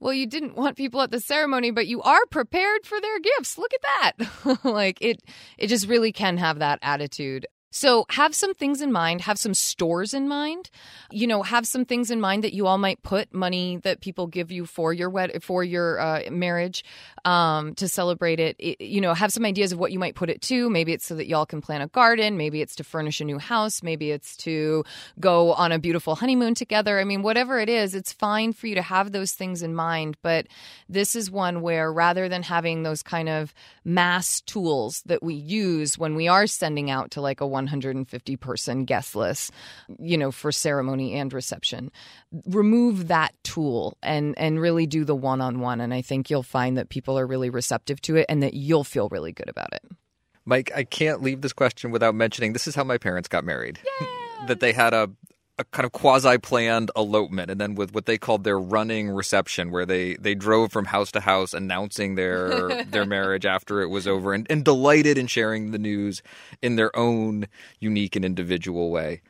well 0.00 0.12
you 0.12 0.26
didn't 0.26 0.56
want 0.56 0.76
people 0.76 1.00
at 1.00 1.10
the 1.10 1.20
ceremony 1.20 1.70
but 1.70 1.86
you 1.86 2.02
are 2.02 2.26
prepared 2.26 2.84
for 2.84 3.00
their 3.00 3.20
gifts. 3.20 3.56
Look 3.56 3.72
at 3.72 3.82
that. 3.82 4.58
Like 4.64 4.98
it 5.00 5.22
it 5.58 5.68
just 5.68 5.88
really 5.88 6.12
can 6.12 6.36
have 6.38 6.58
that 6.58 6.78
attitude 6.82 7.46
so 7.72 8.04
have 8.10 8.34
some 8.34 8.52
things 8.52 8.82
in 8.82 8.92
mind, 8.92 9.22
have 9.22 9.38
some 9.38 9.54
stores 9.54 10.12
in 10.12 10.28
mind. 10.28 10.68
You 11.10 11.26
know, 11.26 11.42
have 11.42 11.66
some 11.66 11.86
things 11.86 12.10
in 12.10 12.20
mind 12.20 12.44
that 12.44 12.52
you 12.52 12.66
all 12.66 12.76
might 12.76 13.02
put 13.02 13.32
money 13.32 13.78
that 13.78 14.00
people 14.00 14.26
give 14.26 14.52
you 14.52 14.66
for 14.66 14.92
your 14.92 15.08
wed- 15.08 15.42
for 15.42 15.64
your 15.64 15.98
uh, 15.98 16.30
marriage 16.30 16.84
um, 17.24 17.74
to 17.76 17.88
celebrate 17.88 18.40
it. 18.40 18.56
it. 18.58 18.80
You 18.82 19.00
know, 19.00 19.14
have 19.14 19.32
some 19.32 19.46
ideas 19.46 19.72
of 19.72 19.78
what 19.78 19.90
you 19.90 19.98
might 19.98 20.14
put 20.14 20.28
it 20.28 20.42
to. 20.42 20.68
Maybe 20.68 20.92
it's 20.92 21.06
so 21.06 21.14
that 21.14 21.26
y'all 21.26 21.46
can 21.46 21.62
plant 21.62 21.82
a 21.82 21.86
garden. 21.86 22.36
Maybe 22.36 22.60
it's 22.60 22.76
to 22.76 22.84
furnish 22.84 23.22
a 23.22 23.24
new 23.24 23.38
house. 23.38 23.82
Maybe 23.82 24.10
it's 24.10 24.36
to 24.38 24.84
go 25.18 25.54
on 25.54 25.72
a 25.72 25.78
beautiful 25.78 26.14
honeymoon 26.14 26.54
together. 26.54 27.00
I 27.00 27.04
mean, 27.04 27.22
whatever 27.22 27.58
it 27.58 27.70
is, 27.70 27.94
it's 27.94 28.12
fine 28.12 28.52
for 28.52 28.66
you 28.66 28.74
to 28.74 28.82
have 28.82 29.12
those 29.12 29.32
things 29.32 29.62
in 29.62 29.74
mind. 29.74 30.18
But 30.22 30.46
this 30.90 31.16
is 31.16 31.30
one 31.30 31.62
where 31.62 31.90
rather 31.90 32.28
than 32.28 32.42
having 32.42 32.82
those 32.82 33.02
kind 33.02 33.30
of 33.30 33.54
mass 33.82 34.42
tools 34.42 35.02
that 35.06 35.22
we 35.22 35.34
use 35.34 35.96
when 35.96 36.14
we 36.14 36.28
are 36.28 36.46
sending 36.46 36.90
out 36.90 37.12
to 37.12 37.22
like 37.22 37.40
a 37.40 37.46
150 37.64 38.36
person 38.36 38.84
guest 38.84 39.14
list, 39.14 39.52
you 39.98 40.16
know, 40.16 40.30
for 40.30 40.52
ceremony 40.52 41.14
and 41.14 41.32
reception. 41.32 41.90
Remove 42.46 43.08
that 43.08 43.34
tool 43.44 43.96
and 44.02 44.36
and 44.38 44.60
really 44.60 44.86
do 44.86 45.04
the 45.04 45.14
one 45.14 45.40
on 45.40 45.60
one 45.60 45.80
and 45.80 45.92
I 45.94 46.02
think 46.02 46.30
you'll 46.30 46.42
find 46.42 46.76
that 46.76 46.88
people 46.88 47.18
are 47.18 47.26
really 47.26 47.50
receptive 47.50 48.00
to 48.02 48.16
it 48.16 48.26
and 48.28 48.42
that 48.42 48.54
you'll 48.54 48.84
feel 48.84 49.08
really 49.08 49.32
good 49.32 49.48
about 49.48 49.72
it. 49.72 49.82
Mike, 50.44 50.72
I 50.74 50.84
can't 50.84 51.22
leave 51.22 51.40
this 51.40 51.52
question 51.52 51.90
without 51.90 52.14
mentioning 52.14 52.52
this 52.52 52.66
is 52.66 52.74
how 52.74 52.84
my 52.84 52.98
parents 52.98 53.28
got 53.28 53.44
married. 53.44 53.78
that 54.48 54.60
they 54.60 54.72
had 54.72 54.92
a 54.92 55.08
a 55.58 55.64
kind 55.64 55.84
of 55.84 55.92
quasi 55.92 56.38
planned 56.38 56.90
elopement 56.96 57.50
and 57.50 57.60
then 57.60 57.74
with 57.74 57.94
what 57.94 58.06
they 58.06 58.16
called 58.16 58.42
their 58.44 58.58
running 58.58 59.10
reception 59.10 59.70
where 59.70 59.84
they 59.84 60.14
they 60.14 60.34
drove 60.34 60.72
from 60.72 60.86
house 60.86 61.12
to 61.12 61.20
house 61.20 61.52
announcing 61.52 62.14
their 62.14 62.82
their 62.90 63.04
marriage 63.04 63.44
after 63.44 63.82
it 63.82 63.88
was 63.88 64.06
over 64.06 64.32
and, 64.32 64.46
and 64.48 64.64
delighted 64.64 65.18
in 65.18 65.26
sharing 65.26 65.70
the 65.70 65.78
news 65.78 66.22
in 66.62 66.76
their 66.76 66.94
own 66.96 67.46
unique 67.80 68.16
and 68.16 68.24
individual 68.24 68.90
way. 68.90 69.20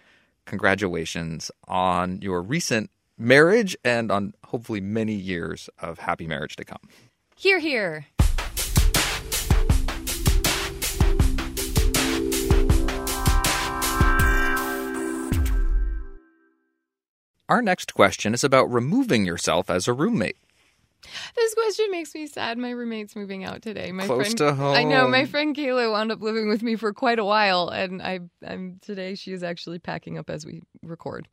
Congratulations 0.46 1.50
on 1.66 2.20
your 2.22 2.40
recent 2.40 2.90
marriage 3.18 3.76
and 3.84 4.10
on 4.10 4.32
hopefully 4.46 4.80
many 4.80 5.14
years 5.14 5.68
of 5.80 5.98
happy 5.98 6.26
marriage 6.26 6.56
to 6.56 6.64
come. 6.64 6.80
Here 7.36 7.58
here. 7.58 8.06
Our 17.52 17.60
next 17.60 17.92
question 17.92 18.32
is 18.32 18.44
about 18.44 18.72
removing 18.72 19.26
yourself 19.26 19.68
as 19.68 19.86
a 19.86 19.92
roommate. 19.92 20.38
This 21.36 21.52
question 21.52 21.90
makes 21.90 22.14
me 22.14 22.26
sad. 22.26 22.56
My 22.56 22.70
roommate's 22.70 23.14
moving 23.14 23.44
out 23.44 23.60
today. 23.60 23.92
My 23.92 24.06
Close 24.06 24.28
friend, 24.28 24.38
to 24.38 24.54
home. 24.54 24.74
I 24.74 24.84
know. 24.84 25.06
My 25.06 25.26
friend 25.26 25.54
Kayla 25.54 25.92
wound 25.92 26.10
up 26.10 26.22
living 26.22 26.48
with 26.48 26.62
me 26.62 26.76
for 26.76 26.94
quite 26.94 27.18
a 27.18 27.26
while, 27.26 27.68
and 27.68 28.00
I, 28.00 28.20
I'm 28.42 28.78
today. 28.80 29.16
She 29.16 29.34
is 29.34 29.42
actually 29.42 29.80
packing 29.80 30.16
up 30.16 30.30
as 30.30 30.46
we 30.46 30.62
record. 30.82 31.28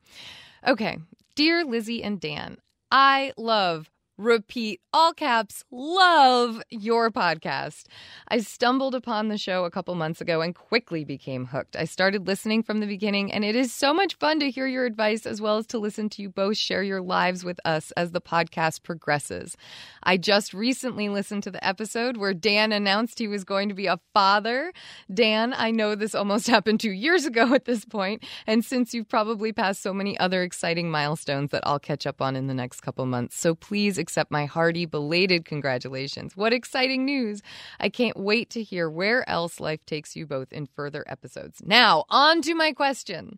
Okay, 0.67 0.97
dear 1.35 1.63
Lizzie 1.63 2.03
and 2.03 2.19
Dan, 2.19 2.57
I 2.91 3.31
love 3.37 3.89
repeat, 4.19 4.81
all 4.91 5.13
caps, 5.13 5.63
love 5.71 6.61
your 6.69 7.09
podcast. 7.09 7.85
I 8.27 8.39
stumbled 8.39 8.93
upon 8.93 9.29
the 9.29 9.37
show 9.37 9.63
a 9.63 9.71
couple 9.71 9.95
months 9.95 10.19
ago 10.19 10.41
and 10.41 10.53
quickly 10.53 11.05
became 11.05 11.45
hooked. 11.45 11.77
I 11.77 11.85
started 11.85 12.27
listening 12.27 12.61
from 12.63 12.79
the 12.79 12.85
beginning, 12.85 13.31
and 13.31 13.45
it 13.45 13.55
is 13.55 13.73
so 13.73 13.93
much 13.93 14.15
fun 14.15 14.41
to 14.41 14.51
hear 14.51 14.67
your 14.67 14.85
advice 14.85 15.25
as 15.25 15.39
well 15.39 15.57
as 15.57 15.65
to 15.67 15.79
listen 15.79 16.09
to 16.09 16.21
you 16.21 16.29
both 16.29 16.57
share 16.57 16.83
your 16.83 17.01
lives 17.01 17.45
with 17.45 17.59
us 17.63 17.91
as 17.91 18.11
the 18.11 18.19
podcast 18.19 18.83
progresses. 18.83 19.55
I 20.03 20.17
just 20.17 20.53
recently 20.53 21.07
listened 21.07 21.43
to 21.43 21.51
the 21.51 21.65
episode 21.65 22.17
where 22.17 22.33
Dan 22.33 22.73
announced 22.73 23.19
he 23.19 23.27
was 23.27 23.45
going 23.45 23.69
to 23.69 23.75
be 23.75 23.87
a 23.87 24.01
father. 24.13 24.73
Dan, 25.13 25.53
I 25.55 25.71
know 25.71 25.95
this 25.95 26.13
almost 26.13 26.47
happened 26.49 26.81
two 26.81 26.91
years 26.91 27.25
ago 27.25 27.53
at 27.53 27.63
this 27.63 27.85
point, 27.85 28.25
and 28.45 28.65
since 28.65 28.93
you've 28.93 29.07
probably 29.07 29.53
passed 29.53 29.81
so 29.81 29.93
many 29.93 30.19
other 30.19 30.43
exciting 30.43 30.91
milestones 30.91 31.51
that 31.51 31.65
I'll 31.65 31.79
catch 31.79 32.05
up 32.05 32.21
on 32.21 32.35
in 32.35 32.47
the 32.47 32.53
next 32.53 32.81
couple 32.81 33.05
months. 33.05 33.39
So 33.39 33.55
please 33.55 33.97
accept 34.09 34.31
my 34.31 34.47
hearty, 34.47 34.87
belated 34.87 35.45
congratulations. 35.45 36.35
What 36.35 36.51
exciting 36.51 37.05
news! 37.05 37.43
I 37.79 37.89
can't 37.89 38.17
wait 38.17 38.49
to 38.49 38.63
hear 38.63 38.89
where 38.89 39.29
else 39.29 39.59
life 39.59 39.85
takes 39.85 40.15
you 40.15 40.25
both 40.25 40.51
in 40.51 40.65
further 40.65 41.03
episodes. 41.05 41.61
Now, 41.63 42.05
on 42.09 42.41
to 42.41 42.55
my 42.55 42.73
question. 42.73 43.37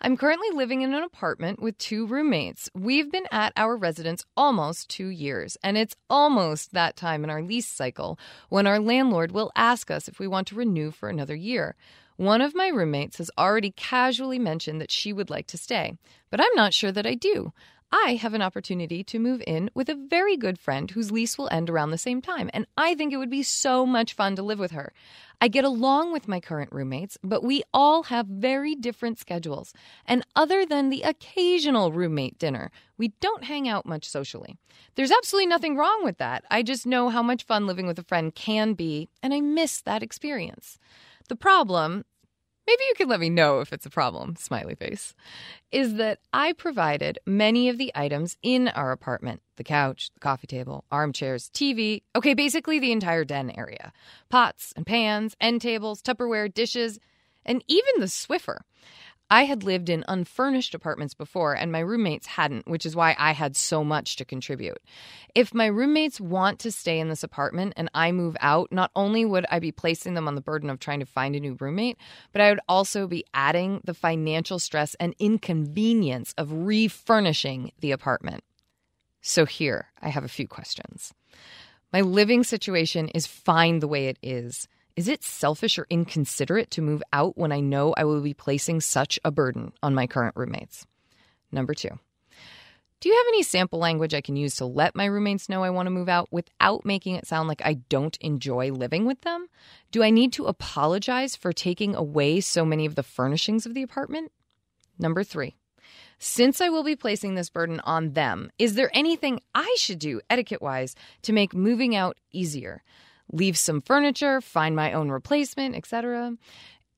I'm 0.00 0.16
currently 0.16 0.48
living 0.52 0.82
in 0.82 0.92
an 0.94 1.04
apartment 1.04 1.62
with 1.62 1.78
two 1.78 2.08
roommates. 2.08 2.68
We've 2.74 3.08
been 3.08 3.28
at 3.30 3.52
our 3.56 3.76
residence 3.76 4.24
almost 4.36 4.88
two 4.88 5.10
years, 5.10 5.56
and 5.62 5.78
it's 5.78 5.94
almost 6.08 6.72
that 6.72 6.96
time 6.96 7.22
in 7.22 7.30
our 7.30 7.42
lease 7.42 7.68
cycle 7.68 8.18
when 8.48 8.66
our 8.66 8.80
landlord 8.80 9.30
will 9.30 9.52
ask 9.54 9.92
us 9.92 10.08
if 10.08 10.18
we 10.18 10.26
want 10.26 10.48
to 10.48 10.56
renew 10.56 10.90
for 10.90 11.08
another 11.08 11.36
year. 11.36 11.76
One 12.16 12.40
of 12.40 12.56
my 12.56 12.66
roommates 12.66 13.18
has 13.18 13.30
already 13.38 13.70
casually 13.70 14.40
mentioned 14.40 14.80
that 14.80 14.90
she 14.90 15.12
would 15.12 15.30
like 15.30 15.46
to 15.46 15.56
stay, 15.56 15.94
but 16.30 16.40
I'm 16.40 16.54
not 16.56 16.74
sure 16.74 16.90
that 16.90 17.06
I 17.06 17.14
do. 17.14 17.52
I 17.92 18.14
have 18.14 18.34
an 18.34 18.42
opportunity 18.42 19.02
to 19.04 19.18
move 19.18 19.42
in 19.46 19.68
with 19.74 19.88
a 19.88 19.96
very 19.96 20.36
good 20.36 20.60
friend 20.60 20.88
whose 20.90 21.10
lease 21.10 21.36
will 21.36 21.48
end 21.50 21.68
around 21.68 21.90
the 21.90 21.98
same 21.98 22.22
time, 22.22 22.48
and 22.54 22.66
I 22.76 22.94
think 22.94 23.12
it 23.12 23.16
would 23.16 23.30
be 23.30 23.42
so 23.42 23.84
much 23.84 24.14
fun 24.14 24.36
to 24.36 24.42
live 24.42 24.60
with 24.60 24.70
her. 24.70 24.92
I 25.40 25.48
get 25.48 25.64
along 25.64 26.12
with 26.12 26.28
my 26.28 26.38
current 26.38 26.70
roommates, 26.70 27.18
but 27.24 27.42
we 27.42 27.64
all 27.74 28.04
have 28.04 28.26
very 28.26 28.76
different 28.76 29.18
schedules. 29.18 29.72
And 30.06 30.24
other 30.36 30.64
than 30.64 30.90
the 30.90 31.02
occasional 31.02 31.90
roommate 31.90 32.38
dinner, 32.38 32.70
we 32.96 33.08
don't 33.20 33.44
hang 33.44 33.68
out 33.68 33.86
much 33.86 34.04
socially. 34.04 34.56
There's 34.94 35.10
absolutely 35.10 35.48
nothing 35.48 35.76
wrong 35.76 36.04
with 36.04 36.18
that. 36.18 36.44
I 36.50 36.62
just 36.62 36.86
know 36.86 37.08
how 37.08 37.22
much 37.22 37.44
fun 37.44 37.66
living 37.66 37.88
with 37.88 37.98
a 37.98 38.04
friend 38.04 38.32
can 38.34 38.74
be, 38.74 39.08
and 39.22 39.34
I 39.34 39.40
miss 39.40 39.80
that 39.80 40.02
experience. 40.02 40.78
The 41.28 41.36
problem 41.36 42.04
maybe 42.66 42.82
you 42.88 42.94
can 42.96 43.08
let 43.08 43.20
me 43.20 43.30
know 43.30 43.60
if 43.60 43.72
it's 43.72 43.86
a 43.86 43.90
problem, 43.90 44.36
smiley 44.36 44.74
face, 44.74 45.14
is 45.70 45.94
that 45.94 46.18
I 46.32 46.52
provided 46.52 47.18
many 47.26 47.68
of 47.68 47.78
the 47.78 47.92
items 47.94 48.36
in 48.42 48.68
our 48.68 48.92
apartment 48.92 49.42
the 49.56 49.64
couch, 49.64 50.10
the 50.14 50.20
coffee 50.20 50.46
table, 50.46 50.84
armchairs, 50.90 51.50
TV, 51.52 52.02
okay, 52.16 52.32
basically 52.32 52.78
the 52.78 52.92
entire 52.92 53.24
den 53.24 53.50
area 53.50 53.92
pots 54.30 54.72
and 54.74 54.86
pans, 54.86 55.36
end 55.40 55.60
tables, 55.60 56.00
Tupperware, 56.00 56.52
dishes, 56.52 56.98
and 57.44 57.62
even 57.68 57.92
the 57.98 58.06
Swiffer. 58.06 58.60
I 59.30 59.44
had 59.44 59.62
lived 59.62 59.88
in 59.88 60.04
unfurnished 60.08 60.74
apartments 60.74 61.14
before, 61.14 61.54
and 61.54 61.70
my 61.70 61.78
roommates 61.78 62.26
hadn't, 62.26 62.66
which 62.66 62.84
is 62.84 62.96
why 62.96 63.14
I 63.16 63.30
had 63.30 63.56
so 63.56 63.84
much 63.84 64.16
to 64.16 64.24
contribute. 64.24 64.78
If 65.36 65.54
my 65.54 65.66
roommates 65.66 66.20
want 66.20 66.58
to 66.60 66.72
stay 66.72 66.98
in 66.98 67.08
this 67.08 67.22
apartment 67.22 67.74
and 67.76 67.88
I 67.94 68.10
move 68.10 68.36
out, 68.40 68.72
not 68.72 68.90
only 68.96 69.24
would 69.24 69.46
I 69.48 69.60
be 69.60 69.70
placing 69.70 70.14
them 70.14 70.26
on 70.26 70.34
the 70.34 70.40
burden 70.40 70.68
of 70.68 70.80
trying 70.80 70.98
to 70.98 71.06
find 71.06 71.36
a 71.36 71.40
new 71.40 71.56
roommate, 71.60 71.96
but 72.32 72.42
I 72.42 72.50
would 72.50 72.60
also 72.68 73.06
be 73.06 73.24
adding 73.32 73.80
the 73.84 73.94
financial 73.94 74.58
stress 74.58 74.96
and 74.98 75.14
inconvenience 75.20 76.34
of 76.36 76.50
refurnishing 76.52 77.70
the 77.78 77.92
apartment. 77.92 78.42
So, 79.20 79.46
here, 79.46 79.92
I 80.02 80.08
have 80.08 80.24
a 80.24 80.28
few 80.28 80.48
questions. 80.48 81.14
My 81.92 82.00
living 82.00 82.42
situation 82.42 83.08
is 83.08 83.26
fine 83.26 83.78
the 83.78 83.88
way 83.88 84.06
it 84.08 84.18
is. 84.22 84.66
Is 85.00 85.08
it 85.08 85.24
selfish 85.24 85.78
or 85.78 85.86
inconsiderate 85.88 86.70
to 86.72 86.82
move 86.82 87.02
out 87.10 87.38
when 87.38 87.52
I 87.52 87.60
know 87.60 87.94
I 87.96 88.04
will 88.04 88.20
be 88.20 88.34
placing 88.34 88.82
such 88.82 89.18
a 89.24 89.30
burden 89.30 89.72
on 89.82 89.94
my 89.94 90.06
current 90.06 90.36
roommates? 90.36 90.86
Number 91.50 91.72
two, 91.72 91.98
do 93.00 93.08
you 93.08 93.16
have 93.16 93.24
any 93.28 93.42
sample 93.42 93.78
language 93.78 94.12
I 94.12 94.20
can 94.20 94.36
use 94.36 94.56
to 94.56 94.66
let 94.66 94.94
my 94.94 95.06
roommates 95.06 95.48
know 95.48 95.64
I 95.64 95.70
want 95.70 95.86
to 95.86 95.90
move 95.90 96.10
out 96.10 96.28
without 96.30 96.84
making 96.84 97.14
it 97.14 97.26
sound 97.26 97.48
like 97.48 97.62
I 97.64 97.80
don't 97.88 98.14
enjoy 98.18 98.72
living 98.72 99.06
with 99.06 99.22
them? 99.22 99.46
Do 99.90 100.02
I 100.02 100.10
need 100.10 100.34
to 100.34 100.44
apologize 100.44 101.34
for 101.34 101.54
taking 101.54 101.94
away 101.94 102.42
so 102.42 102.66
many 102.66 102.84
of 102.84 102.94
the 102.94 103.02
furnishings 103.02 103.64
of 103.64 103.72
the 103.72 103.82
apartment? 103.82 104.32
Number 104.98 105.24
three, 105.24 105.56
since 106.18 106.60
I 106.60 106.68
will 106.68 106.84
be 106.84 106.94
placing 106.94 107.36
this 107.36 107.48
burden 107.48 107.80
on 107.84 108.12
them, 108.12 108.52
is 108.58 108.74
there 108.74 108.90
anything 108.92 109.40
I 109.54 109.74
should 109.78 109.98
do 109.98 110.20
etiquette 110.28 110.60
wise 110.60 110.94
to 111.22 111.32
make 111.32 111.54
moving 111.54 111.96
out 111.96 112.18
easier? 112.32 112.82
Leave 113.32 113.56
some 113.56 113.80
furniture, 113.80 114.40
find 114.40 114.74
my 114.74 114.92
own 114.92 115.10
replacement, 115.10 115.74
etc. 115.74 116.36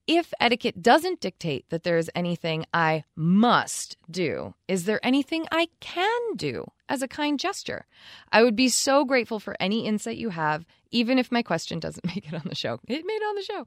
If 0.07 0.35
etiquette 0.41 0.83
doesn't 0.83 1.21
dictate 1.21 1.69
that 1.71 1.85
there 1.85 1.97
is 1.97 2.11
anything 2.15 2.67
I 2.75 3.05
must 3.15 3.97
do, 4.11 4.55
is 4.67 4.85
there 4.85 4.99
anything 5.05 5.47
I 5.53 5.69
can 5.79 6.21
do 6.35 6.67
as 6.89 7.03
a 7.03 7.09
kind 7.09 7.39
gesture? 7.39 7.87
I 8.33 8.43
would 8.43 8.57
be 8.57 8.69
so 8.69 9.05
grateful 9.05 9.39
for 9.39 9.57
any 9.61 9.87
insight 9.87 10.17
you 10.17 10.31
have, 10.31 10.67
even 10.91 11.19
if 11.19 11.31
my 11.31 11.43
question 11.43 11.79
doesn't 11.79 12.05
make 12.15 12.27
it 12.27 12.35
on 12.35 12.43
the 12.47 12.57
show. 12.57 12.81
It 12.89 13.07
made 13.07 13.15
it 13.15 13.29
on 13.29 13.37
the 13.37 13.43
show. 13.43 13.67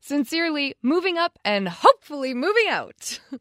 Sincerely, 0.00 0.74
moving 0.82 1.18
up 1.18 1.38
and 1.44 1.68
hopefully 1.68 2.34
moving 2.34 2.66
out. 2.68 3.20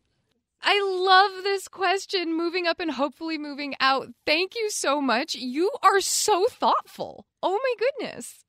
I 0.62 0.82
love 0.82 1.44
this 1.44 1.68
question, 1.68 2.38
moving 2.38 2.68
up 2.68 2.80
and 2.80 2.92
hopefully 2.92 3.38
moving 3.38 3.76
out. 3.80 4.10
Thank 4.26 4.56
you 4.56 4.70
so 4.70 5.02
much. 5.02 5.36
You 5.36 5.72
are 5.84 6.00
so 6.00 6.46
thoughtful. 6.48 7.26
Oh 7.42 7.60
my 7.62 7.74
goodness 7.78 8.45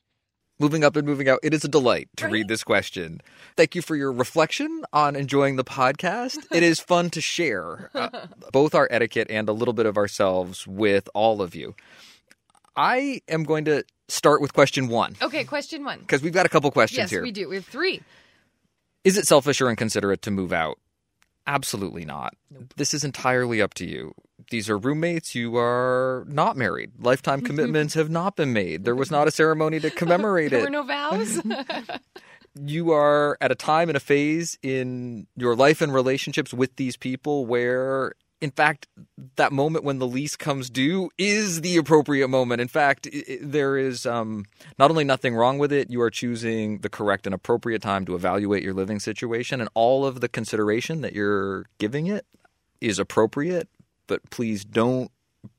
moving 0.59 0.85
up 0.85 0.97
and 0.97 1.07
moving 1.07 1.29
out. 1.29 1.40
It 1.42 1.55
is 1.55 1.64
a 1.64 1.69
delight 1.69 2.09
to 2.16 2.25
right? 2.25 2.33
read 2.33 2.49
this 2.49 2.64
question. 2.64 3.21
Thank 3.57 3.75
you 3.75 3.83
for 3.83 3.97
your 3.97 4.12
reflection 4.12 4.85
on 4.92 5.16
enjoying 5.16 5.57
the 5.57 5.64
podcast. 5.64 6.38
it 6.53 6.62
is 6.62 6.81
fun 6.92 7.11
to 7.11 7.21
share 7.21 7.90
uh, 7.95 8.27
both 8.53 8.75
our 8.75 8.88
etiquette 8.90 9.29
and 9.31 9.49
a 9.49 9.53
little 9.53 9.75
bit 9.75 9.87
of 9.87 9.97
ourselves 9.97 10.66
with 10.66 11.09
all 11.14 11.42
of 11.42 11.55
you. 11.55 11.75
I 12.77 13.23
am 13.29 13.45
going 13.45 13.64
to 13.66 13.85
start 14.09 14.40
with 14.40 14.53
question 14.53 14.88
one. 14.88 15.16
Okay, 15.23 15.45
question 15.45 15.85
one. 15.85 16.01
Because 16.01 16.23
we've 16.23 16.33
got 16.33 16.47
a 16.47 16.51
couple 16.51 16.71
questions 16.71 16.99
yes, 16.99 17.11
here. 17.11 17.21
Yes, 17.21 17.25
we 17.25 17.33
do. 17.33 17.49
We 17.49 17.57
have 17.57 17.64
three. 17.64 18.03
Is 19.05 19.16
it 19.16 19.27
selfish 19.27 19.61
or 19.61 19.71
inconsiderate 19.71 20.23
to 20.23 20.31
move 20.31 20.53
out? 20.53 20.79
Absolutely 21.47 22.05
not. 22.05 22.35
Nope. 22.51 22.75
This 22.77 22.93
is 22.93 23.05
entirely 23.05 23.63
up 23.63 23.75
to 23.75 23.87
you. 23.87 24.15
These 24.51 24.69
are 24.69 24.79
roommates. 24.79 25.35
You 25.35 25.57
are 25.57 26.25
not 26.29 26.57
married. 26.57 26.93
Lifetime 26.99 27.41
commitments 27.43 27.95
have 27.95 28.11
not 28.11 28.37
been 28.37 28.53
made. 28.53 28.85
There 28.85 28.95
was 28.95 29.11
not 29.11 29.29
a 29.29 29.31
ceremony 29.31 29.81
to 29.81 29.91
commemorate 29.91 30.51
there 30.53 30.61
it. 30.61 30.71
There 30.71 30.83
were 30.83 30.87
no 30.87 30.87
vows. 30.87 31.41
you 32.65 32.93
are 32.93 33.37
at 33.41 33.51
a 33.51 33.55
time 33.55 33.89
and 33.89 33.97
a 33.97 34.01
phase 34.01 34.59
in 34.63 35.27
your 35.37 35.55
life 35.55 35.81
and 35.81 35.93
relationships 35.93 36.53
with 36.53 36.77
these 36.77 36.97
people 36.97 37.47
where 37.47 38.15
in 38.40 38.51
fact, 38.51 38.87
that 39.37 39.53
moment 39.53 39.85
when 39.85 39.99
the 39.99 40.07
lease 40.07 40.37
comes 40.37 40.68
due 40.68 41.11
is 41.16 41.62
the 41.62 41.77
appropriate 41.77 42.29
moment. 42.29 42.61
In 42.61 42.68
fact, 42.68 43.07
it, 43.07 43.40
there 43.40 43.79
is 43.79 44.05
um, 44.05 44.44
not 44.79 44.90
only 44.90 45.05
nothing 45.05 45.35
wrong 45.35 45.59
with 45.59 45.72
it, 45.72 45.90
you 45.90 46.01
are 46.03 46.11
choosing 46.11 46.79
the 46.79 46.90
correct 46.90 47.27
and 47.27 47.35
appropriate 47.35 47.83
time 47.83 48.05
to 48.07 48.14
evaluate 48.14 48.62
your 48.62 48.75
living 48.75 49.01
situation, 49.01 49.61
and 49.61 49.70
all 49.75 50.05
of 50.05 50.20
the 50.20 50.29
consideration 50.29 51.01
that 51.01 51.14
you're 51.14 51.66
giving 51.79 52.07
it 52.07 52.27
is 52.81 52.99
appropriate. 52.99 53.68
But 54.07 54.29
please 54.31 54.64
don't 54.64 55.11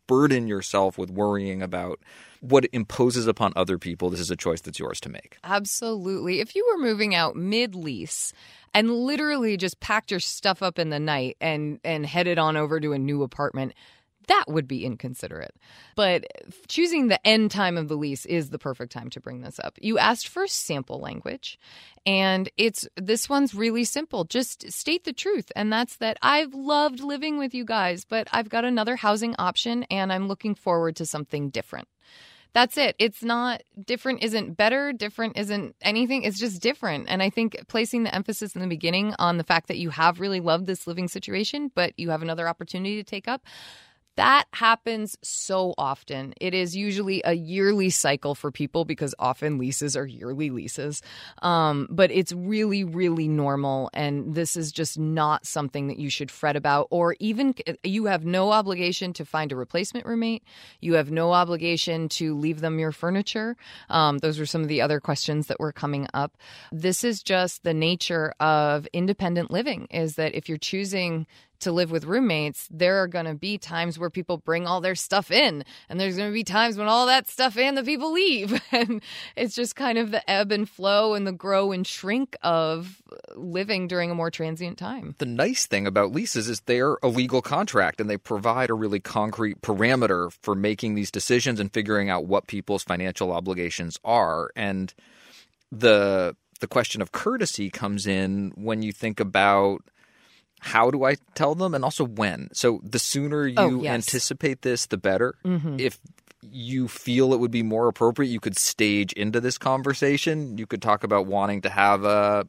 burden 0.07 0.47
yourself 0.47 0.97
with 0.97 1.09
worrying 1.09 1.61
about 1.61 1.99
what 2.41 2.65
it 2.65 2.69
imposes 2.73 3.27
upon 3.27 3.53
other 3.55 3.77
people. 3.77 4.09
This 4.09 4.19
is 4.19 4.31
a 4.31 4.35
choice 4.35 4.61
that's 4.61 4.79
yours 4.79 4.99
to 5.01 5.09
make. 5.09 5.37
Absolutely. 5.43 6.39
If 6.39 6.55
you 6.55 6.65
were 6.71 6.83
moving 6.83 7.15
out 7.15 7.35
mid 7.35 7.75
lease, 7.75 8.33
and 8.73 8.91
literally 8.91 9.57
just 9.57 9.79
packed 9.79 10.11
your 10.11 10.19
stuff 10.19 10.61
up 10.61 10.77
in 10.77 10.89
the 10.89 10.99
night 10.99 11.35
and 11.41 11.79
and 11.83 12.05
headed 12.05 12.37
on 12.37 12.57
over 12.57 12.79
to 12.79 12.93
a 12.93 12.99
new 12.99 13.23
apartment 13.23 13.73
that 14.27 14.45
would 14.47 14.67
be 14.67 14.85
inconsiderate. 14.85 15.55
But 15.95 16.25
choosing 16.67 17.07
the 17.07 17.25
end 17.25 17.51
time 17.51 17.77
of 17.77 17.87
the 17.87 17.95
lease 17.95 18.25
is 18.25 18.49
the 18.49 18.59
perfect 18.59 18.91
time 18.91 19.09
to 19.11 19.19
bring 19.19 19.41
this 19.41 19.59
up. 19.63 19.77
You 19.81 19.97
asked 19.97 20.27
for 20.27 20.47
sample 20.47 20.99
language, 20.99 21.59
and 22.05 22.49
it's 22.57 22.87
this 22.95 23.29
one's 23.29 23.53
really 23.53 23.83
simple. 23.83 24.23
Just 24.25 24.71
state 24.71 25.03
the 25.03 25.13
truth, 25.13 25.51
and 25.55 25.71
that's 25.71 25.97
that 25.97 26.17
I've 26.21 26.53
loved 26.53 26.99
living 26.99 27.37
with 27.37 27.53
you 27.53 27.65
guys, 27.65 28.05
but 28.05 28.27
I've 28.31 28.49
got 28.49 28.65
another 28.65 28.95
housing 28.95 29.35
option 29.37 29.83
and 29.89 30.11
I'm 30.11 30.27
looking 30.27 30.55
forward 30.55 30.95
to 30.97 31.05
something 31.05 31.49
different. 31.49 31.87
That's 32.53 32.77
it. 32.77 32.95
It's 32.97 33.23
not 33.23 33.61
different 33.85 34.23
isn't 34.23 34.57
better, 34.57 34.91
different 34.91 35.37
isn't 35.37 35.75
anything. 35.81 36.23
It's 36.23 36.39
just 36.39 36.61
different. 36.61 37.05
And 37.07 37.21
I 37.21 37.29
think 37.29 37.55
placing 37.67 38.03
the 38.03 38.15
emphasis 38.15 38.55
in 38.55 38.61
the 38.61 38.67
beginning 38.67 39.13
on 39.19 39.37
the 39.37 39.43
fact 39.43 39.67
that 39.67 39.77
you 39.77 39.91
have 39.91 40.19
really 40.19 40.39
loved 40.39 40.65
this 40.65 40.87
living 40.87 41.07
situation, 41.07 41.71
but 41.75 41.93
you 41.97 42.09
have 42.09 42.23
another 42.23 42.47
opportunity 42.47 42.95
to 42.95 43.03
take 43.03 43.27
up, 43.27 43.43
That 44.17 44.45
happens 44.51 45.15
so 45.23 45.75
often. 45.77 46.33
It 46.41 46.55
is 46.55 46.75
usually 46.75 47.21
a 47.23 47.33
yearly 47.33 47.91
cycle 47.91 48.33
for 48.33 48.51
people 48.51 48.83
because 48.83 49.13
often 49.19 49.59
leases 49.59 49.95
are 49.95 50.07
yearly 50.07 50.49
leases. 50.49 51.03
Um, 51.43 51.87
but 51.91 52.11
it's 52.11 52.33
really, 52.33 52.83
really 52.83 53.27
normal. 53.27 53.91
And 53.93 54.33
this 54.33 54.57
is 54.57 54.71
just 54.71 54.97
not 54.97 55.45
something 55.45 55.87
that 55.87 55.99
you 55.99 56.09
should 56.09 56.31
fret 56.31 56.55
about, 56.55 56.87
or 56.89 57.15
even 57.19 57.53
you 57.83 58.05
have 58.05 58.25
no 58.25 58.51
obligation 58.51 59.13
to 59.13 59.23
find 59.25 59.51
a 59.51 59.55
replacement 59.55 60.07
roommate. 60.07 60.43
You 60.81 60.95
have 60.95 61.11
no 61.11 61.31
obligation 61.33 62.09
to 62.09 62.35
leave 62.35 62.59
them 62.59 62.79
your 62.79 62.91
furniture. 62.91 63.55
Um, 63.89 64.17
those 64.17 64.39
were 64.39 64.47
some 64.47 64.63
of 64.63 64.67
the 64.67 64.81
other 64.81 64.99
questions 64.99 65.45
that 65.47 65.59
were 65.59 65.71
coming 65.71 66.07
up. 66.15 66.37
This 66.71 67.03
is 67.03 67.21
just 67.21 67.63
the 67.63 67.73
nature 67.73 68.33
of 68.39 68.87
independent 68.93 69.51
living 69.51 69.87
is 69.91 70.15
that 70.15 70.33
if 70.33 70.49
you're 70.49 70.57
choosing 70.57 71.27
to 71.59 71.71
live 71.71 71.91
with 71.91 72.05
roommates, 72.05 72.67
there 72.71 73.01
are 73.01 73.07
going 73.07 73.25
to 73.25 73.33
be 73.33 73.57
times 73.57 73.97
where 73.97 74.09
people 74.09 74.37
bring 74.37 74.67
all 74.67 74.81
their 74.81 74.95
stuff 74.95 75.31
in, 75.31 75.63
and 75.89 75.99
there's 75.99 76.17
going 76.17 76.29
to 76.29 76.33
be 76.33 76.43
times 76.43 76.77
when 76.77 76.87
all 76.87 77.05
that 77.05 77.27
stuff 77.27 77.57
and 77.57 77.77
the 77.77 77.83
people 77.83 78.11
leave. 78.11 78.61
And 78.77 79.01
it's 79.35 79.55
just 79.55 79.75
kind 79.75 79.97
of 79.97 80.11
the 80.11 80.29
ebb 80.29 80.51
and 80.51 80.69
flow 80.69 81.13
and 81.13 81.25
the 81.25 81.31
grow 81.31 81.71
and 81.71 81.87
shrink 81.87 82.35
of 82.43 83.01
uh, 83.11 83.39
living 83.39 83.87
during 83.87 84.11
a 84.11 84.15
more 84.15 84.29
transient 84.29 84.77
time. 84.77 85.15
The 85.17 85.25
nice 85.25 85.65
thing 85.65 85.87
about 85.87 86.11
leases 86.11 86.47
is 86.47 86.59
they're 86.61 86.97
a 87.01 87.07
legal 87.07 87.41
contract 87.41 87.99
and 87.99 88.09
they 88.09 88.17
provide 88.17 88.69
a 88.69 88.75
really 88.75 88.99
concrete 88.99 89.61
parameter 89.61 90.31
for 90.41 90.53
making 90.53 90.95
these 90.95 91.09
decisions 91.09 91.59
and 91.59 91.73
figuring 91.73 92.09
out 92.09 92.25
what 92.25 92.47
people's 92.47 92.83
financial 92.83 93.31
obligations 93.31 93.97
are. 94.03 94.51
And 94.55 94.93
the 95.71 96.35
the 96.59 96.67
question 96.67 97.01
of 97.01 97.11
courtesy 97.11 97.69
comes 97.69 98.07
in 98.07 98.51
when 98.55 98.81
you 98.81 98.91
think 98.91 99.19
about 99.19 99.83
how 100.59 100.89
do 100.91 101.03
I 101.03 101.15
tell 101.35 101.55
them 101.55 101.73
and 101.75 101.83
also 101.83 102.03
when. 102.05 102.49
So 102.53 102.79
the 102.83 102.99
sooner 102.99 103.47
you 103.47 103.55
Oh, 103.57 103.81
yes. 103.83 103.93
anticipate 103.93 104.61
this, 104.63 104.87
the 104.87 104.97
better. 104.97 105.35
Mm-hmm. 105.45 105.79
If 105.79 105.99
you 106.41 106.87
feel 106.87 107.33
it 107.33 107.39
would 107.39 107.51
be 107.51 107.63
more 107.63 107.87
appropriate, 107.87 108.29
you 108.29 108.39
could 108.39 108.57
stage 108.57 109.11
into 109.13 109.39
this 109.39 109.57
conversation. 109.57 110.57
You 110.57 110.65
could 110.65 110.81
talk 110.81 111.03
about 111.03 111.25
wanting 111.27 111.61
to 111.61 111.69
have 111.69 112.03
a 112.05 112.47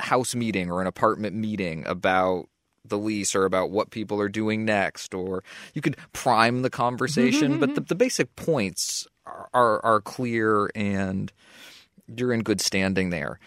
house 0.00 0.34
meeting 0.34 0.70
or 0.70 0.80
an 0.80 0.86
apartment 0.86 1.34
meeting 1.36 1.86
about 1.86 2.48
the 2.84 2.98
lease 2.98 3.34
or 3.34 3.44
about 3.44 3.70
what 3.70 3.90
people 3.90 4.20
are 4.20 4.28
doing 4.30 4.64
next, 4.64 5.12
or 5.12 5.44
you 5.74 5.82
could 5.82 5.96
prime 6.12 6.62
the 6.62 6.70
conversation. 6.70 7.58
but 7.60 7.74
the, 7.74 7.80
the 7.82 7.94
basic 7.94 8.34
points 8.36 9.06
are, 9.26 9.48
are, 9.52 9.84
are 9.84 10.00
clear 10.00 10.70
and 10.74 11.32
you're 12.16 12.32
in 12.32 12.42
good 12.42 12.60
standing 12.60 13.10
there. 13.10 13.38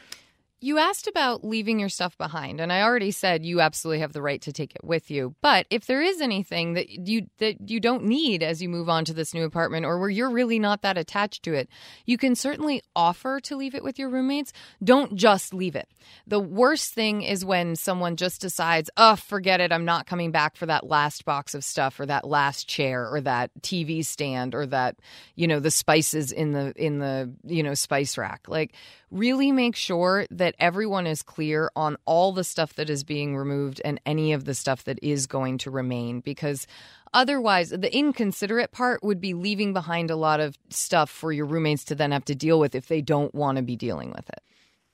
You 0.64 0.78
asked 0.78 1.08
about 1.08 1.44
leaving 1.44 1.80
your 1.80 1.90
stuff 1.90 2.16
behind, 2.20 2.62
and 2.62 2.72
I 2.72 2.84
already 2.84 3.10
said 3.10 3.44
you 3.44 3.62
absolutely 3.62 4.02
have 4.02 4.14
the 4.14 4.22
right 4.22 4.40
to 4.44 4.54
take 4.54 4.76
it 4.76 4.84
with 4.84 5.10
you. 5.10 5.34
But 5.42 5.66
if 5.72 5.88
there 5.88 6.04
is 6.04 6.22
anything 6.22 6.74
that 6.74 6.88
you 6.88 7.26
that 7.40 7.68
you 7.68 7.80
don't 7.80 8.04
need 8.04 8.44
as 8.44 8.62
you 8.62 8.70
move 8.70 8.88
on 8.88 9.04
to 9.06 9.14
this 9.14 9.34
new 9.34 9.44
apartment, 9.44 9.88
or 9.88 9.98
where 9.98 10.12
you're 10.12 10.30
really 10.30 10.60
not 10.60 10.84
that 10.84 11.00
attached 11.00 11.42
to 11.44 11.56
it, 11.56 11.68
you 12.06 12.16
can 12.16 12.36
certainly 12.36 12.84
offer 12.96 13.40
to 13.40 13.56
leave 13.56 13.74
it 13.74 13.84
with 13.84 13.98
your 13.98 14.10
roommates. 14.10 14.54
Don't 14.84 15.16
just 15.16 15.52
leave 15.52 15.76
it. 15.76 15.90
The 16.28 16.40
worst 16.40 16.94
thing 16.94 17.24
is 17.24 17.44
when 17.44 17.76
someone 17.76 18.16
just 18.16 18.40
decides, 18.40 18.92
"Oh, 18.98 19.16
forget 19.16 19.62
it, 19.62 19.72
I'm 19.72 19.86
not 19.86 20.06
coming 20.06 20.30
back 20.30 20.56
for 20.56 20.68
that 20.68 20.86
last 20.86 21.26
box 21.26 21.56
of 21.56 21.64
stuff, 21.64 22.00
or 22.00 22.06
that 22.06 22.28
last 22.28 22.68
chair, 22.68 23.10
or 23.12 23.20
that 23.22 23.50
TV 23.62 24.06
stand, 24.06 24.54
or 24.54 24.68
that 24.68 24.98
you 25.36 25.48
know 25.48 25.60
the 25.60 25.72
spices 25.72 26.32
in 26.32 26.52
the 26.52 26.72
in 26.76 27.00
the 27.00 27.34
you 27.46 27.64
know 27.64 27.74
spice 27.74 28.16
rack." 28.16 28.48
Like 28.48 28.76
really 29.12 29.52
make 29.52 29.76
sure 29.76 30.26
that 30.32 30.56
everyone 30.58 31.06
is 31.06 31.22
clear 31.22 31.70
on 31.76 31.98
all 32.06 32.32
the 32.32 32.44
stuff 32.44 32.74
that 32.76 32.90
is 32.90 33.04
being 33.04 33.36
removed 33.36 33.82
and 33.84 34.00
any 34.06 34.34
of 34.34 34.46
the 34.46 34.56
stuff 34.56 34.86
that 34.86 34.98
is 35.04 35.28
going 35.28 35.58
to 35.60 35.70
remain 35.70 36.22
because 36.22 36.66
otherwise 37.14 37.70
the 37.70 37.94
inconsiderate 37.96 38.72
part 38.72 39.04
would 39.04 39.20
be 39.20 39.34
leaving 39.34 39.74
behind 39.74 40.10
a 40.10 40.16
lot 40.16 40.40
of 40.40 40.58
stuff 40.70 41.10
for 41.10 41.34
your 41.34 41.46
roommates 41.46 41.84
to 41.84 41.94
then 41.96 42.12
have 42.12 42.26
to 42.26 42.36
deal 42.36 42.60
with 42.60 42.74
if 42.74 42.88
they 42.88 43.02
don't 43.02 43.36
want 43.36 43.58
to 43.58 43.62
be 43.62 43.76
dealing 43.76 44.12
with 44.12 44.28
it 44.30 44.42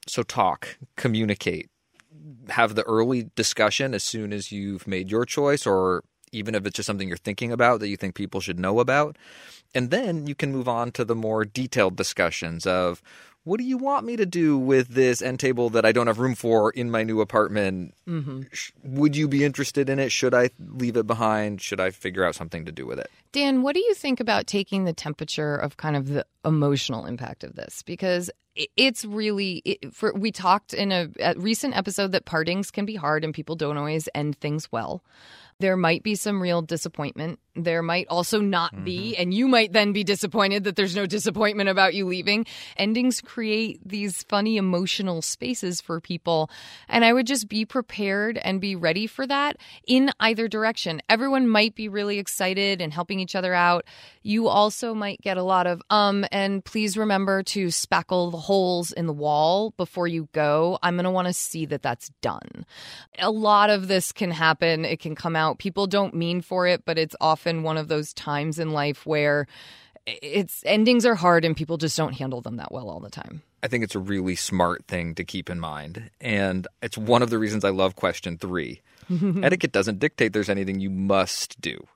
So 0.08 0.24
talk, 0.24 0.78
communicate, 0.96 1.70
have 2.50 2.76
the 2.76 2.84
early 2.84 3.30
discussion 3.36 3.94
as 3.94 4.04
soon 4.04 4.34
as 4.34 4.52
you've 4.52 4.88
made 4.88 5.12
your 5.12 5.26
choice, 5.26 5.66
or 5.68 6.04
even 6.32 6.56
if 6.56 6.66
it's 6.66 6.76
just 6.76 6.88
something 6.88 7.08
you're 7.08 7.18
thinking 7.18 7.52
about 7.52 7.80
that 7.80 7.88
you 7.88 7.98
think 7.98 8.16
people 8.16 8.42
should 8.42 8.60
know 8.60 8.80
about. 8.80 9.18
And 9.76 9.92
then 9.92 10.28
you 10.28 10.36
can 10.36 10.52
move 10.52 10.68
on 10.68 10.92
to 10.92 11.06
the 11.06 11.16
more 11.16 11.46
detailed 11.46 11.96
discussions 11.96 12.66
of 12.66 13.02
what 13.48 13.60
do 13.60 13.64
you 13.64 13.78
want 13.78 14.06
me 14.06 14.18
to 14.18 14.26
do 14.26 14.58
with 14.58 14.90
this 14.90 15.22
end 15.22 15.40
table 15.40 15.70
that 15.70 15.86
I 15.86 15.92
don't 15.94 16.08
have 16.08 16.20
room 16.20 16.36
for 16.36 16.70
in 16.72 16.92
my 16.92 17.04
new 17.04 17.22
apartment? 17.22 17.94
Mm-hmm. 18.08 18.42
Sh- 18.52 18.72
Would 18.84 19.16
you 19.16 19.28
be 19.28 19.46
interested 19.46 19.90
in 19.90 20.00
it? 20.00 20.12
Should 20.12 20.34
I 20.34 20.50
leave 20.60 20.98
it 20.98 21.08
behind? 21.08 21.62
Should 21.62 21.80
I 21.80 21.92
figure 21.92 22.26
out 22.26 22.36
something 22.36 22.66
to 22.66 22.72
do 22.72 22.86
with 22.86 23.00
it? 23.00 23.10
Dan, 23.32 23.62
what 23.62 23.74
do 23.74 23.80
you 23.80 23.94
think 23.94 24.20
about 24.20 24.48
taking 24.48 24.86
the 24.86 24.94
temperature 24.94 25.56
of 25.56 25.78
kind 25.78 25.96
of 25.96 26.10
the 26.10 26.26
emotional 26.48 27.06
impact 27.06 27.44
of 27.44 27.56
this? 27.56 27.84
Because 27.84 28.32
it's 28.76 29.06
really, 29.06 29.62
it, 29.66 29.94
for, 29.94 30.14
we 30.14 30.32
talked 30.32 30.74
in 30.74 30.92
a, 30.92 31.10
a 31.20 31.36
recent 31.38 31.78
episode 31.78 32.14
that 32.14 32.26
partings 32.26 32.72
can 32.72 32.86
be 32.86 32.96
hard 32.96 33.24
and 33.24 33.34
people 33.34 33.56
don't 33.56 33.78
always 33.78 34.10
end 34.16 34.40
things 34.40 34.72
well. 34.72 35.04
There 35.60 35.78
might 35.78 36.04
be 36.04 36.14
some 36.14 36.40
real 36.40 36.62
disappointment. 36.62 37.40
There 37.56 37.82
might 37.82 38.06
also 38.10 38.40
not 38.42 38.84
be, 38.84 39.18
and 39.18 39.34
you 39.34 39.48
might 39.48 39.74
then 39.74 39.92
be 39.92 40.04
disappointed 40.04 40.66
that 40.66 40.76
there's 40.76 40.96
no 40.96 41.08
disappointment 41.08 41.68
about 41.68 41.96
you 41.96 42.06
leaving. 42.06 42.46
Endings 42.78 43.22
create 43.22 43.80
these 43.84 44.22
funny 44.22 44.58
emotional 44.58 45.24
spaces 45.24 45.82
for 45.82 46.00
people. 46.00 46.52
And 46.88 47.04
I 47.04 47.12
would 47.12 47.26
just 47.26 47.50
be 47.50 47.66
prepared 47.66 48.38
and 48.38 48.62
be 48.62 48.76
ready 48.76 49.08
for 49.08 49.26
that 49.26 49.58
in 49.88 50.12
either 50.20 50.48
direction. 50.48 51.02
Everyone 51.10 51.50
might 51.50 51.74
be 51.74 51.90
really 51.90 52.20
excited 52.20 52.80
and 52.80 52.94
helping 52.94 53.20
each 53.20 53.36
other 53.36 53.56
out. 53.56 53.86
You 54.22 54.50
also 54.50 54.94
might 54.94 55.22
get 55.22 55.38
a 55.38 55.44
lot 55.44 55.66
of, 55.66 55.82
um, 55.90 56.24
and 56.38 56.64
please 56.64 56.96
remember 56.96 57.42
to 57.42 57.68
spackle 57.68 58.30
the 58.30 58.38
holes 58.38 58.92
in 58.92 59.08
the 59.08 59.14
wall 59.14 59.74
before 59.76 60.08
you 60.08 60.30
go. 60.34 60.78
I'm 60.84 60.96
going 60.96 61.06
to 61.06 61.10
want 61.10 61.28
to 61.28 61.34
see 61.34 61.66
that 61.66 61.82
that's 61.82 62.10
done. 62.22 62.64
A 63.18 63.32
lot 63.32 63.72
of 63.72 63.88
this 63.88 64.12
can 64.12 64.30
happen. 64.30 64.86
It 64.86 65.00
can 65.00 65.16
come 65.16 65.36
out. 65.36 65.58
People 65.58 65.88
don't 65.88 66.14
mean 66.14 66.42
for 66.42 66.68
it, 66.68 66.86
but 66.86 67.00
it's 67.00 67.16
often 67.20 67.64
one 67.64 67.76
of 67.76 67.88
those 67.88 68.14
times 68.14 68.60
in 68.60 68.70
life 68.70 69.04
where 69.04 69.48
it's 70.06 70.62
endings 70.64 71.08
are 71.08 71.16
hard 71.16 71.44
and 71.44 71.58
people 71.58 71.78
just 71.78 71.98
don't 71.98 72.14
handle 72.14 72.42
them 72.42 72.58
that 72.58 72.72
well 72.72 72.88
all 72.88 73.00
the 73.00 73.10
time. 73.10 73.42
I 73.64 73.68
think 73.68 73.84
it's 73.84 73.96
a 73.96 74.00
really 74.00 74.36
smart 74.36 74.86
thing 74.86 75.16
to 75.16 75.24
keep 75.24 75.50
in 75.50 75.60
mind. 75.60 76.12
And 76.22 76.68
it's 76.84 77.00
one 77.00 77.24
of 77.24 77.32
the 77.32 77.40
reasons 77.40 77.66
I 77.66 77.72
love 77.72 77.96
question 77.96 78.38
three. 78.38 78.82
Etiquette 79.10 79.72
doesn't 79.72 79.98
dictate 79.98 80.34
there's 80.34 80.50
anything 80.50 80.80
you 80.80 80.92
must 80.92 81.60
do. 81.60 81.88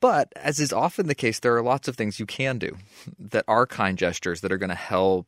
But 0.00 0.32
as 0.36 0.60
is 0.60 0.72
often 0.72 1.06
the 1.06 1.14
case, 1.14 1.40
there 1.40 1.56
are 1.56 1.62
lots 1.62 1.88
of 1.88 1.96
things 1.96 2.20
you 2.20 2.26
can 2.26 2.58
do 2.58 2.76
that 3.18 3.44
are 3.48 3.66
kind 3.66 3.98
gestures 3.98 4.40
that 4.40 4.52
are 4.52 4.58
going 4.58 4.70
to 4.70 4.74
help 4.74 5.26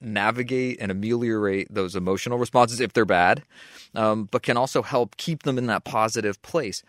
navigate 0.00 0.78
and 0.80 0.90
ameliorate 0.90 1.72
those 1.72 1.96
emotional 1.96 2.38
responses 2.38 2.80
if 2.80 2.92
they're 2.92 3.04
bad, 3.04 3.42
um, 3.94 4.28
but 4.30 4.42
can 4.42 4.56
also 4.56 4.82
help 4.82 5.16
keep 5.16 5.44
them 5.44 5.58
in 5.58 5.66
that 5.66 5.84
positive 5.84 6.40
place. 6.42 6.82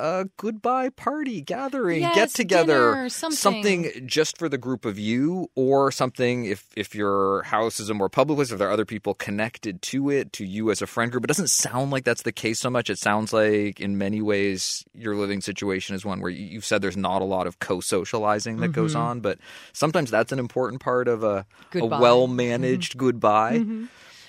A 0.00 0.26
goodbye 0.36 0.90
party, 0.90 1.40
gathering, 1.40 2.02
Yes, 2.02 2.14
get 2.14 2.30
together, 2.30 2.94
dinner, 2.94 3.08
something. 3.08 3.90
just 4.06 4.38
for 4.38 4.48
the 4.48 4.56
group 4.56 4.84
of 4.84 4.96
you, 4.96 5.50
or 5.56 5.90
something 5.90 6.44
if 6.44 6.68
if 6.76 6.94
your 6.94 7.42
house 7.42 7.80
is 7.80 7.90
a 7.90 7.94
more 7.94 8.08
public 8.08 8.36
place, 8.36 8.52
if 8.52 8.58
there 8.58 8.68
are 8.68 8.72
other 8.72 8.84
people 8.84 9.14
connected 9.14 9.82
to 9.82 10.08
it, 10.08 10.32
to 10.34 10.44
you 10.44 10.70
as 10.70 10.80
a 10.80 10.86
friend 10.86 11.10
group. 11.10 11.24
It 11.24 11.26
doesn't 11.26 11.50
sound 11.50 11.90
like 11.90 12.04
that's 12.04 12.22
the 12.22 12.30
case 12.30 12.60
so 12.60 12.70
much. 12.70 12.90
It 12.90 12.98
sounds 12.98 13.32
like 13.32 13.80
in 13.80 13.98
many 13.98 14.22
ways 14.22 14.84
your 14.94 15.16
living 15.16 15.40
situation 15.40 15.96
is 15.96 16.04
one 16.04 16.20
where 16.20 16.30
you- 16.30 16.46
you've 16.46 16.64
said 16.64 16.80
there's 16.80 16.96
not 16.96 17.20
a 17.20 17.24
lot 17.24 17.48
of 17.48 17.58
co-socializing 17.58 18.58
that 18.58 18.68
goes 18.72 18.92
mm-hmm. 18.92 19.02
on, 19.02 19.20
but 19.20 19.38
sometimes 19.72 20.12
that's 20.12 20.30
an 20.30 20.38
important 20.38 20.80
part 20.80 21.08
of 21.08 21.24
a, 21.24 21.44
a 21.74 21.84
well-managed 21.84 22.96
goodbye. 22.96 23.58
Mm-hmm. 23.58 23.86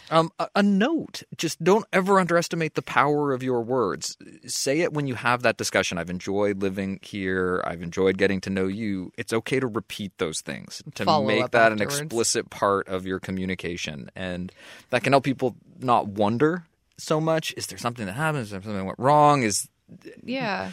Um, 0.10 0.32
a, 0.39 0.48
a 0.56 0.63
note. 0.63 1.24
Just 1.38 1.63
don't 1.63 1.86
ever 1.93 2.19
underestimate 2.19 2.76
the 2.76 2.82
power 2.82 3.34
of 3.34 3.43
your 3.43 3.62
words. 3.62 4.17
Say 4.45 4.82
it 4.82 4.93
when 4.93 5.08
you 5.08 5.15
have 5.15 5.43
that 5.43 5.58
discussion. 5.58 5.98
I've 5.98 6.10
enjoyed 6.10 6.62
living 6.62 7.00
here. 7.02 7.62
I've 7.65 7.82
enjoyed 7.82 8.17
getting 8.17 8.41
to 8.41 8.50
know 8.50 8.67
you. 8.67 9.12
It's 9.17 9.34
okay 9.34 9.60
to 9.60 9.67
repeat 9.67 10.17
those 10.17 10.41
things, 10.41 10.82
to 10.95 11.06
Follow 11.06 11.28
make 11.28 11.52
that 11.52 11.72
an 11.72 11.82
explicit 11.82 12.50
part 12.50 12.88
of 12.88 13.06
your 13.06 13.19
communication. 13.19 14.10
And 14.15 14.52
that 14.89 15.04
can 15.04 15.13
help 15.13 15.24
people 15.24 15.56
not 15.80 16.08
wonder 16.08 16.65
so 16.98 17.22
much. 17.22 17.54
Is 17.58 17.67
there 17.67 17.78
something 17.78 18.06
that 18.06 18.13
happened? 18.13 18.43
Is 18.43 18.50
there 18.52 18.62
something 18.62 18.78
that 18.78 18.86
went 18.86 19.00
wrong? 19.00 19.43
Is 19.43 19.69
Yeah. 20.24 20.72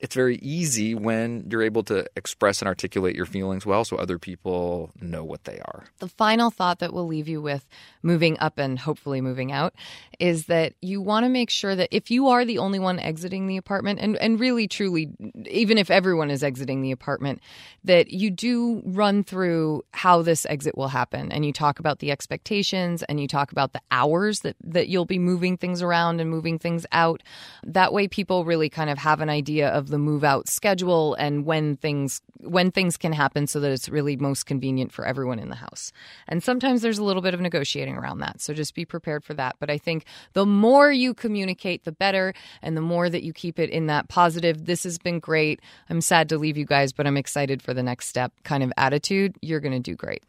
It's 0.00 0.14
very 0.14 0.36
easy 0.36 0.94
when 0.94 1.46
you're 1.50 1.62
able 1.62 1.82
to 1.84 2.04
express 2.16 2.60
and 2.60 2.68
articulate 2.68 3.14
your 3.14 3.26
feelings 3.26 3.64
well 3.64 3.84
so 3.84 3.96
other 3.96 4.18
people 4.18 4.90
know 5.00 5.24
what 5.24 5.44
they 5.44 5.60
are. 5.60 5.84
The 5.98 6.08
final 6.08 6.50
thought 6.50 6.80
that 6.80 6.92
we'll 6.92 7.06
leave 7.06 7.28
you 7.28 7.40
with 7.40 7.66
moving 8.02 8.38
up 8.38 8.58
and 8.58 8.78
hopefully 8.78 9.20
moving 9.20 9.52
out 9.52 9.72
is 10.18 10.46
that 10.46 10.74
you 10.80 11.00
want 11.00 11.24
to 11.24 11.30
make 11.30 11.48
sure 11.48 11.74
that 11.74 11.88
if 11.90 12.10
you 12.10 12.28
are 12.28 12.44
the 12.44 12.58
only 12.58 12.78
one 12.78 12.98
exiting 12.98 13.46
the 13.46 13.56
apartment, 13.56 13.98
and, 14.00 14.16
and 14.16 14.38
really 14.38 14.68
truly, 14.68 15.10
even 15.46 15.78
if 15.78 15.90
everyone 15.90 16.30
is 16.30 16.42
exiting 16.42 16.82
the 16.82 16.90
apartment, 16.90 17.40
that 17.84 18.10
you 18.10 18.30
do 18.30 18.82
run 18.84 19.24
through 19.24 19.84
how 19.92 20.22
this 20.22 20.44
exit 20.46 20.76
will 20.76 20.88
happen 20.88 21.32
and 21.32 21.44
you 21.44 21.52
talk 21.52 21.78
about 21.78 22.00
the 22.00 22.10
expectations 22.10 23.02
and 23.04 23.20
you 23.20 23.28
talk 23.28 23.52
about 23.52 23.72
the 23.72 23.80
hours 23.90 24.40
that, 24.40 24.56
that 24.62 24.88
you'll 24.88 25.04
be 25.04 25.18
moving 25.18 25.56
things 25.56 25.82
around 25.82 26.20
and 26.20 26.30
moving 26.30 26.58
things 26.58 26.84
out. 26.92 27.22
That 27.64 27.92
way, 27.92 28.08
people 28.08 28.44
really 28.44 28.68
kind 28.68 28.90
of 28.90 28.98
have 28.98 29.20
an 29.20 29.30
idea 29.30 29.68
of 29.68 29.83
of 29.84 29.90
the 29.90 29.98
move 29.98 30.24
out 30.24 30.48
schedule 30.48 31.14
and 31.14 31.44
when 31.44 31.76
things 31.76 32.22
when 32.40 32.70
things 32.70 32.96
can 32.96 33.12
happen 33.12 33.46
so 33.46 33.60
that 33.60 33.70
it's 33.70 33.88
really 33.88 34.16
most 34.16 34.44
convenient 34.44 34.92
for 34.92 35.06
everyone 35.06 35.38
in 35.38 35.48
the 35.48 35.54
house. 35.54 35.92
And 36.28 36.42
sometimes 36.42 36.82
there's 36.82 36.98
a 36.98 37.04
little 37.04 37.22
bit 37.22 37.32
of 37.34 37.40
negotiating 37.40 37.96
around 37.96 38.18
that. 38.18 38.40
So 38.40 38.52
just 38.52 38.74
be 38.74 38.84
prepared 38.84 39.24
for 39.24 39.34
that. 39.34 39.56
But 39.58 39.70
I 39.70 39.78
think 39.78 40.04
the 40.34 40.44
more 40.44 40.90
you 40.90 41.14
communicate 41.14 41.84
the 41.84 41.92
better 41.92 42.34
and 42.62 42.76
the 42.76 42.82
more 42.82 43.08
that 43.08 43.22
you 43.22 43.32
keep 43.32 43.58
it 43.58 43.70
in 43.70 43.86
that 43.86 44.08
positive 44.08 44.66
this 44.66 44.84
has 44.84 44.98
been 44.98 45.20
great. 45.20 45.60
I'm 45.88 46.00
sad 46.00 46.28
to 46.30 46.38
leave 46.38 46.56
you 46.56 46.66
guys, 46.66 46.92
but 46.92 47.06
I'm 47.06 47.16
excited 47.16 47.62
for 47.62 47.74
the 47.74 47.82
next 47.82 48.08
step 48.08 48.32
kind 48.42 48.62
of 48.62 48.72
attitude. 48.76 49.36
You're 49.42 49.60
going 49.60 49.72
to 49.72 49.80
do 49.80 49.94
great. 49.94 50.22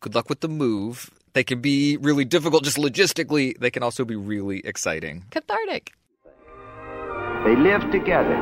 Good 0.00 0.14
luck 0.14 0.28
with 0.28 0.40
the 0.40 0.48
move. 0.48 1.10
They 1.32 1.44
can 1.44 1.60
be 1.60 1.96
really 1.98 2.24
difficult 2.24 2.64
just 2.64 2.78
logistically. 2.78 3.58
They 3.58 3.70
can 3.70 3.82
also 3.82 4.04
be 4.04 4.16
really 4.16 4.60
exciting. 4.60 5.24
Cathartic. 5.30 5.92
They 7.44 7.56
live 7.56 7.90
together 7.90 8.34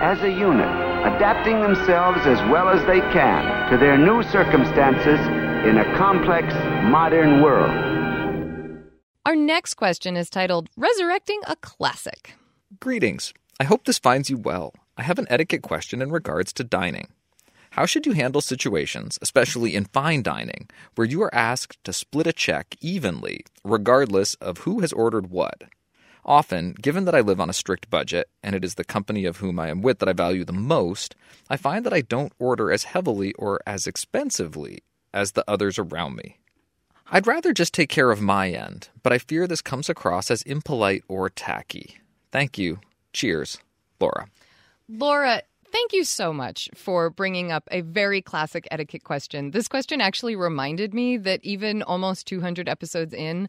as 0.00 0.20
a 0.22 0.30
unit, 0.30 0.68
adapting 1.06 1.60
themselves 1.60 2.20
as 2.26 2.38
well 2.50 2.68
as 2.68 2.84
they 2.86 3.00
can 3.12 3.70
to 3.70 3.76
their 3.76 3.98
new 3.98 4.22
circumstances 4.24 5.20
in 5.68 5.78
a 5.78 5.96
complex 5.96 6.54
modern 6.84 7.42
world. 7.42 7.70
Our 9.26 9.36
next 9.36 9.74
question 9.74 10.16
is 10.16 10.30
titled 10.30 10.68
Resurrecting 10.76 11.40
a 11.46 11.56
Classic. 11.56 12.34
Greetings. 12.80 13.34
I 13.60 13.64
hope 13.64 13.84
this 13.84 13.98
finds 13.98 14.30
you 14.30 14.38
well. 14.38 14.72
I 14.96 15.02
have 15.02 15.18
an 15.18 15.26
etiquette 15.28 15.62
question 15.62 16.00
in 16.00 16.10
regards 16.10 16.52
to 16.54 16.64
dining. 16.64 17.08
How 17.70 17.86
should 17.86 18.06
you 18.06 18.12
handle 18.12 18.40
situations, 18.40 19.18
especially 19.20 19.74
in 19.74 19.84
fine 19.84 20.22
dining, 20.22 20.68
where 20.94 21.06
you 21.06 21.22
are 21.22 21.34
asked 21.34 21.82
to 21.84 21.92
split 21.92 22.26
a 22.26 22.32
check 22.32 22.74
evenly, 22.80 23.44
regardless 23.64 24.34
of 24.36 24.58
who 24.58 24.80
has 24.80 24.92
ordered 24.92 25.28
what? 25.28 25.64
Often, 26.28 26.74
given 26.82 27.06
that 27.06 27.14
I 27.14 27.20
live 27.20 27.40
on 27.40 27.48
a 27.48 27.54
strict 27.54 27.88
budget 27.88 28.28
and 28.42 28.54
it 28.54 28.62
is 28.62 28.74
the 28.74 28.84
company 28.84 29.24
of 29.24 29.38
whom 29.38 29.58
I 29.58 29.70
am 29.70 29.80
with 29.80 29.98
that 30.00 30.10
I 30.10 30.12
value 30.12 30.44
the 30.44 30.52
most, 30.52 31.16
I 31.48 31.56
find 31.56 31.86
that 31.86 31.94
I 31.94 32.02
don't 32.02 32.34
order 32.38 32.70
as 32.70 32.84
heavily 32.84 33.32
or 33.38 33.60
as 33.66 33.86
expensively 33.86 34.82
as 35.14 35.32
the 35.32 35.44
others 35.48 35.78
around 35.78 36.16
me. 36.16 36.36
I'd 37.10 37.26
rather 37.26 37.54
just 37.54 37.72
take 37.72 37.88
care 37.88 38.10
of 38.10 38.20
my 38.20 38.50
end, 38.50 38.90
but 39.02 39.10
I 39.10 39.16
fear 39.16 39.46
this 39.46 39.62
comes 39.62 39.88
across 39.88 40.30
as 40.30 40.42
impolite 40.42 41.02
or 41.08 41.30
tacky. 41.30 41.96
Thank 42.30 42.58
you. 42.58 42.80
Cheers, 43.14 43.56
Laura. 43.98 44.28
Laura, 44.86 45.40
thank 45.72 45.94
you 45.94 46.04
so 46.04 46.34
much 46.34 46.68
for 46.74 47.08
bringing 47.08 47.50
up 47.52 47.66
a 47.70 47.80
very 47.80 48.20
classic 48.20 48.68
etiquette 48.70 49.02
question. 49.02 49.52
This 49.52 49.66
question 49.66 50.02
actually 50.02 50.36
reminded 50.36 50.92
me 50.92 51.16
that 51.16 51.42
even 51.42 51.82
almost 51.82 52.26
200 52.26 52.68
episodes 52.68 53.14
in, 53.14 53.48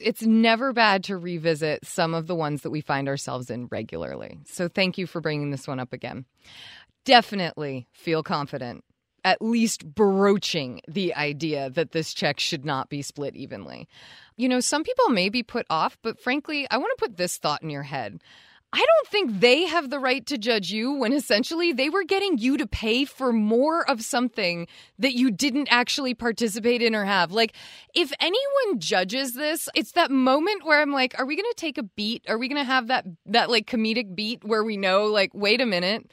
it's 0.00 0.22
never 0.22 0.72
bad 0.72 1.04
to 1.04 1.16
revisit 1.16 1.84
some 1.84 2.14
of 2.14 2.26
the 2.26 2.34
ones 2.34 2.62
that 2.62 2.70
we 2.70 2.80
find 2.80 3.08
ourselves 3.08 3.50
in 3.50 3.66
regularly. 3.66 4.38
So 4.46 4.68
thank 4.68 4.98
you 4.98 5.06
for 5.06 5.20
bringing 5.20 5.50
this 5.50 5.68
one 5.68 5.80
up 5.80 5.92
again. 5.92 6.24
Definitely 7.04 7.86
feel 7.92 8.22
confident, 8.22 8.84
at 9.24 9.40
least 9.42 9.86
broaching 9.94 10.80
the 10.88 11.14
idea 11.14 11.70
that 11.70 11.92
this 11.92 12.12
check 12.12 12.40
should 12.40 12.64
not 12.64 12.88
be 12.88 13.02
split 13.02 13.36
evenly. 13.36 13.88
You 14.36 14.48
know, 14.48 14.60
some 14.60 14.84
people 14.84 15.08
may 15.08 15.28
be 15.28 15.42
put 15.42 15.66
off, 15.70 15.98
but 16.02 16.20
frankly, 16.20 16.66
I 16.70 16.78
want 16.78 16.92
to 16.96 17.04
put 17.04 17.16
this 17.16 17.38
thought 17.38 17.62
in 17.62 17.70
your 17.70 17.82
head. 17.82 18.20
I 18.70 18.84
don't 18.84 19.08
think 19.08 19.40
they 19.40 19.64
have 19.64 19.88
the 19.88 19.98
right 19.98 20.26
to 20.26 20.36
judge 20.36 20.70
you 20.70 20.92
when 20.92 21.14
essentially 21.14 21.72
they 21.72 21.88
were 21.88 22.04
getting 22.04 22.36
you 22.36 22.58
to 22.58 22.66
pay 22.66 23.06
for 23.06 23.32
more 23.32 23.88
of 23.88 24.02
something 24.02 24.66
that 24.98 25.14
you 25.14 25.30
didn't 25.30 25.68
actually 25.70 26.12
participate 26.12 26.82
in 26.82 26.94
or 26.94 27.06
have. 27.06 27.32
Like, 27.32 27.54
if 27.94 28.12
anyone 28.20 28.78
judges 28.78 29.32
this, 29.32 29.70
it's 29.74 29.92
that 29.92 30.10
moment 30.10 30.66
where 30.66 30.82
I'm 30.82 30.92
like, 30.92 31.18
are 31.18 31.24
we 31.24 31.34
going 31.34 31.50
to 31.50 31.56
take 31.56 31.78
a 31.78 31.82
beat? 31.82 32.24
Are 32.28 32.36
we 32.36 32.46
going 32.46 32.60
to 32.60 32.64
have 32.64 32.88
that 32.88 33.06
that 33.26 33.48
like 33.48 33.66
comedic 33.66 34.14
beat 34.14 34.44
where 34.44 34.62
we 34.62 34.76
know 34.76 35.06
like, 35.06 35.30
wait 35.32 35.62
a 35.62 35.66
minute, 35.66 36.10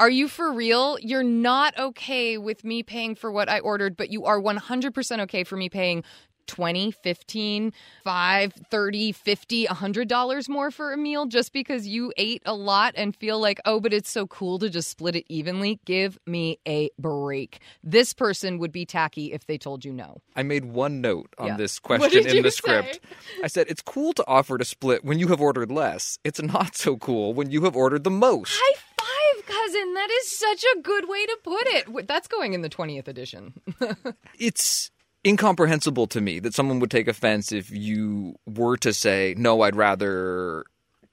are 0.00 0.10
you 0.10 0.28
for 0.28 0.52
real? 0.52 0.96
You're 1.00 1.24
not 1.24 1.76
okay 1.76 2.38
with 2.38 2.64
me 2.64 2.84
paying 2.84 3.16
for 3.16 3.32
what 3.32 3.48
I 3.48 3.58
ordered, 3.58 3.96
but 3.96 4.12
you 4.12 4.26
are 4.26 4.40
100% 4.40 5.20
okay 5.20 5.42
for 5.42 5.56
me 5.56 5.68
paying 5.68 6.04
20 6.48 6.90
15 6.90 7.72
5 8.02 8.52
30 8.70 9.12
50 9.12 9.66
100 9.66 10.08
dollars 10.08 10.48
more 10.48 10.70
for 10.70 10.92
a 10.92 10.96
meal 10.96 11.26
just 11.26 11.52
because 11.52 11.86
you 11.86 12.12
ate 12.16 12.42
a 12.44 12.54
lot 12.54 12.94
and 12.96 13.14
feel 13.14 13.38
like 13.38 13.60
oh 13.64 13.78
but 13.78 13.92
it's 13.92 14.10
so 14.10 14.26
cool 14.26 14.58
to 14.58 14.68
just 14.68 14.88
split 14.90 15.14
it 15.14 15.24
evenly 15.28 15.78
give 15.84 16.18
me 16.26 16.58
a 16.66 16.90
break 16.98 17.60
this 17.84 18.12
person 18.12 18.58
would 18.58 18.72
be 18.72 18.84
tacky 18.84 19.32
if 19.32 19.46
they 19.46 19.58
told 19.58 19.84
you 19.84 19.92
no 19.92 20.16
I 20.34 20.42
made 20.42 20.64
one 20.64 21.00
note 21.00 21.34
on 21.38 21.46
Yeah. 21.48 21.56
this 21.56 21.78
question 21.78 22.26
in 22.26 22.42
the 22.42 22.50
say? 22.50 22.56
script. 22.56 23.00
I 23.42 23.48
said, 23.48 23.66
It's 23.68 23.82
cool 23.82 24.12
to 24.14 24.24
offer 24.26 24.56
to 24.56 24.64
split 24.64 25.04
when 25.04 25.18
you 25.18 25.28
have 25.28 25.40
ordered 25.40 25.70
less. 25.72 26.18
It's 26.24 26.40
not 26.40 26.76
so 26.76 26.96
cool 26.96 27.34
when 27.34 27.50
you 27.50 27.64
have 27.64 27.74
ordered 27.76 28.04
the 28.04 28.10
most. 28.10 28.52
high 28.54 28.78
five 28.96 29.46
cousin 29.46 29.94
that 29.94 30.08
is 30.22 30.30
such 30.38 30.64
a 30.76 30.80
good 30.82 31.08
way 31.08 31.26
to 31.26 31.36
put 31.42 31.66
it 31.66 32.06
that's 32.06 32.28
going 32.28 32.52
in 32.54 32.62
the 32.62 32.68
20th 32.68 33.08
edition 33.08 33.54
It's 34.38 34.90
incomprehensible 35.28 36.06
to 36.08 36.20
me 36.20 36.38
that 36.40 36.54
someone 36.54 36.80
would 36.80 36.90
take 36.90 37.06
offense 37.08 37.52
if 37.52 37.70
you 37.70 38.34
were 38.46 38.76
to 38.78 38.92
say, 38.92 39.34
No, 39.36 39.60
I'd 39.62 39.76
rather 39.76 40.64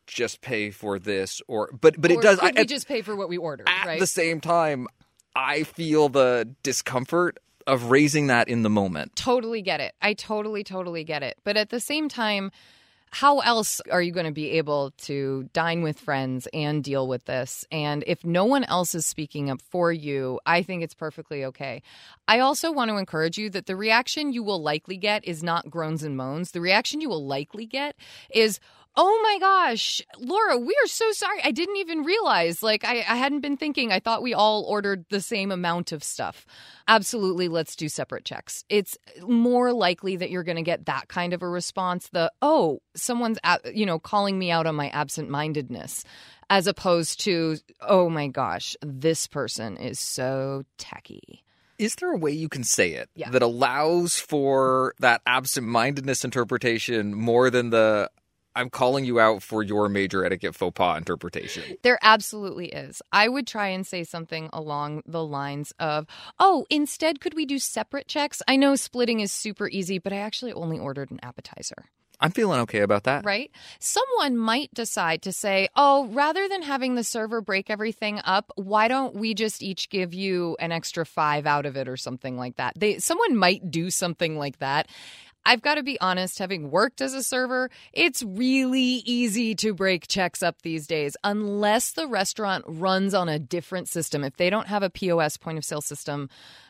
just 0.07 0.41
pay 0.41 0.69
for 0.71 0.99
this 0.99 1.41
or 1.47 1.69
but 1.81 1.99
but 1.99 2.11
Or 2.11 2.19
it 2.19 2.21
does 2.21 2.39
I, 2.39 2.51
we 2.55 2.65
just 2.65 2.87
pay 2.87 3.01
for 3.01 3.15
what 3.15 3.27
we 3.27 3.37
ordered 3.37 3.67
right? 3.67 3.79
at 3.81 3.87
right 3.87 3.99
the 3.99 4.05
same 4.07 4.39
time 4.39 4.87
I 5.35 5.63
feel 5.63 6.09
the 6.09 6.47
discomfort 6.63 7.39
of 7.67 7.89
raising 7.89 8.27
that 8.27 8.47
in 8.47 8.61
the 8.61 8.69
moment. 8.69 9.15
totally 9.15 9.61
get 9.63 9.81
it. 9.81 9.93
I 10.01 10.13
totally, 10.13 10.63
totally 10.63 11.03
get 11.03 11.23
it. 11.23 11.37
But 11.43 11.57
at 11.57 11.71
the 11.71 11.79
same 11.79 12.07
time, 12.07 12.51
how 13.15 13.39
else 13.39 13.79
are 13.89 14.01
you 14.01 14.11
going 14.11 14.25
to 14.25 14.33
be 14.33 14.51
able 14.57 14.91
to 14.97 15.49
dine 15.53 15.81
with 15.83 15.97
friends 15.97 16.49
and 16.53 16.83
deal 16.83 17.07
with 17.07 17.23
this? 17.23 17.63
And 17.71 18.03
if 18.07 18.25
no 18.25 18.43
one 18.43 18.65
else 18.65 18.93
is 18.93 19.05
speaking 19.05 19.49
up 19.49 19.61
for 19.61 19.89
you, 19.89 20.41
I 20.45 20.63
think 20.63 20.83
it's 20.83 20.93
perfectly 20.93 21.45
okay. 21.45 21.81
I 22.27 22.39
also 22.39 22.73
want 22.73 22.91
to 22.91 22.97
encourage 22.97 23.37
you 23.37 23.49
that 23.51 23.67
the 23.67 23.77
reaction 23.77 24.33
you 24.33 24.43
will 24.43 24.61
likely 24.61 24.97
get 24.97 25.23
is 25.23 25.43
not 25.43 25.69
groans 25.69 26.03
and 26.03 26.17
moans. 26.17 26.51
The 26.51 26.59
reaction 26.59 26.99
you 26.99 27.07
will 27.07 27.25
likely 27.25 27.65
get 27.65 27.95
is, 28.31 28.59
Oh 28.97 29.19
my 29.23 29.37
gosh, 29.39 30.01
Laura, 30.19 30.57
we 30.57 30.73
are 30.83 30.87
so 30.87 31.11
sorry. 31.11 31.39
I 31.43 31.51
didn't 31.51 31.75
even 31.77 32.03
realize. 32.03 32.63
Like, 32.63 32.85
I, 32.85 32.99
I 32.99 33.15
hadn't 33.17 33.41
been 33.41 33.57
thinking. 33.57 33.91
I 33.91 33.99
thought 33.99 34.23
we 34.23 34.33
all 34.33 34.63
ordered 34.63 35.05
the 35.09 35.19
same 35.19 35.51
amount 35.51 35.91
of 35.91 36.01
stuff. 36.03 36.45
Absolutely, 36.87 37.49
let's 37.49 37.75
do 37.75 37.89
separate 37.89 38.23
checks. 38.23 38.63
It's 38.69 38.97
more 39.21 39.73
likely 39.73 40.15
that 40.17 40.29
you're 40.29 40.43
going 40.43 40.55
to 40.55 40.61
get 40.61 40.85
that 40.85 41.09
kind 41.09 41.33
of 41.33 41.41
a 41.41 41.47
response. 41.49 42.07
The, 42.13 42.31
oh, 42.41 42.79
someone's, 42.95 43.37
you 43.73 43.85
know, 43.85 43.99
calling 43.99 44.39
me 44.39 44.49
out 44.49 44.65
on 44.65 44.75
my 44.75 44.87
absent 44.89 45.29
mindedness, 45.29 46.05
as 46.49 46.65
opposed 46.65 47.19
to, 47.21 47.57
oh 47.81 48.09
my 48.09 48.27
gosh, 48.27 48.77
this 48.81 49.27
person 49.27 49.75
is 49.75 49.99
so 49.99 50.63
tacky. 50.77 51.43
Is 51.77 51.95
there 51.95 52.13
a 52.13 52.17
way 52.17 52.31
you 52.31 52.47
can 52.47 52.63
say 52.63 52.93
it 52.93 53.09
Yeah. 53.15 53.29
that 53.31 53.41
allows 53.41 54.15
for 54.17 54.93
that 54.99 55.21
absent 55.25 55.67
mindedness 55.67 56.23
interpretation 56.23 57.13
more 57.13 57.49
than 57.49 57.71
the 57.71 58.09
I'm 58.55 58.69
calling 58.69 59.05
you 59.05 59.19
out 59.19 59.43
for 59.43 59.61
your 59.61 59.89
major 59.89 60.23
etiquette 60.23 60.55
faux 60.55 60.73
pas 60.73 60.97
interpretation? 60.97 61.63
There 61.83 61.99
absolutely 62.01 62.67
is. 62.67 63.01
I 63.11 63.27
would 63.27 63.47
try 63.47 63.67
and 63.67 63.85
say 63.85 64.03
something 64.03 64.49
along 64.53 65.03
the 65.05 65.23
lines 65.23 65.73
of, 65.79 66.07
oh, 66.39 66.65
instead, 66.69 67.19
could 67.19 67.33
we 67.33 67.45
do 67.45 67.59
separate 67.59 68.07
checks? 68.07 68.41
I 68.47 68.55
know 68.55 68.75
splitting 68.75 69.19
is 69.19 69.31
super 69.31 69.67
easy, 69.67 69.99
but 69.99 70.13
I 70.13 70.17
actually 70.17 70.53
only 70.53 70.79
ordered 70.79 71.11
an 71.11 71.19
appetizer. 71.21 71.89
I'm 72.19 72.31
feeling 72.31 72.59
okay 72.61 72.79
about 72.79 73.03
that. 73.03 73.25
Right? 73.25 73.51
Someone 73.79 74.37
might 74.37 74.73
decide 74.73 75.21
to 75.23 75.33
say, 75.33 75.67
oh, 75.75 76.07
rather 76.07 76.47
than 76.47 76.61
having 76.61 76.95
the 76.95 77.03
server 77.03 77.41
break 77.41 77.69
everything 77.69 78.21
up, 78.23 78.51
why 78.55 78.87
don't 78.87 79.15
we 79.15 79.33
just 79.33 79.61
each 79.61 79.89
give 79.89 80.13
you 80.13 80.55
an 80.59 80.71
extra 80.71 81.05
five 81.05 81.45
out 81.45 81.65
of 81.65 81.75
it 81.75 81.87
or 81.87 81.97
something 81.97 82.37
like 82.37 82.55
that? 82.55 82.73
They 82.77 82.99
someone 82.99 83.35
might 83.35 83.69
do 83.69 83.89
something 83.89 84.37
like 84.37 84.59
that. 84.59 84.87
I've 85.45 85.61
got 85.61 85.75
to 85.75 85.83
be 85.83 85.99
honest, 86.01 86.39
having 86.39 86.71
worked 86.71 87.01
as 87.01 87.13
a 87.13 87.21
server, 87.21 87.69
it's 87.93 88.23
really 88.23 89.03
easy 89.05 89.53
to 89.55 89.73
break 89.73 90.07
checks 90.07 90.41
up 90.41 90.61
these 90.61 90.87
days 90.87 91.15
unless 91.23 91.91
the 91.91 92.07
restaurant 92.07 92.65
runs 92.67 93.13
on 93.13 93.29
a 93.29 93.39
different 93.39 93.87
system. 93.87 94.23
If 94.23 94.37
they 94.37 94.49
don't 94.49 94.67
have 94.67 94.83
a 94.83 94.89
POS 94.89 95.37
point 95.37 95.57
of 95.57 95.65
sale 95.65 95.81
system, 95.81 96.29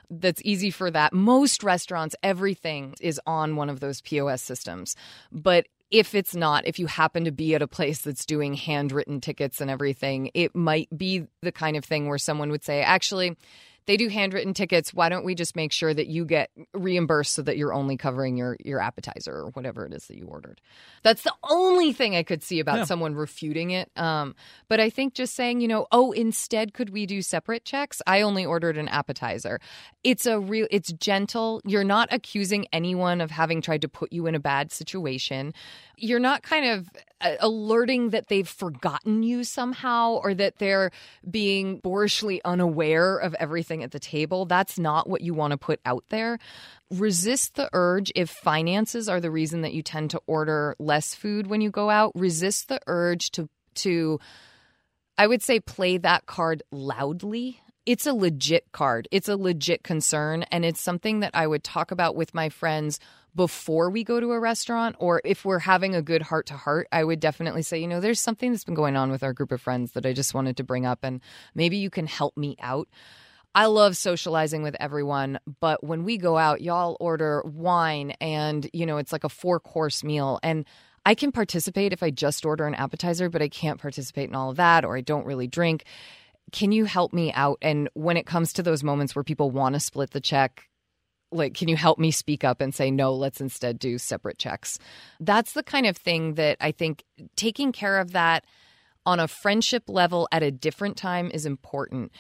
that's 0.09 0.41
easy 0.43 0.71
for 0.71 0.91
that. 0.91 1.13
Most 1.13 1.63
restaurants, 1.63 2.15
everything 2.21 2.95
is 2.99 3.19
on 3.26 3.55
one 3.55 3.69
of 3.69 3.80
those 3.80 4.01
POS 4.01 4.41
systems. 4.41 4.95
But 5.32 5.67
if 5.91 6.15
it's 6.15 6.36
not, 6.36 6.67
if 6.67 6.80
you 6.80 6.88
happen 6.88 7.26
to 7.26 7.32
be 7.32 7.55
at 7.55 7.61
a 7.61 7.67
place 7.67 8.01
that's 8.01 8.26
doing 8.26 8.55
handwritten 8.55 9.21
tickets 9.21 9.61
and 9.61 9.69
everything, 9.69 10.32
it 10.34 10.55
might 10.55 10.89
be 10.95 11.28
the 11.41 11.51
kind 11.51 11.78
of 11.78 11.86
thing 11.86 12.07
where 12.07 12.17
someone 12.17 12.49
would 12.51 12.63
say, 12.63 12.82
actually, 12.82 13.38
they 13.88 13.97
do 13.97 14.07
handwritten 14.09 14.53
tickets. 14.53 14.93
Why 14.93 15.09
don't 15.09 15.25
we 15.25 15.36
just 15.36 15.55
make 15.55 15.71
sure 15.71 15.93
that 15.93 16.07
you 16.07 16.25
get 16.25 16.49
reimbursed 16.73 17.33
so 17.33 17.41
that 17.43 17.57
you're 17.57 17.73
only 17.73 17.97
covering 17.97 18.38
your 18.38 18.57
your 18.63 18.79
appetizer 18.79 19.31
or 19.33 19.49
whatever 19.51 19.86
it 19.86 19.93
is 19.93 20.07
that 20.07 20.17
you 20.17 20.25
ordered? 20.25 20.61
That's 21.03 21.21
the 21.23 21.33
only 21.43 21.93
thing 21.93 22.15
I 22.15 22.23
could 22.23 22.43
see 22.43 22.59
about 22.59 22.77
Yeah. 22.79 22.83
someone 22.86 23.15
refuting 23.15 23.71
it. 23.71 23.91
Um, 23.95 24.36
but 24.67 24.79
I 24.79 24.89
think 24.89 25.13
just 25.13 25.36
saying, 25.36 25.61
you 25.61 25.67
know, 25.67 25.88
oh, 25.91 26.11
instead, 26.11 26.73
could 26.73 26.89
we 26.89 27.05
do 27.05 27.21
separate 27.21 27.65
checks? 27.65 28.01
I 28.07 28.21
only 28.21 28.45
ordered 28.45 28.77
an 28.77 28.88
appetizer. 28.88 29.59
It's 30.03 30.25
a 30.25 30.39
real. 30.39 30.67
It's 30.71 30.91
gentle. 30.93 31.61
You're 31.65 31.83
not 31.83 32.09
accusing 32.11 32.67
anyone 32.73 33.21
of 33.21 33.31
having 33.31 33.61
tried 33.61 33.81
to 33.81 33.88
put 33.89 34.11
you 34.11 34.27
in 34.27 34.36
a 34.36 34.39
bad 34.39 34.71
situation. 34.71 35.53
You're 35.97 36.19
not 36.19 36.43
kind 36.43 36.65
of 36.65 36.89
alerting 37.22 38.09
that 38.09 38.28
they've 38.28 38.47
forgotten 38.47 39.24
you 39.24 39.43
somehow 39.43 40.20
or 40.24 40.34
that 40.34 40.57
they're 40.57 40.91
being 41.30 41.80
boorishly 41.82 42.39
unaware 42.43 43.18
of 43.18 43.34
everything 43.36 43.84
at 43.84 43.91
the 43.91 43.99
table. 43.99 44.45
That's 44.45 44.78
not 44.78 45.09
what 45.09 45.22
you 45.22 45.34
want 45.34 45.51
to 45.51 45.57
put 45.57 45.80
out 45.86 46.03
there. 46.09 46.39
Resist 46.91 47.55
the 47.55 47.70
urge 47.74 48.11
if 48.16 48.30
finances 48.30 49.07
are 49.07 49.22
the 49.22 49.32
reason 49.32 49.61
that 49.61 49.74
you 49.74 49.82
tend 49.82 50.11
to 50.11 50.22
order 50.28 50.76
less 50.78 51.16
food 51.16 51.47
when 51.47 51.61
you 51.61 51.72
go 51.72 51.89
out. 51.89 52.11
Resist 52.16 52.68
the 52.68 52.80
urge 52.88 53.32
to 53.32 53.49
to 53.76 54.20
I 55.18 55.28
would 55.28 55.41
say 55.41 55.59
play 55.59 55.97
that 55.97 56.26
card 56.26 56.63
loudly. 56.72 57.61
It's 57.86 58.05
a 58.05 58.13
legit 58.13 58.72
card. 58.72 59.07
It's 59.11 59.30
a 59.30 59.38
legit 59.38 59.84
concern 59.84 60.43
and 60.51 60.66
it's 60.66 60.82
something 60.82 61.22
that 61.22 61.32
I 61.34 61.47
would 61.47 61.63
talk 61.63 61.91
about 61.91 62.16
with 62.16 62.34
my 62.34 62.49
friends 62.49 62.99
before 63.36 63.89
we 63.89 64.03
go 64.03 64.19
to 64.19 64.31
a 64.31 64.39
restaurant 64.39 64.95
or 64.99 65.21
if 65.25 65.43
we're 65.43 65.59
having 65.59 65.93
a 65.93 66.01
good 66.01 66.21
heart 66.21 66.45
to 66.47 66.55
heart, 66.55 66.88
I 66.91 67.03
would 67.03 67.19
definitely 67.19 67.63
say, 67.63 67.79
you 67.79 67.88
know, 67.88 67.99
there's 67.99 68.21
something 68.21 68.51
that's 68.51 68.63
been 68.63 68.75
going 68.75 68.95
on 68.95 69.11
with 69.11 69.23
our 69.23 69.33
group 69.33 69.51
of 69.51 69.61
friends 69.61 69.91
that 69.91 70.05
I 70.05 70.13
just 70.13 70.33
wanted 70.33 70.57
to 70.57 70.63
bring 70.63 70.86
up 70.86 70.99
and 71.03 71.21
maybe 71.53 71.77
you 71.77 71.89
can 71.89 72.07
help 72.07 72.38
me 72.38 72.55
out. 72.61 72.88
I 73.53 73.67
love 73.67 73.95
socializing 73.95 74.63
with 74.63 74.75
everyone, 74.79 75.39
but 75.61 75.83
when 75.83 76.03
we 76.03 76.17
go 76.17 76.38
out, 76.38 76.61
y'all 76.61 76.97
order 76.99 77.41
wine 77.45 78.11
and, 78.21 78.69
you 78.73 78.86
know, 78.86 78.97
it's 78.97 79.13
like 79.13 79.23
a 79.23 79.29
four 79.29 79.59
course 79.59 80.03
meal. 80.03 80.39
And 80.43 80.65
I 81.05 81.15
can 81.15 81.31
participate 81.31 81.93
if 81.93 82.03
I 82.03 82.09
just 82.09 82.45
order 82.45 82.65
an 82.65 82.75
appetizer, 82.75 83.29
but 83.29 83.41
I 83.41 83.47
can't 83.47 83.79
participate 83.79 84.29
in 84.29 84.36
all 84.36 84.49
of 84.49 84.57
that 84.57 84.83
or 84.83 84.97
I 84.97 85.01
don't 85.01 85.25
really 85.25 85.47
drink. 85.47 85.86
Can 86.51 86.71
you 86.71 86.86
help 86.86 87.13
me 87.13 87.31
out? 87.33 87.57
And 87.61 87.89
when 87.93 88.17
it 88.17 88.25
comes 88.25 88.53
to 88.53 88.63
those 88.63 88.83
moments 88.83 89.15
where 89.15 89.23
people 89.23 89.51
want 89.51 89.73
to 89.73 89.79
split 89.79 90.11
the 90.11 90.21
check, 90.21 90.67
like 91.32 91.53
can 91.53 91.67
you 91.67 91.76
help 91.76 91.99
me 91.99 92.11
speak 92.11 92.43
up 92.43 92.61
and 92.61 92.73
say 92.73 92.91
no 92.91 93.13
let's 93.13 93.41
instead 93.41 93.80
do 93.80 93.97
separate 93.97 94.38
checks? 94.38 94.80
That's 95.19 95.53
the 95.53 95.63
kind 95.63 95.86
of 95.86 95.97
thing 95.97 96.36
that 96.36 96.57
i 96.59 96.71
think 96.71 97.03
taking 97.36 97.71
care 97.71 97.97
of 97.97 98.11
that 98.11 98.45
on 99.05 99.19
a 99.19 99.28
friendship 99.28 99.84
level 99.88 100.28
at 100.32 100.41
a 100.41 100.51
different 100.51 100.97
time 100.97 101.30
is 101.32 101.45
important. 101.45 102.11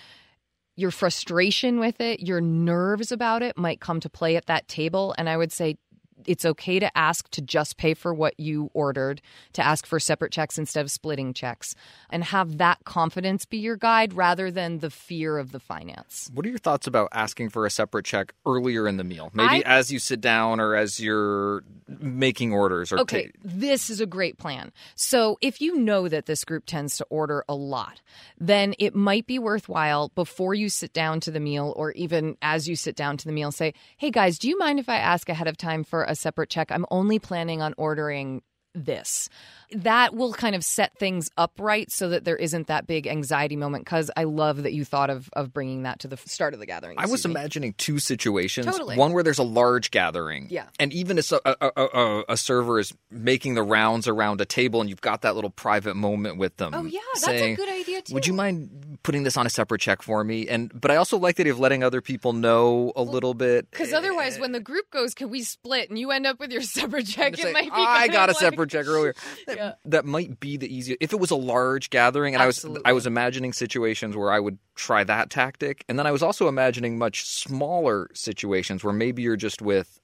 Your 0.75 0.91
frustration 0.91 1.79
with 1.79 2.01
it 2.01 2.19
your 2.21 2.41
nerves 2.41 3.11
about 3.11 3.41
it 3.41 3.57
might 3.57 3.79
come 3.79 3.99
to 4.01 4.09
play 4.09 4.35
at 4.35 4.47
that 4.47 4.67
table. 4.67 5.15
And 5.17 5.29
i 5.29 5.37
would 5.37 5.51
say 5.51 5.77
it's 6.25 6.45
okay 6.45 6.79
to 6.79 6.97
ask 6.97 7.29
to 7.31 7.41
just 7.41 7.77
pay 7.77 7.93
for 7.93 8.13
what 8.13 8.39
you 8.39 8.69
ordered, 8.73 9.21
to 9.53 9.65
ask 9.65 9.85
for 9.85 9.99
separate 9.99 10.31
checks 10.31 10.57
instead 10.57 10.81
of 10.81 10.91
splitting 10.91 11.33
checks, 11.33 11.75
and 12.09 12.23
have 12.23 12.57
that 12.57 12.83
confidence 12.85 13.45
be 13.45 13.57
your 13.57 13.75
guide 13.75 14.13
rather 14.13 14.49
than 14.49 14.79
the 14.79 14.89
fear 14.89 15.37
of 15.37 15.51
the 15.51 15.59
finance. 15.59 16.29
What 16.33 16.45
are 16.45 16.49
your 16.49 16.57
thoughts 16.57 16.87
about 16.87 17.09
asking 17.11 17.49
for 17.49 17.65
a 17.65 17.69
separate 17.69 18.05
check 18.05 18.33
earlier 18.45 18.87
in 18.87 18.97
the 18.97 19.03
meal? 19.03 19.29
Maybe 19.33 19.65
I, 19.65 19.77
as 19.77 19.91
you 19.91 19.99
sit 19.99 20.21
down 20.21 20.59
or 20.59 20.75
as 20.75 20.99
you're 20.99 21.63
making 21.87 22.53
orders 22.53 22.91
or 22.91 22.99
Okay, 23.01 23.31
this 23.43 23.89
is 23.89 23.99
a 23.99 24.05
great 24.05 24.37
plan. 24.37 24.71
So, 24.95 25.37
if 25.41 25.61
you 25.61 25.77
know 25.77 26.07
that 26.07 26.25
this 26.25 26.43
group 26.43 26.65
tends 26.65 26.97
to 26.97 27.05
order 27.09 27.43
a 27.49 27.55
lot, 27.55 28.01
then 28.39 28.73
it 28.79 28.95
might 28.95 29.27
be 29.27 29.39
worthwhile 29.39 30.09
before 30.15 30.53
you 30.53 30.69
sit 30.69 30.93
down 30.93 31.19
to 31.21 31.31
the 31.31 31.39
meal 31.39 31.73
or 31.75 31.91
even 31.91 32.37
as 32.41 32.67
you 32.67 32.75
sit 32.75 32.95
down 32.95 33.17
to 33.17 33.25
the 33.25 33.31
meal 33.31 33.51
say, 33.51 33.73
"Hey 33.97 34.11
guys, 34.11 34.39
do 34.39 34.47
you 34.47 34.57
mind 34.57 34.79
if 34.79 34.89
I 34.89 34.97
ask 34.97 35.29
ahead 35.29 35.47
of 35.47 35.57
time 35.57 35.83
for 35.83 36.04
a 36.07 36.15
separate 36.15 36.49
check. 36.49 36.71
I'm 36.71 36.85
only 36.91 37.19
planning 37.19 37.61
on 37.61 37.73
ordering 37.77 38.41
this. 38.77 39.29
That 39.71 40.13
will 40.13 40.33
kind 40.33 40.53
of 40.53 40.61
set 40.61 40.97
things 40.99 41.29
up 41.37 41.53
right 41.59 41.89
so 41.89 42.09
that 42.09 42.25
there 42.25 42.35
isn't 42.35 42.67
that 42.67 42.85
big 42.85 43.07
anxiety 43.07 43.55
moment. 43.55 43.85
Because 43.85 44.11
I 44.17 44.25
love 44.25 44.63
that 44.63 44.73
you 44.73 44.83
thought 44.83 45.09
of 45.09 45.29
of 45.31 45.53
bringing 45.53 45.83
that 45.83 45.99
to 46.01 46.09
the 46.09 46.17
start 46.17 46.53
of 46.53 46.59
the 46.59 46.65
gathering. 46.65 46.99
I 46.99 47.05
was 47.05 47.23
imagining 47.23 47.73
two 47.77 47.99
situations. 47.99 48.65
Totally. 48.65 48.97
One 48.97 49.13
where 49.13 49.23
there's 49.23 49.39
a 49.39 49.43
large 49.43 49.91
gathering, 49.91 50.47
Yeah. 50.49 50.65
and 50.77 50.91
even 50.91 51.17
a, 51.17 51.21
a, 51.45 51.55
a, 51.61 51.71
a, 51.81 52.23
a 52.29 52.37
server 52.37 52.77
is 52.77 52.93
making 53.09 53.55
the 53.55 53.63
rounds 53.63 54.09
around 54.09 54.41
a 54.41 54.45
table, 54.45 54.81
and 54.81 54.89
you've 54.89 54.99
got 55.01 55.21
that 55.21 55.35
little 55.35 55.49
private 55.51 55.95
moment 55.95 56.37
with 56.37 56.57
them. 56.57 56.73
Oh 56.75 56.83
yeah, 56.83 56.99
that's 57.13 57.27
a 57.29 57.55
good 57.55 57.69
idea 57.69 58.01
too. 58.01 58.13
Would 58.13 58.27
you 58.27 58.33
mind 58.33 58.84
putting 59.05 59.23
this 59.23 59.37
on 59.37 59.45
a 59.45 59.49
separate 59.49 59.79
check 59.79 60.01
for 60.01 60.23
me? 60.23 60.47
And 60.47 60.69
but 60.79 60.91
I 60.91 60.95
also 60.97 61.17
like 61.17 61.35
the 61.35 61.43
idea 61.43 61.53
of 61.53 61.59
letting 61.59 61.83
other 61.83 62.01
people 62.01 62.33
know 62.33 62.91
a 62.95 63.03
little 63.03 63.33
bit. 63.33 63.69
Because 63.71 63.93
eh, 63.93 63.97
otherwise, 63.97 64.37
eh. 64.37 64.41
when 64.41 64.51
the 64.51 64.59
group 64.59 64.89
goes, 64.91 65.13
can 65.13 65.29
we 65.29 65.43
split 65.43 65.89
and 65.89 65.97
you 65.99 66.11
end 66.11 66.25
up 66.25 66.39
with 66.39 66.51
your 66.51 66.61
separate 66.77 67.05
check? 67.05 67.33
It 67.33 67.39
say, 67.39 67.53
might 67.53 67.65
be. 67.65 67.69
Ah, 67.73 67.99
I 67.99 68.07
got 68.07 68.29
a 68.29 68.33
like- 68.33 68.39
separate 68.41 68.69
check 68.71 68.87
earlier. 68.87 69.13
That, 69.47 69.57
Yeah. 69.57 69.73
that 69.85 70.05
might 70.05 70.39
be 70.39 70.57
the 70.57 70.73
easiest. 70.73 70.97
If 71.01 71.13
it 71.13 71.19
was 71.19 71.29
a 71.31 71.35
large 71.35 71.89
gathering, 71.91 72.33
and 72.33 72.41
I 72.41 72.47
was 72.47 72.65
I 72.83 72.93
was 72.93 73.05
imagining 73.05 73.53
situations 73.53 74.15
where 74.15 74.31
I 74.31 74.39
would 74.39 74.57
try 74.75 75.03
that 75.03 75.29
tactic, 75.29 75.85
and 75.87 75.99
then 75.99 76.07
I 76.07 76.11
was 76.11 76.23
also 76.23 76.47
imagining 76.47 76.97
much 76.97 77.25
smaller 77.25 78.09
situations 78.13 78.83
where 78.83 78.93
maybe 78.93 79.21
you're 79.21 79.35
just 79.37 79.61
with 79.61 79.99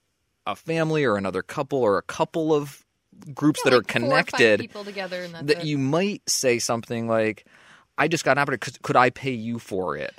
a 0.45 0.55
family 0.55 1.03
or 1.05 1.17
another 1.17 1.41
couple 1.41 1.79
or 1.79 1.97
a 1.97 2.01
couple 2.03 2.53
of 2.53 2.85
groups 3.33 3.61
that 3.63 3.71
Yeah, 3.71 3.77
are 3.77 3.79
like 3.81 3.87
five 3.91 4.01
connected. 4.03 4.59
people 4.59 4.83
together, 4.83 5.27
That 5.27 5.59
it. 5.59 5.65
you 5.65 5.77
might 5.77 6.21
say 6.29 6.59
something 6.59 7.07
like, 7.07 7.45
"I 8.01 8.07
just 8.07 8.23
got 8.25 8.33
an 8.33 8.37
appetizer. 8.39 8.57
Could, 8.59 8.81
could 8.81 8.95
I 8.95 9.09
pay 9.09 9.31
you 9.31 9.59
for 9.59 9.95
it?" 9.97 10.13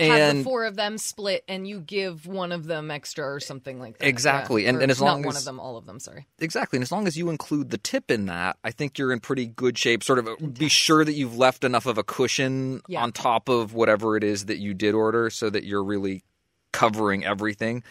have 0.00 0.10
And 0.16 0.38
the 0.40 0.44
four 0.44 0.64
of 0.64 0.76
them 0.76 0.96
split, 0.96 1.42
and 1.48 1.66
you 1.66 1.80
give 1.80 2.24
one 2.26 2.52
of 2.52 2.66
them 2.66 2.88
extra 2.88 3.24
or 3.26 3.40
something 3.40 3.80
like 3.80 3.98
that. 3.98 4.06
Exactly. 4.06 4.62
Yeah. 4.62 4.68
And- 4.68 4.78
Or 4.78 4.80
and 4.82 4.90
as 4.92 5.00
not 5.00 5.06
long 5.06 5.22
one 5.24 5.36
of 5.36 5.44
them, 5.44 5.58
all 5.58 5.76
of 5.76 5.86
them. 5.86 5.98
Sorry. 5.98 6.26
Exactly. 6.38 6.76
And 6.76 6.84
as 6.84 6.92
long 6.92 7.08
as 7.08 7.16
you 7.16 7.30
include 7.30 7.70
the 7.70 7.78
tip 7.78 8.08
in 8.10 8.26
that, 8.26 8.56
I 8.62 8.70
think 8.70 8.96
you're 8.96 9.12
in 9.12 9.18
pretty 9.18 9.46
good 9.46 9.76
shape. 9.76 10.04
Sort 10.04 10.20
of 10.20 10.28
uh, 10.28 10.36
be 10.46 10.68
sure 10.68 11.04
that 11.04 11.14
you've 11.14 11.36
left 11.36 11.64
enough 11.64 11.84
of 11.86 11.98
a 11.98 12.04
cushion 12.04 12.80
Yeah. 12.86 13.02
on 13.02 13.10
top 13.10 13.48
of 13.48 13.74
whatever 13.74 14.16
it 14.16 14.22
is 14.22 14.44
that 14.46 14.58
you 14.58 14.72
did 14.72 14.94
order 14.94 15.30
so 15.30 15.50
that 15.50 15.64
you're 15.64 15.82
really 15.82 16.22
covering 16.72 17.24
everything. 17.24 17.82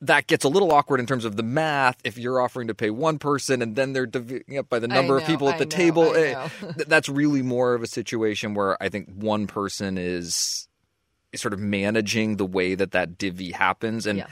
That 0.00 0.28
gets 0.28 0.44
a 0.44 0.48
little 0.48 0.70
awkward 0.72 1.00
in 1.00 1.06
terms 1.06 1.24
of 1.24 1.34
the 1.36 1.42
math 1.42 1.96
if 2.04 2.16
you're 2.18 2.40
offering 2.40 2.68
to 2.68 2.74
pay 2.74 2.90
one 2.90 3.18
person 3.18 3.60
and 3.62 3.74
then 3.74 3.92
they're 3.94 4.06
dividing 4.06 4.56
up 4.56 4.68
by 4.68 4.78
the 4.78 4.86
number 4.86 5.16
of 5.18 5.24
people 5.24 5.48
at 5.48 5.56
I 5.56 5.58
the 5.58 5.64
know, 5.64 5.70
table. 5.70 6.10
I 6.10 6.16
Eh, 6.18 6.32
know. 6.34 6.48
th- 6.72 6.86
That's 6.88 7.08
really 7.08 7.42
more 7.42 7.74
of 7.74 7.82
a 7.82 7.86
situation 7.88 8.54
where 8.54 8.80
I 8.80 8.88
think 8.90 9.08
one 9.12 9.46
person 9.48 9.98
is 9.98 10.68
is 11.32 11.40
sort 11.42 11.52
of 11.52 11.58
managing 11.60 12.36
the 12.36 12.46
way 12.46 12.74
that 12.76 12.92
that 12.92 13.18
divvy 13.18 13.50
happens 13.50 14.06
and 14.06 14.18
Yeah. 14.20 14.26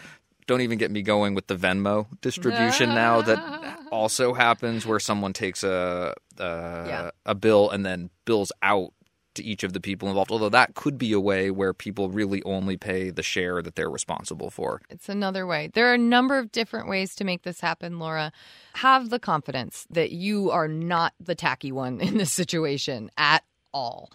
don't 0.47 0.61
even 0.62 0.79
get 0.79 0.91
me 0.93 1.03
going 1.03 1.35
with 1.35 1.49
the 1.49 1.57
Venmo 1.57 2.07
distribution 2.23 2.91
now 2.91 3.21
that 3.23 3.79
also 3.93 4.33
happens 4.35 4.87
where 4.87 5.01
someone 5.01 5.33
takes 5.33 5.64
a 5.64 6.14
a, 6.39 6.45
Yeah. 6.87 7.11
a 7.27 7.35
bill 7.35 7.71
and 7.71 7.85
then 7.85 8.11
bills 8.25 8.53
out 8.62 8.93
to 9.37 9.45
each 9.45 9.62
of 9.62 9.72
the 9.72 9.80
people 9.80 10.09
involved. 10.09 10.30
Although 10.30 10.49
that 10.51 10.74
could 10.74 10.99
be 10.99 11.12
a 11.12 11.20
way 11.20 11.51
where 11.51 11.72
people 11.72 12.11
really 12.11 12.43
only 12.43 12.76
pay 12.76 13.11
the 13.11 13.22
share 13.22 13.62
that 13.62 13.76
they're 13.76 13.91
responsible 13.91 14.51
for. 14.51 14.82
It's 14.91 15.09
another 15.09 15.47
way. 15.47 15.70
There 15.72 15.91
are 15.91 15.95
a 15.95 15.99
number 15.99 16.39
of 16.39 16.53
different 16.53 16.89
ways 16.89 17.14
to 17.16 17.24
make 17.24 17.43
this 17.43 17.61
happen, 17.61 17.99
Laura. 17.99 18.32
Have 18.74 19.11
the 19.11 19.18
confidence 19.18 19.87
that 19.91 20.12
you 20.12 20.51
are 20.51 20.68
not 20.68 21.14
the 21.20 21.34
tacky 21.34 21.72
one 21.72 22.01
in 22.07 22.18
this 22.18 22.32
situation 22.32 23.11
at 23.16 23.45
all. 23.72 24.11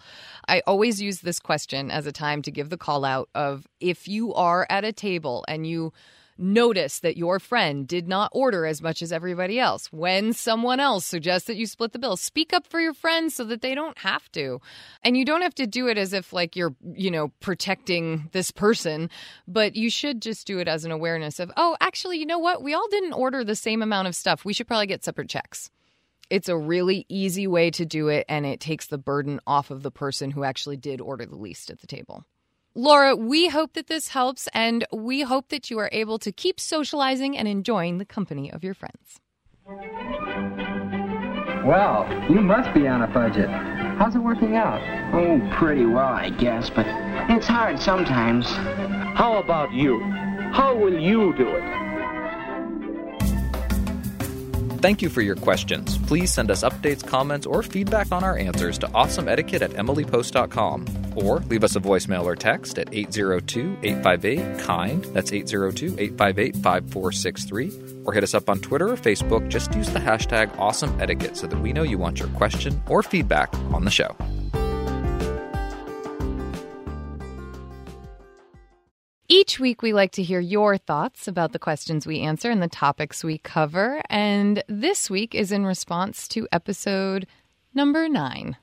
I 0.48 0.62
always 0.66 1.00
use 1.00 1.20
this 1.20 1.38
question 1.38 1.90
as 1.90 2.06
a 2.06 2.12
time 2.12 2.42
to 2.42 2.50
give 2.50 2.68
the 2.68 2.76
call 2.76 3.04
out 3.04 3.28
of 3.34 3.66
if 3.80 4.08
you 4.08 4.34
are 4.34 4.66
at 4.68 4.84
a 4.84 4.92
table 4.92 5.44
and 5.46 5.66
you 5.66 5.92
notice 6.38 7.00
that 7.00 7.16
your 7.16 7.38
friend 7.38 7.86
did 7.86 8.08
not 8.08 8.30
order 8.32 8.66
as 8.66 8.82
much 8.82 9.02
as 9.02 9.12
everybody 9.12 9.58
else. 9.58 9.92
When 9.92 10.32
someone 10.32 10.80
else 10.80 11.04
suggests 11.04 11.46
that 11.46 11.56
you 11.56 11.66
split 11.66 11.92
the 11.92 11.98
bill 11.98 12.16
speak 12.16 12.52
up 12.52 12.66
for 12.66 12.80
your 12.80 12.94
friends 12.94 13.34
so 13.34 13.44
that 13.44 13.62
they 13.62 13.74
don't 13.74 13.98
have 13.98 14.30
to. 14.32 14.60
And 15.02 15.16
you 15.16 15.24
don't 15.24 15.42
have 15.42 15.54
to 15.56 15.66
do 15.66 15.88
it 15.88 15.98
as 15.98 16.12
if 16.12 16.32
like 16.32 16.56
you're 16.56 16.74
you 16.94 17.10
know 17.10 17.28
protecting 17.40 18.28
this 18.32 18.50
person 18.50 19.10
but 19.46 19.76
you 19.76 19.90
should 19.90 20.22
just 20.22 20.46
do 20.46 20.58
it 20.58 20.68
as 20.68 20.84
an 20.84 20.90
awareness 20.90 21.38
of 21.38 21.50
oh 21.56 21.76
actually 21.80 22.18
you 22.18 22.26
know 22.26 22.38
what? 22.38 22.62
We 22.62 22.74
all 22.74 22.88
didn't 22.88 23.12
order 23.12 23.44
the 23.44 23.56
same 23.56 23.82
amount 23.82 24.08
of 24.08 24.14
stuff. 24.14 24.44
We 24.44 24.52
should 24.52 24.66
probably 24.66 24.86
get 24.86 25.04
separate 25.04 25.28
checks. 25.28 25.70
It's 26.30 26.48
a 26.48 26.56
really 26.56 27.04
easy 27.08 27.46
way 27.46 27.70
to 27.72 27.84
do 27.84 28.08
it 28.08 28.24
and 28.28 28.46
it 28.46 28.58
takes 28.58 28.86
the 28.86 28.98
burden 28.98 29.40
off 29.46 29.70
of 29.70 29.82
the 29.82 29.90
person 29.90 30.30
who 30.30 30.44
actually 30.44 30.78
did 30.78 31.00
order 31.00 31.26
the 31.26 31.36
least 31.36 31.70
at 31.70 31.80
the 31.80 31.86
table 31.86 32.24
Laura, 32.74 33.14
we 33.14 33.48
hope 33.48 33.74
that 33.74 33.86
this 33.86 34.08
helps, 34.08 34.48
and 34.54 34.86
we 34.90 35.20
hope 35.20 35.50
that 35.50 35.70
you 35.70 35.78
are 35.78 35.90
able 35.92 36.18
to 36.18 36.32
keep 36.32 36.58
socializing 36.58 37.36
and 37.36 37.46
enjoying 37.46 37.98
the 37.98 38.04
company 38.06 38.50
of 38.50 38.64
your 38.64 38.72
friends. 38.72 39.20
Well, 41.66 42.08
you 42.30 42.40
must 42.40 42.72
be 42.72 42.88
on 42.88 43.02
a 43.02 43.06
budget. 43.08 43.50
How's 43.50 44.16
it 44.16 44.20
working 44.20 44.56
out? 44.56 44.80
Oh, 45.14 45.38
pretty 45.54 45.84
well, 45.84 46.08
I 46.08 46.30
guess, 46.30 46.70
but 46.70 46.86
it's 47.28 47.46
hard 47.46 47.78
sometimes. 47.78 48.46
How 48.48 49.36
about 49.36 49.70
you? 49.72 50.00
How 50.00 50.74
will 50.74 50.98
you 50.98 51.34
do 51.36 51.48
it? 51.48 51.81
Thank 54.82 55.00
you 55.00 55.10
for 55.10 55.20
your 55.20 55.36
questions. 55.36 55.96
Please 56.08 56.34
send 56.34 56.50
us 56.50 56.64
updates, 56.64 57.06
comments, 57.06 57.46
or 57.46 57.62
feedback 57.62 58.10
on 58.10 58.24
our 58.24 58.36
answers 58.36 58.78
to 58.78 58.88
awesomeetiquette 58.88 59.62
at 59.62 59.70
emilypost.com 59.70 61.14
or 61.14 61.38
leave 61.38 61.62
us 61.62 61.76
a 61.76 61.80
voicemail 61.80 62.24
or 62.24 62.34
text 62.34 62.80
at 62.80 62.92
802 62.92 63.78
858 63.84 64.58
KIND. 64.58 65.04
That's 65.14 65.32
802 65.32 65.94
858 66.00 66.56
5463. 66.56 68.02
Or 68.04 68.12
hit 68.12 68.24
us 68.24 68.34
up 68.34 68.50
on 68.50 68.58
Twitter 68.58 68.88
or 68.88 68.96
Facebook. 68.96 69.48
Just 69.48 69.72
use 69.72 69.88
the 69.90 70.00
hashtag 70.00 70.48
awesomeetiquette 70.56 71.36
so 71.36 71.46
that 71.46 71.60
we 71.60 71.72
know 71.72 71.84
you 71.84 71.98
want 71.98 72.18
your 72.18 72.28
question 72.30 72.82
or 72.88 73.04
feedback 73.04 73.54
on 73.72 73.84
the 73.84 73.90
show. 73.90 74.16
Each 79.32 79.58
week, 79.58 79.80
we 79.80 79.94
like 79.94 80.12
to 80.12 80.22
hear 80.22 80.40
your 80.40 80.76
thoughts 80.76 81.26
about 81.26 81.52
the 81.52 81.58
questions 81.58 82.06
we 82.06 82.20
answer 82.20 82.50
and 82.50 82.62
the 82.62 82.68
topics 82.68 83.24
we 83.24 83.38
cover. 83.38 84.02
And 84.10 84.62
this 84.68 85.08
week 85.08 85.34
is 85.34 85.50
in 85.50 85.64
response 85.64 86.28
to 86.28 86.46
episode 86.52 87.26
number 87.72 88.10
nine. 88.10 88.58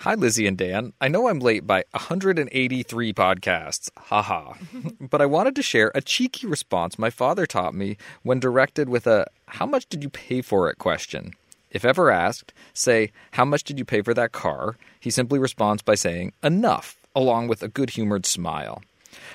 Hi, 0.00 0.12
Lizzie 0.14 0.46
and 0.46 0.58
Dan. 0.58 0.92
I 1.00 1.08
know 1.08 1.28
I'm 1.28 1.38
late 1.38 1.66
by 1.66 1.84
183 1.92 3.14
podcasts. 3.14 3.88
Haha. 3.96 4.52
but 5.00 5.22
I 5.22 5.24
wanted 5.24 5.56
to 5.56 5.62
share 5.62 5.90
a 5.94 6.02
cheeky 6.02 6.46
response 6.46 6.98
my 6.98 7.08
father 7.08 7.46
taught 7.46 7.72
me 7.72 7.96
when 8.22 8.38
directed 8.38 8.90
with 8.90 9.06
a 9.06 9.28
how 9.46 9.64
much 9.64 9.86
did 9.86 10.02
you 10.02 10.10
pay 10.10 10.42
for 10.42 10.68
it 10.68 10.76
question. 10.76 11.32
If 11.70 11.86
ever 11.86 12.10
asked, 12.10 12.52
say, 12.74 13.12
How 13.30 13.46
much 13.46 13.64
did 13.64 13.78
you 13.78 13.86
pay 13.86 14.02
for 14.02 14.12
that 14.12 14.32
car? 14.32 14.76
He 15.00 15.08
simply 15.08 15.38
responds 15.38 15.80
by 15.80 15.94
saying, 15.94 16.34
Enough, 16.42 16.98
along 17.16 17.48
with 17.48 17.62
a 17.62 17.68
good 17.68 17.88
humored 17.88 18.26
smile. 18.26 18.82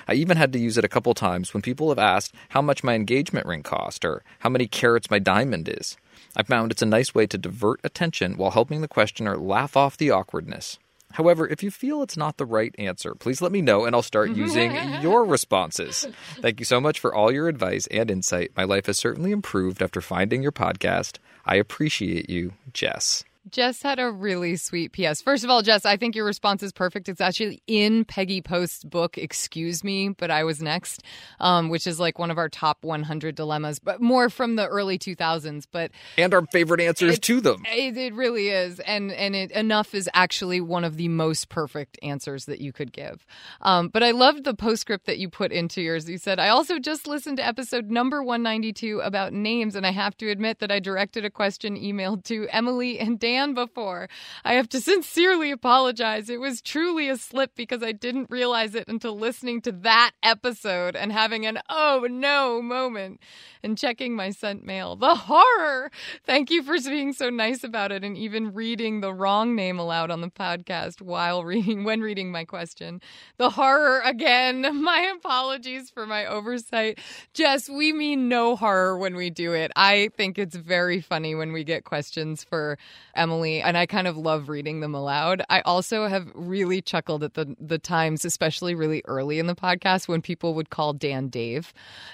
I 0.06 0.14
even 0.14 0.36
had 0.36 0.52
to 0.52 0.58
use 0.58 0.78
it 0.78 0.84
a 0.84 0.88
couple 0.88 1.14
times 1.14 1.52
when 1.52 1.62
people 1.62 1.88
have 1.88 1.98
asked 1.98 2.34
how 2.50 2.62
much 2.62 2.84
my 2.84 2.94
engagement 2.94 3.46
ring 3.46 3.62
cost 3.62 4.04
or 4.04 4.22
how 4.40 4.48
many 4.48 4.66
carats 4.66 5.10
my 5.10 5.18
diamond 5.18 5.68
is. 5.68 5.96
I 6.36 6.42
found 6.42 6.70
it's 6.70 6.82
a 6.82 6.86
nice 6.86 7.14
way 7.14 7.26
to 7.26 7.38
divert 7.38 7.80
attention 7.84 8.36
while 8.36 8.50
helping 8.50 8.80
the 8.80 8.88
questioner 8.88 9.36
laugh 9.36 9.76
off 9.76 9.96
the 9.96 10.10
awkwardness. 10.10 10.78
However, 11.12 11.48
if 11.48 11.62
you 11.62 11.70
feel 11.70 12.02
it's 12.02 12.16
not 12.16 12.36
the 12.36 12.44
right 12.44 12.74
answer, 12.78 13.14
please 13.14 13.40
let 13.40 13.52
me 13.52 13.62
know 13.62 13.84
and 13.84 13.94
I'll 13.94 14.02
start 14.02 14.30
mm-hmm. 14.30 14.40
using 14.40 14.74
your 15.00 15.24
responses. 15.24 16.06
Thank 16.36 16.60
you 16.60 16.66
so 16.66 16.80
much 16.80 17.00
for 17.00 17.14
all 17.14 17.32
your 17.32 17.48
advice 17.48 17.86
and 17.86 18.10
insight. 18.10 18.52
My 18.56 18.64
life 18.64 18.86
has 18.86 18.98
certainly 18.98 19.30
improved 19.30 19.82
after 19.82 20.00
finding 20.00 20.42
your 20.42 20.52
podcast. 20.52 21.18
I 21.46 21.56
appreciate 21.56 22.28
you, 22.28 22.52
Jess. 22.74 23.24
Jess 23.50 23.82
had 23.82 23.98
a 23.98 24.10
really 24.10 24.56
sweet 24.56 24.92
PS. 24.92 25.22
First 25.22 25.44
of 25.44 25.50
all, 25.50 25.62
Jess, 25.62 25.84
I 25.84 25.96
think 25.96 26.14
your 26.14 26.24
response 26.24 26.62
is 26.62 26.72
perfect. 26.72 27.08
It's 27.08 27.20
actually 27.20 27.62
in 27.66 28.04
Peggy 28.04 28.42
Post's 28.42 28.84
book, 28.84 29.16
Excuse 29.16 29.82
Me, 29.82 30.10
but 30.10 30.30
I 30.30 30.44
was 30.44 30.62
next, 30.62 31.02
um, 31.40 31.68
which 31.68 31.86
is 31.86 31.98
like 31.98 32.18
one 32.18 32.30
of 32.30 32.38
our 32.38 32.48
top 32.48 32.78
100 32.82 33.34
dilemmas, 33.34 33.78
but 33.78 34.00
more 34.00 34.28
from 34.28 34.56
the 34.56 34.66
early 34.66 34.98
2000s. 34.98 35.66
But 35.70 35.92
and 36.16 36.34
our 36.34 36.44
favorite 36.46 36.80
answers 36.80 37.18
to 37.20 37.40
them. 37.40 37.62
It, 37.66 37.96
it 37.96 38.14
really 38.14 38.48
is, 38.48 38.80
and 38.80 39.12
and 39.12 39.34
it, 39.34 39.50
enough 39.52 39.94
is 39.94 40.08
actually 40.12 40.60
one 40.60 40.84
of 40.84 40.96
the 40.96 41.08
most 41.08 41.48
perfect 41.48 41.98
answers 42.02 42.46
that 42.46 42.60
you 42.60 42.72
could 42.72 42.92
give. 42.92 43.24
Um, 43.62 43.88
but 43.88 44.02
I 44.02 44.10
loved 44.10 44.44
the 44.44 44.54
postscript 44.54 45.06
that 45.06 45.18
you 45.18 45.28
put 45.28 45.52
into 45.52 45.80
yours. 45.80 46.08
You 46.08 46.18
said, 46.18 46.38
"I 46.38 46.48
also 46.48 46.78
just 46.78 47.06
listened 47.06 47.38
to 47.38 47.46
episode 47.46 47.90
number 47.90 48.22
192 48.22 49.00
about 49.00 49.32
names, 49.32 49.74
and 49.74 49.86
I 49.86 49.92
have 49.92 50.16
to 50.18 50.30
admit 50.30 50.58
that 50.58 50.70
I 50.70 50.80
directed 50.80 51.24
a 51.24 51.30
question 51.30 51.76
emailed 51.76 52.24
to 52.24 52.46
Emily 52.50 52.98
and 52.98 53.18
Dan." 53.18 53.37
Before. 53.54 54.08
I 54.44 54.54
have 54.54 54.68
to 54.70 54.80
sincerely 54.88 55.50
apologize. 55.50 56.28
It 56.28 56.40
was 56.40 56.60
truly 56.60 57.08
a 57.08 57.16
slip 57.16 57.54
because 57.54 57.82
I 57.82 57.92
didn't 57.92 58.30
realize 58.30 58.74
it 58.74 58.88
until 58.88 59.18
listening 59.18 59.60
to 59.62 59.72
that 59.72 60.12
episode 60.22 60.96
and 60.96 61.12
having 61.12 61.46
an 61.46 61.58
oh 61.68 62.06
no 62.10 62.60
moment 62.62 63.20
and 63.62 63.76
checking 63.76 64.14
my 64.14 64.30
sent 64.30 64.64
mail. 64.64 64.96
The 64.96 65.14
horror! 65.14 65.90
Thank 66.24 66.50
you 66.50 66.62
for 66.62 66.78
being 66.88 67.12
so 67.12 67.30
nice 67.30 67.64
about 67.64 67.92
it 67.92 68.04
and 68.04 68.16
even 68.16 68.54
reading 68.54 69.00
the 69.00 69.12
wrong 69.12 69.54
name 69.54 69.78
aloud 69.78 70.10
on 70.10 70.20
the 70.20 70.30
podcast 70.30 71.00
while 71.00 71.44
reading 71.44 71.84
when 71.84 72.00
reading 72.00 72.30
my 72.30 72.44
question. 72.44 73.00
The 73.36 73.50
horror 73.50 74.00
again. 74.04 74.66
My 74.88 75.12
apologies 75.16 75.90
for 75.90 76.06
my 76.06 76.24
oversight. 76.24 76.98
Jess, 77.34 77.68
we 77.68 77.92
mean 77.92 78.28
no 78.28 78.56
horror 78.56 78.96
when 78.96 79.16
we 79.16 79.28
do 79.28 79.52
it. 79.52 79.70
I 79.76 80.10
think 80.16 80.38
it's 80.38 80.56
very 80.56 81.00
funny 81.00 81.34
when 81.34 81.52
we 81.52 81.64
get 81.64 81.84
questions 81.84 82.44
for 82.44 82.78
Emily, 83.14 83.27
and 83.30 83.76
I 83.76 83.86
kind 83.86 84.06
of 84.06 84.16
love 84.16 84.48
reading 84.48 84.80
them 84.80 84.94
aloud. 84.94 85.42
I 85.48 85.60
also 85.62 86.06
have 86.06 86.28
really 86.34 86.80
chuckled 86.80 87.22
at 87.22 87.34
the 87.34 87.54
the 87.60 87.78
times, 87.78 88.24
especially 88.24 88.74
really 88.74 89.02
early 89.06 89.38
in 89.38 89.46
the 89.46 89.54
podcast, 89.54 90.08
when 90.08 90.22
people 90.22 90.54
would 90.54 90.70
call 90.70 90.92
Dan 90.92 91.28
Dave. 91.28 91.72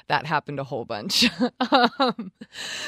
That 0.08 0.26
happened 0.26 0.58
a 0.58 0.64
whole 0.64 0.84
bunch. 0.84 1.26
um, 1.70 2.32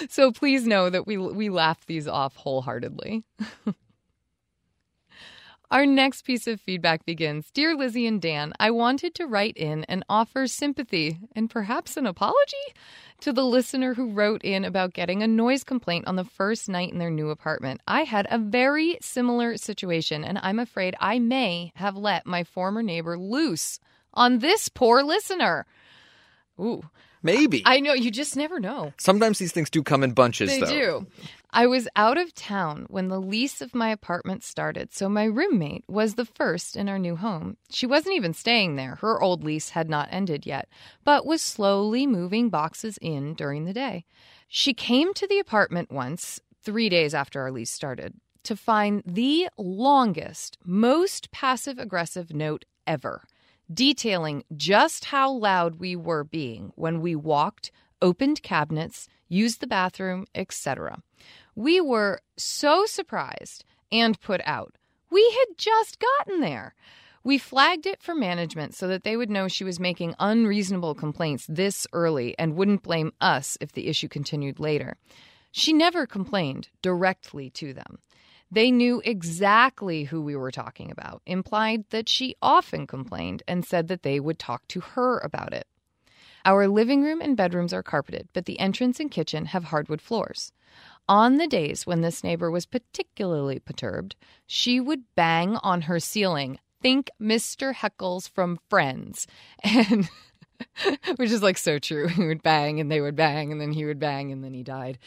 so 0.08 0.32
please 0.32 0.66
know 0.66 0.90
that 0.90 1.06
we 1.06 1.16
we 1.16 1.48
laugh 1.48 1.86
these 1.86 2.06
off 2.06 2.36
wholeheartedly. 2.36 3.24
Our 5.68 5.84
next 5.84 6.22
piece 6.22 6.46
of 6.46 6.60
feedback 6.60 7.04
begins 7.04 7.50
Dear 7.50 7.74
Lizzie 7.74 8.06
and 8.06 8.22
Dan, 8.22 8.52
I 8.60 8.70
wanted 8.70 9.16
to 9.16 9.26
write 9.26 9.56
in 9.56 9.82
and 9.84 10.04
offer 10.08 10.46
sympathy 10.46 11.18
and 11.34 11.50
perhaps 11.50 11.96
an 11.96 12.06
apology 12.06 12.56
to 13.22 13.32
the 13.32 13.44
listener 13.44 13.94
who 13.94 14.12
wrote 14.12 14.42
in 14.44 14.64
about 14.64 14.92
getting 14.92 15.24
a 15.24 15.26
noise 15.26 15.64
complaint 15.64 16.06
on 16.06 16.14
the 16.14 16.24
first 16.24 16.68
night 16.68 16.92
in 16.92 16.98
their 16.98 17.10
new 17.10 17.30
apartment. 17.30 17.80
I 17.88 18.02
had 18.02 18.28
a 18.30 18.38
very 18.38 18.96
similar 19.02 19.56
situation, 19.56 20.22
and 20.22 20.38
I'm 20.40 20.60
afraid 20.60 20.94
I 21.00 21.18
may 21.18 21.72
have 21.74 21.96
let 21.96 22.26
my 22.26 22.44
former 22.44 22.82
neighbor 22.82 23.18
loose 23.18 23.80
on 24.14 24.38
this 24.38 24.68
poor 24.68 25.02
listener. 25.02 25.66
Ooh. 26.60 26.84
Maybe. 27.22 27.64
I 27.66 27.80
know, 27.80 27.92
you 27.92 28.12
just 28.12 28.36
never 28.36 28.60
know. 28.60 28.92
Sometimes 28.98 29.38
these 29.38 29.50
things 29.50 29.68
do 29.68 29.82
come 29.82 30.04
in 30.04 30.12
bunches, 30.12 30.48
They 30.48 30.60
though. 30.60 30.66
do. 30.66 31.06
I 31.56 31.66
was 31.66 31.88
out 31.96 32.18
of 32.18 32.34
town 32.34 32.84
when 32.90 33.08
the 33.08 33.18
lease 33.18 33.62
of 33.62 33.74
my 33.74 33.88
apartment 33.88 34.44
started, 34.44 34.92
so 34.92 35.08
my 35.08 35.24
roommate 35.24 35.84
was 35.88 36.16
the 36.16 36.26
first 36.26 36.76
in 36.76 36.86
our 36.86 36.98
new 36.98 37.16
home. 37.16 37.56
She 37.70 37.86
wasn't 37.86 38.16
even 38.16 38.34
staying 38.34 38.76
there. 38.76 38.96
Her 38.96 39.22
old 39.22 39.42
lease 39.42 39.70
had 39.70 39.88
not 39.88 40.10
ended 40.10 40.44
yet, 40.44 40.68
but 41.02 41.24
was 41.24 41.40
slowly 41.40 42.06
moving 42.06 42.50
boxes 42.50 42.98
in 43.00 43.32
during 43.32 43.64
the 43.64 43.72
day. 43.72 44.04
She 44.46 44.74
came 44.74 45.14
to 45.14 45.26
the 45.26 45.38
apartment 45.38 45.90
once, 45.90 46.40
three 46.62 46.90
days 46.90 47.14
after 47.14 47.40
our 47.40 47.50
lease 47.50 47.70
started, 47.70 48.12
to 48.42 48.54
find 48.54 49.02
the 49.06 49.48
longest, 49.56 50.58
most 50.62 51.30
passive 51.30 51.78
aggressive 51.78 52.34
note 52.34 52.66
ever, 52.86 53.22
detailing 53.72 54.44
just 54.54 55.06
how 55.06 55.32
loud 55.32 55.76
we 55.76 55.96
were 55.96 56.22
being 56.22 56.72
when 56.74 57.00
we 57.00 57.16
walked, 57.16 57.72
opened 58.02 58.42
cabinets, 58.42 59.08
used 59.28 59.60
the 59.60 59.66
bathroom, 59.66 60.26
etc. 60.34 61.02
We 61.56 61.80
were 61.80 62.20
so 62.36 62.84
surprised 62.84 63.64
and 63.90 64.20
put 64.20 64.42
out. 64.44 64.76
We 65.10 65.24
had 65.38 65.56
just 65.56 65.98
gotten 65.98 66.40
there. 66.40 66.74
We 67.24 67.38
flagged 67.38 67.86
it 67.86 68.02
for 68.02 68.14
management 68.14 68.74
so 68.74 68.86
that 68.88 69.04
they 69.04 69.16
would 69.16 69.30
know 69.30 69.48
she 69.48 69.64
was 69.64 69.80
making 69.80 70.14
unreasonable 70.20 70.94
complaints 70.94 71.46
this 71.48 71.86
early 71.94 72.38
and 72.38 72.54
wouldn't 72.54 72.82
blame 72.82 73.12
us 73.22 73.56
if 73.60 73.72
the 73.72 73.88
issue 73.88 74.06
continued 74.06 74.60
later. 74.60 74.98
She 75.50 75.72
never 75.72 76.06
complained 76.06 76.68
directly 76.82 77.48
to 77.50 77.72
them. 77.72 78.00
They 78.50 78.70
knew 78.70 79.00
exactly 79.04 80.04
who 80.04 80.20
we 80.20 80.36
were 80.36 80.52
talking 80.52 80.90
about, 80.90 81.22
implied 81.24 81.84
that 81.88 82.08
she 82.08 82.36
often 82.42 82.86
complained, 82.86 83.42
and 83.48 83.64
said 83.64 83.88
that 83.88 84.02
they 84.02 84.20
would 84.20 84.38
talk 84.38 84.68
to 84.68 84.80
her 84.80 85.18
about 85.18 85.54
it. 85.54 85.66
Our 86.44 86.68
living 86.68 87.02
room 87.02 87.20
and 87.20 87.36
bedrooms 87.36 87.72
are 87.72 87.82
carpeted, 87.82 88.28
but 88.32 88.44
the 88.44 88.60
entrance 88.60 89.00
and 89.00 89.10
kitchen 89.10 89.46
have 89.46 89.64
hardwood 89.64 90.00
floors. 90.00 90.52
On 91.08 91.36
the 91.36 91.46
days 91.46 91.86
when 91.86 92.00
this 92.00 92.24
neighbor 92.24 92.50
was 92.50 92.66
particularly 92.66 93.58
perturbed, 93.58 94.16
she 94.46 94.80
would 94.80 95.02
bang 95.14 95.56
on 95.62 95.82
her 95.82 96.00
ceiling. 96.00 96.58
Think 96.82 97.10
Mr. 97.20 97.74
Heckles 97.74 98.28
from 98.28 98.58
Friends. 98.68 99.26
And 99.64 100.08
which 101.16 101.30
is 101.30 101.42
like 101.42 101.58
so 101.58 101.78
true. 101.78 102.08
He 102.16 102.26
would 102.26 102.42
bang 102.42 102.80
and 102.80 102.90
they 102.90 103.00
would 103.00 103.16
bang 103.16 103.52
and 103.52 103.60
then 103.60 103.72
he 103.72 103.84
would 103.84 103.98
bang 103.98 104.32
and 104.32 104.42
then 104.42 104.54
he 104.54 104.62
died. 104.62 104.98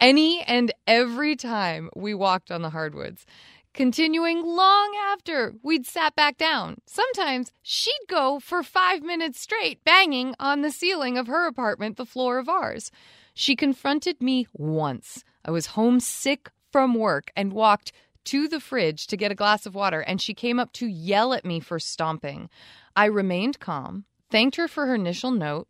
Any 0.00 0.42
and 0.42 0.72
every 0.86 1.36
time 1.36 1.90
we 1.96 2.14
walked 2.14 2.50
on 2.50 2.62
the 2.62 2.70
hardwoods, 2.70 3.26
continuing 3.74 4.44
long 4.44 4.94
after 5.10 5.54
we'd 5.62 5.86
sat 5.86 6.14
back 6.14 6.36
down. 6.36 6.76
Sometimes 6.86 7.52
she'd 7.62 7.92
go 8.08 8.38
for 8.38 8.62
five 8.62 9.02
minutes 9.02 9.40
straight 9.40 9.82
banging 9.84 10.34
on 10.38 10.62
the 10.62 10.70
ceiling 10.70 11.16
of 11.16 11.26
her 11.26 11.46
apartment, 11.46 11.96
the 11.96 12.06
floor 12.06 12.38
of 12.38 12.48
ours. 12.48 12.90
She 13.34 13.56
confronted 13.56 14.20
me 14.20 14.46
once. 14.52 15.24
I 15.44 15.50
was 15.50 15.66
homesick 15.66 16.50
from 16.70 16.94
work 16.94 17.30
and 17.36 17.52
walked 17.52 17.92
to 18.24 18.46
the 18.46 18.60
fridge 18.60 19.06
to 19.08 19.16
get 19.16 19.32
a 19.32 19.36
glass 19.36 19.66
of 19.66 19.74
water, 19.74 20.00
and 20.00 20.20
she 20.20 20.34
came 20.34 20.60
up 20.60 20.72
to 20.74 20.86
yell 20.86 21.32
at 21.32 21.44
me 21.44 21.60
for 21.60 21.78
stomping. 21.78 22.48
I 22.94 23.06
remained 23.06 23.58
calm, 23.58 24.04
thanked 24.30 24.56
her 24.56 24.68
for 24.68 24.86
her 24.86 24.94
initial 24.94 25.30
note, 25.30 25.68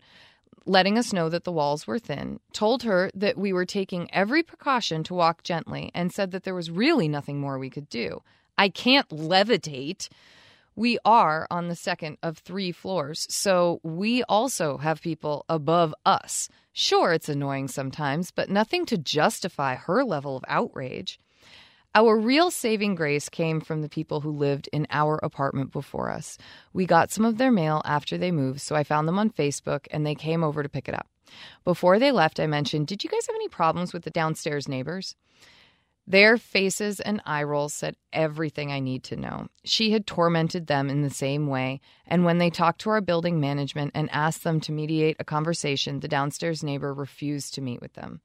letting 0.66 0.98
us 0.98 1.12
know 1.12 1.28
that 1.28 1.44
the 1.44 1.52
walls 1.52 1.86
were 1.86 1.98
thin, 1.98 2.40
told 2.52 2.82
her 2.82 3.10
that 3.14 3.38
we 3.38 3.52
were 3.52 3.64
taking 3.64 4.12
every 4.12 4.42
precaution 4.42 5.02
to 5.04 5.14
walk 5.14 5.42
gently, 5.42 5.90
and 5.94 6.12
said 6.12 6.30
that 6.32 6.44
there 6.44 6.54
was 6.54 6.70
really 6.70 7.08
nothing 7.08 7.40
more 7.40 7.58
we 7.58 7.70
could 7.70 7.88
do. 7.88 8.22
I 8.58 8.68
can't 8.68 9.08
levitate. 9.08 10.08
We 10.74 10.98
are 11.04 11.46
on 11.50 11.68
the 11.68 11.76
second 11.76 12.16
of 12.22 12.38
three 12.38 12.72
floors, 12.72 13.26
so 13.28 13.80
we 13.82 14.22
also 14.24 14.78
have 14.78 15.02
people 15.02 15.44
above 15.48 15.94
us. 16.06 16.48
Sure, 16.72 17.12
it's 17.12 17.28
annoying 17.28 17.68
sometimes, 17.68 18.30
but 18.30 18.48
nothing 18.48 18.86
to 18.86 18.96
justify 18.96 19.74
her 19.74 20.02
level 20.02 20.36
of 20.36 20.44
outrage. 20.48 21.18
Our 21.94 22.18
real 22.18 22.50
saving 22.50 22.94
grace 22.94 23.28
came 23.28 23.60
from 23.60 23.82
the 23.82 23.88
people 23.88 24.22
who 24.22 24.30
lived 24.30 24.66
in 24.72 24.86
our 24.88 25.20
apartment 25.22 25.72
before 25.72 26.08
us. 26.08 26.38
We 26.72 26.86
got 26.86 27.10
some 27.10 27.26
of 27.26 27.36
their 27.36 27.52
mail 27.52 27.82
after 27.84 28.16
they 28.16 28.30
moved, 28.30 28.62
so 28.62 28.74
I 28.74 28.82
found 28.82 29.06
them 29.06 29.18
on 29.18 29.28
Facebook 29.28 29.86
and 29.90 30.06
they 30.06 30.14
came 30.14 30.42
over 30.42 30.62
to 30.62 30.70
pick 30.70 30.88
it 30.88 30.94
up. 30.94 31.06
Before 31.64 31.98
they 31.98 32.10
left, 32.10 32.40
I 32.40 32.46
mentioned, 32.46 32.86
Did 32.86 33.04
you 33.04 33.10
guys 33.10 33.26
have 33.26 33.36
any 33.36 33.48
problems 33.48 33.92
with 33.92 34.04
the 34.04 34.10
downstairs 34.10 34.68
neighbors? 34.68 35.16
Their 36.07 36.36
faces 36.36 36.98
and 37.00 37.22
eye 37.24 37.44
rolls 37.44 37.74
said 37.74 37.96
everything 38.12 38.72
I 38.72 38.80
need 38.80 39.05
to 39.05 39.16
know. 39.16 39.46
She 39.64 39.92
had 39.92 40.07
tormented 40.07 40.66
them 40.66 40.90
in 40.90 41.03
the 41.03 41.11
same 41.11 41.46
way, 41.46 41.80
and 42.07 42.24
when 42.24 42.38
they 42.38 42.50
talked 42.50 42.80
to 42.82 42.90
our 42.90 43.00
building 43.00 43.40
management 43.40 43.92
and 43.94 44.11
asked 44.11 44.42
them 44.42 44.61
to 44.62 44.72
mediate 44.72 45.16
a 45.20 45.24
conversation, 45.24 46.00
the 46.00 46.09
downstairs 46.09 46.64
neighbor 46.64 46.92
refused 46.92 47.55
to 47.55 47.61
meet 47.61 47.80
with 47.80 47.92
them. 47.92 48.20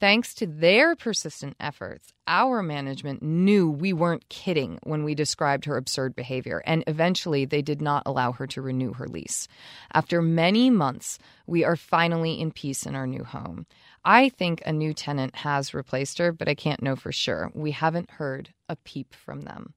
Thanks 0.00 0.32
to 0.34 0.46
their 0.46 0.94
persistent 0.94 1.56
efforts, 1.58 2.12
our 2.28 2.62
management 2.62 3.20
knew 3.20 3.68
we 3.68 3.92
weren't 3.92 4.28
kidding 4.28 4.78
when 4.84 5.02
we 5.02 5.16
described 5.16 5.64
her 5.64 5.76
absurd 5.76 6.14
behavior, 6.14 6.62
and 6.64 6.84
eventually 6.86 7.44
they 7.44 7.62
did 7.62 7.82
not 7.82 8.04
allow 8.06 8.30
her 8.30 8.46
to 8.46 8.62
renew 8.62 8.92
her 8.92 9.08
lease. 9.08 9.48
After 9.92 10.22
many 10.22 10.70
months, 10.70 11.18
we 11.48 11.64
are 11.64 11.74
finally 11.74 12.40
in 12.40 12.52
peace 12.52 12.86
in 12.86 12.94
our 12.94 13.08
new 13.08 13.24
home. 13.24 13.66
I 14.08 14.30
think 14.30 14.62
a 14.64 14.72
new 14.72 14.94
tenant 14.94 15.36
has 15.36 15.74
replaced 15.74 16.16
her, 16.16 16.32
but 16.32 16.48
I 16.48 16.54
can't 16.54 16.82
know 16.82 16.96
for 16.96 17.12
sure. 17.12 17.52
We 17.52 17.72
haven't 17.72 18.12
heard 18.12 18.54
a 18.66 18.76
peep 18.76 19.14
from 19.14 19.42
them. 19.42 19.74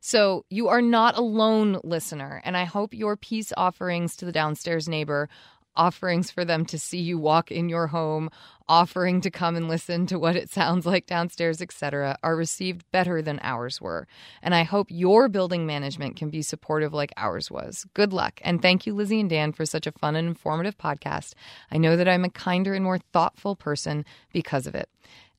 So 0.00 0.46
you 0.48 0.68
are 0.68 0.80
not 0.80 1.18
alone, 1.18 1.80
listener, 1.84 2.40
and 2.46 2.56
I 2.56 2.64
hope 2.64 2.94
your 2.94 3.14
peace 3.14 3.52
offerings 3.58 4.16
to 4.16 4.24
the 4.24 4.32
downstairs 4.32 4.88
neighbor 4.88 5.28
offerings 5.76 6.30
for 6.30 6.44
them 6.44 6.64
to 6.66 6.78
see 6.78 6.98
you 6.98 7.18
walk 7.18 7.50
in 7.50 7.68
your 7.68 7.88
home, 7.88 8.30
offering 8.68 9.20
to 9.20 9.30
come 9.30 9.56
and 9.56 9.68
listen 9.68 10.06
to 10.06 10.18
what 10.18 10.36
it 10.36 10.50
sounds 10.50 10.86
like 10.86 11.06
downstairs, 11.06 11.60
etc., 11.60 12.16
are 12.22 12.36
received 12.36 12.84
better 12.92 13.20
than 13.20 13.40
ours 13.42 13.80
were. 13.80 14.06
And 14.42 14.54
I 14.54 14.62
hope 14.62 14.86
your 14.90 15.28
building 15.28 15.66
management 15.66 16.16
can 16.16 16.30
be 16.30 16.42
supportive 16.42 16.94
like 16.94 17.12
ours 17.16 17.50
was. 17.50 17.86
Good 17.94 18.12
luck. 18.12 18.40
And 18.42 18.62
thank 18.62 18.86
you, 18.86 18.94
Lizzie 18.94 19.20
and 19.20 19.30
Dan, 19.30 19.52
for 19.52 19.66
such 19.66 19.86
a 19.86 19.92
fun 19.92 20.16
and 20.16 20.28
informative 20.28 20.78
podcast. 20.78 21.34
I 21.70 21.78
know 21.78 21.96
that 21.96 22.08
I'm 22.08 22.24
a 22.24 22.30
kinder 22.30 22.74
and 22.74 22.84
more 22.84 22.98
thoughtful 23.12 23.56
person 23.56 24.04
because 24.32 24.66
of 24.66 24.74
it. 24.74 24.88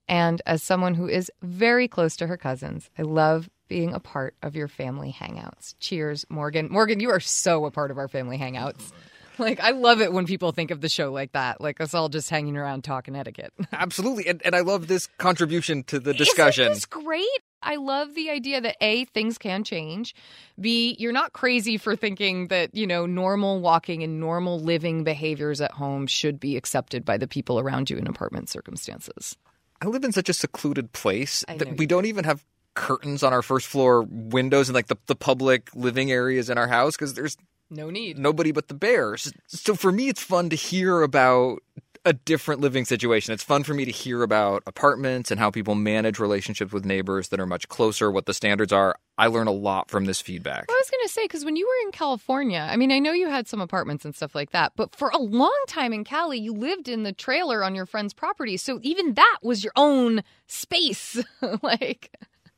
And 0.08 0.42
as 0.46 0.62
someone 0.62 0.94
who 0.94 1.08
is 1.08 1.32
very 1.42 1.88
close 1.88 2.16
to 2.18 2.28
her 2.28 2.38
cousins, 2.38 2.90
I 2.98 3.02
love 3.02 3.50
being 3.68 3.94
a 3.94 4.00
part 4.00 4.36
of 4.44 4.56
your 4.56 4.68
family 4.68 5.16
hangouts. 5.18 5.74
Cheers, 5.80 6.26
Morgan. 6.30 6.68
Morgan, 6.70 7.00
you 7.00 7.10
are 7.10 7.20
so 7.20 7.66
a 7.66 7.72
part 7.72 7.90
of 7.90 7.98
our 7.98 8.08
family 8.08 8.38
hangouts. 8.38 8.92
Like 9.40 9.60
I 9.60 9.72
love 9.72 10.02
it 10.02 10.14
when 10.14 10.26
people 10.26 10.52
think 10.52 10.72
of 10.72 10.82
the 10.82 10.90
show 10.90 11.12
like 11.12 11.34
that, 11.34 11.60
like 11.60 11.82
us 11.82 11.94
all 11.94 12.10
just 12.10 12.30
hanging 12.30 12.58
around 12.58 12.84
talking 12.84 13.16
etiquette. 13.16 13.54
Absolutely, 13.72 14.28
and, 14.28 14.42
and 14.46 14.56
I 14.56 14.62
love 14.62 14.88
this 14.88 15.08
contribution 15.18 15.84
to 15.84 16.00
the 16.00 16.14
discussion. 16.14 16.72
Isn't 16.72 16.90
great? 16.90 17.28
I 17.62 17.76
love 17.76 18.14
the 18.14 18.30
idea 18.30 18.62
that 18.62 18.78
A, 18.80 19.06
things 19.06 19.38
can 19.38 19.64
change. 19.64 20.16
B, 20.60 20.96
you're 21.00 21.12
not 21.12 21.34
crazy 21.34 21.78
for 21.78 21.96
thinking 21.96 22.48
that, 22.48 22.74
you 22.76 22.86
know, 22.86 23.06
normal 23.06 23.60
walking 23.60 24.04
and 24.04 24.20
normal 24.20 24.60
living 24.60 25.04
behaviors 25.04 25.60
at 25.62 25.72
home 25.72 26.06
should 26.06 26.40
be 26.40 26.56
accepted 26.56 27.04
by 27.04 27.18
the 27.18 27.28
people 27.28 27.60
around 27.60 27.90
you 27.90 27.98
in 27.98 28.08
apartment 28.08 28.50
circumstances. 28.50 29.36
I 29.82 29.88
live 29.88 30.04
in 30.04 30.12
such 30.12 30.30
a 30.30 30.34
secluded 30.34 30.94
place 30.94 31.44
that 31.48 31.78
we 31.78 31.86
don't 31.86 32.06
even 32.06 32.24
have 32.24 32.46
curtains 32.76 33.24
on 33.24 33.34
our 33.34 33.42
first 33.42 33.68
floor 33.68 34.04
windows 34.04 34.70
and 34.70 34.76
like 34.76 34.88
the, 34.88 34.98
the 35.08 35.16
public 35.16 35.74
living 35.74 36.12
areas 36.12 36.50
in 36.50 36.58
our 36.58 36.68
house 36.68 36.96
because 36.96 37.14
there's 37.14 37.38
no 37.70 37.90
need. 37.90 38.18
Nobody 38.18 38.52
but 38.52 38.68
the 38.68 38.74
bears. 38.74 39.32
So 39.48 39.76
for 39.76 39.92
me, 39.92 40.10
it's 40.10 40.22
fun 40.22 40.50
to 40.50 40.56
hear 40.56 41.02
about 41.02 41.62
a 42.06 42.14
different 42.14 42.62
living 42.62 42.86
situation. 42.86 43.34
It's 43.34 43.44
fun 43.44 43.64
for 43.64 43.74
me 43.74 43.84
to 43.84 43.92
hear 43.92 44.22
about 44.22 44.62
apartments 44.68 45.32
and 45.32 45.40
how 45.40 45.50
people 45.50 45.74
manage 45.74 46.20
relationships 46.20 46.72
with 46.72 46.86
neighbors 46.86 47.30
that 47.30 47.40
are 47.40 47.48
much 47.48 47.68
closer, 47.68 48.12
what 48.12 48.28
the 48.28 48.34
standards 48.34 48.72
are. 48.72 48.96
I 49.18 49.28
learn 49.28 49.48
a 49.48 49.52
lot 49.52 49.90
from 49.90 50.06
this 50.06 50.22
feedback. 50.22 50.66
Well, 50.68 50.78
I 50.78 50.82
was 50.82 50.92
going 50.92 51.04
to 51.04 51.10
say, 51.10 51.24
because 51.24 51.44
when 51.44 51.56
you 51.56 51.66
were 51.66 51.88
in 51.88 51.92
California, 51.92 52.68
I 52.70 52.76
mean, 52.76 52.92
I 52.92 53.00
know 53.00 53.12
you 53.12 53.28
had 53.28 53.48
some 53.48 53.60
apartments 53.60 54.06
and 54.06 54.16
stuff 54.16 54.36
like 54.36 54.52
that, 54.52 54.74
but 54.76 54.96
for 54.96 55.10
a 55.10 55.18
long 55.18 55.58
time 55.68 55.94
in 55.94 56.04
Cali, 56.04 56.38
you 56.38 56.54
lived 56.54 56.88
in 56.88 57.04
the 57.04 57.14
trailer 57.14 57.64
on 57.64 57.74
your 57.74 57.88
friend's 57.88 58.14
property. 58.14 58.56
So 58.56 58.80
even 58.84 59.16
that 59.16 59.40
was 59.42 59.64
your 59.64 59.74
own 59.76 60.22
space. 60.48 61.24
like, 61.64 62.12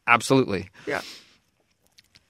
absolutely. 0.08 0.70
Yeah 0.86 1.02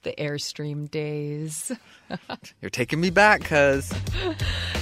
the 0.02 0.14
Airstream 0.18 0.90
days. 0.90 1.72
You're 2.62 2.70
taking 2.70 3.00
me 3.00 3.10
back, 3.10 3.42
cuz. 3.44 3.92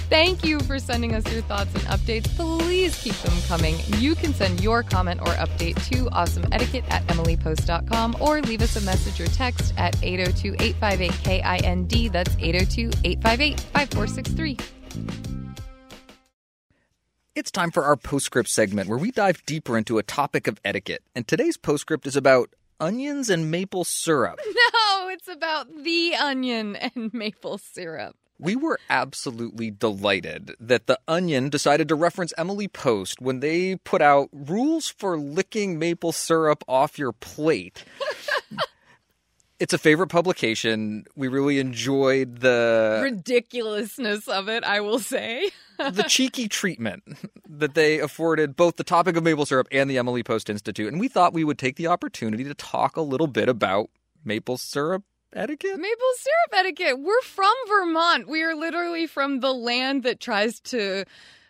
Thank 0.08 0.44
you 0.44 0.60
for 0.60 0.78
sending 0.78 1.14
us 1.14 1.30
your 1.32 1.42
thoughts 1.42 1.74
and 1.74 1.82
updates. 1.84 2.28
Please 2.36 3.00
keep 3.02 3.14
them 3.22 3.36
coming. 3.48 3.76
You 3.98 4.14
can 4.14 4.32
send 4.34 4.60
your 4.60 4.82
comment 4.82 5.20
or 5.20 5.32
update 5.34 5.82
to 5.88 6.06
awesomeetiquette 6.10 6.90
at 6.90 7.06
emilypost.com 7.08 8.16
or 8.20 8.40
leave 8.42 8.62
us 8.62 8.76
a 8.76 8.80
message 8.82 9.20
or 9.20 9.26
text 9.26 9.74
at 9.76 9.96
802 10.02 10.54
858 10.60 11.42
KIND. 11.42 12.12
That's 12.12 12.36
802 12.38 12.90
858 13.04 13.60
5463. 13.60 14.56
It's 17.36 17.50
time 17.50 17.70
for 17.70 17.84
our 17.84 17.96
postscript 17.96 18.48
segment 18.48 18.88
where 18.88 18.96
we 18.96 19.10
dive 19.10 19.44
deeper 19.44 19.76
into 19.76 19.98
a 19.98 20.02
topic 20.02 20.46
of 20.46 20.58
etiquette. 20.64 21.02
And 21.14 21.28
today's 21.28 21.58
postscript 21.58 22.06
is 22.06 22.16
about 22.16 22.48
onions 22.80 23.30
and 23.30 23.50
maple 23.50 23.84
syrup. 23.84 24.40
No, 24.72 25.08
it's 25.08 25.28
about 25.28 25.66
the 25.84 26.14
onion 26.16 26.76
and 26.76 27.10
maple 27.12 27.58
syrup. 27.58 28.16
We 28.38 28.56
were 28.56 28.78
absolutely 28.90 29.70
delighted 29.70 30.54
that 30.60 30.86
The 30.86 30.98
Onion 31.08 31.48
decided 31.48 31.88
to 31.88 31.94
reference 31.94 32.34
Emily 32.36 32.68
Post 32.68 33.20
when 33.20 33.40
they 33.40 33.76
put 33.76 34.02
out 34.02 34.28
rules 34.32 34.88
for 34.88 35.18
licking 35.18 35.78
maple 35.78 36.12
syrup 36.12 36.62
off 36.68 36.98
your 36.98 37.12
plate. 37.12 37.84
it's 39.58 39.72
a 39.72 39.78
favorite 39.78 40.08
publication. 40.08 41.04
We 41.14 41.28
really 41.28 41.58
enjoyed 41.58 42.40
the 42.40 43.00
ridiculousness 43.02 44.28
of 44.28 44.48
it, 44.48 44.64
I 44.64 44.80
will 44.80 44.98
say. 44.98 45.50
the 45.78 46.04
cheeky 46.08 46.48
treatment 46.48 47.04
that 47.48 47.74
they 47.74 47.98
afforded 47.98 48.56
both 48.56 48.76
the 48.76 48.84
topic 48.84 49.16
of 49.16 49.24
maple 49.24 49.46
syrup 49.46 49.68
and 49.70 49.90
the 49.90 49.98
Emily 49.98 50.22
Post 50.22 50.50
Institute. 50.50 50.92
And 50.92 51.00
we 51.00 51.08
thought 51.08 51.32
we 51.32 51.44
would 51.44 51.58
take 51.58 51.76
the 51.76 51.86
opportunity 51.86 52.44
to 52.44 52.54
talk 52.54 52.96
a 52.96 53.02
little 53.02 53.26
bit 53.26 53.48
about 53.48 53.90
maple 54.24 54.58
syrup 54.58 55.04
etiquette? 55.32 55.78
Maple 55.78 56.12
syrup 56.16 56.66
etiquette. 56.66 56.98
We're 56.98 57.20
from 57.22 57.52
Vermont. 57.68 58.28
We 58.28 58.42
are 58.42 58.54
literally 58.54 59.06
from 59.06 59.40
the 59.40 59.52
land 59.52 60.02
that 60.02 60.20
tries 60.20 60.60
to 60.60 61.04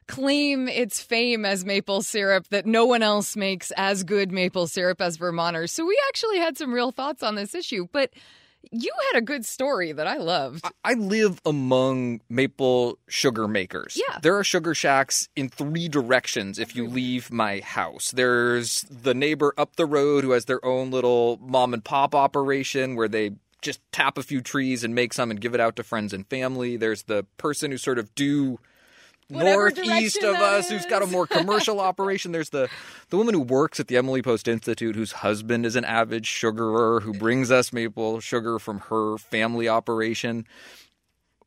claim 0.09 0.69
its 0.69 1.03
fame 1.03 1.45
as 1.45 1.65
maple 1.65 2.03
syrup 2.03 2.49
that 2.49 2.67
no 2.67 2.87
one 2.87 3.03
else 3.03 3.37
makes 3.37 3.71
as 3.73 4.05
good 4.05 4.31
maple 4.31 4.67
syrup 4.67 5.01
as 5.01 5.17
Vermonters. 5.17 5.73
So 5.73 5.85
we 5.85 5.99
actually 6.09 6.39
had 6.39 6.57
some 6.57 6.73
real 6.73 6.93
thoughts 6.93 7.23
on 7.23 7.35
this 7.35 7.55
issue, 7.55 7.87
but 7.93 8.11
you 8.73 8.93
had 9.13 9.19
a 9.19 9.25
good 9.25 9.45
story 9.45 9.93
that 9.93 10.07
I 10.07 10.17
loved. 10.17 10.65
I 10.85 10.95
live 10.95 11.41
among 11.45 12.21
maple 12.29 12.99
sugar 13.09 13.47
makers. 13.47 13.97
Yeah. 13.97 14.19
There 14.23 14.37
are 14.37 14.45
sugar 14.45 14.75
shacks 14.75 15.29
in 15.37 15.49
three 15.49 15.89
directions 15.89 16.59
if 16.59 16.75
you 16.75 16.87
leave 16.87 17.31
my 17.31 17.61
house. 17.61 18.11
There's 18.11 18.83
the 18.83 19.15
neighbor 19.15 19.55
up 19.57 19.77
the 19.77 19.87
road 19.87 20.25
who 20.25 20.33
has 20.33 20.47
their 20.47 20.65
own 20.65 20.91
little 20.91 21.39
mom 21.41 21.75
and 21.75 21.85
pop 21.85 22.15
operation 22.15 22.97
where 22.97 23.09
they 23.09 23.33
just 23.63 23.81
tap 23.93 24.19
a 24.19 24.23
few 24.23 24.41
trees 24.41 24.85
and 24.85 24.95
make 24.95 25.13
some 25.13 25.31
and 25.31 25.41
give 25.41 25.55
it 25.55 25.61
out 25.61 25.77
to 25.77 25.83
friends 25.83 26.13
and 26.13 26.27
family. 26.27 26.77
There's 26.77 27.05
the 27.05 27.25
person 27.37 27.71
who 27.71 27.79
sort 27.79 27.99
of 27.99 28.15
do 28.15 28.59
northeast 29.29 30.23
of 30.23 30.37
us 30.37 30.67
is. 30.67 30.71
who's 30.71 30.87
got 30.87 31.03
a 31.03 31.07
more 31.07 31.27
commercial 31.27 31.81
operation. 31.91 32.33
There's 32.33 32.51
the 32.51 32.69
the 33.11 33.17
woman 33.17 33.35
who 33.35 33.41
works 33.41 33.81
at 33.81 33.89
the 33.89 33.97
Emily 33.97 34.23
Post 34.23 34.49
Institute 34.49 34.97
whose 34.97 35.13
husband 35.13 35.67
is 35.67 35.77
an 35.77 35.85
avid 35.85 36.27
sugarer 36.27 37.01
who 37.01 37.13
brings 37.13 37.51
us 37.51 37.73
maple 37.73 38.21
sugar 38.21 38.59
from 38.59 38.81
her 38.81 39.19
family 39.19 39.69
operation. 39.69 40.47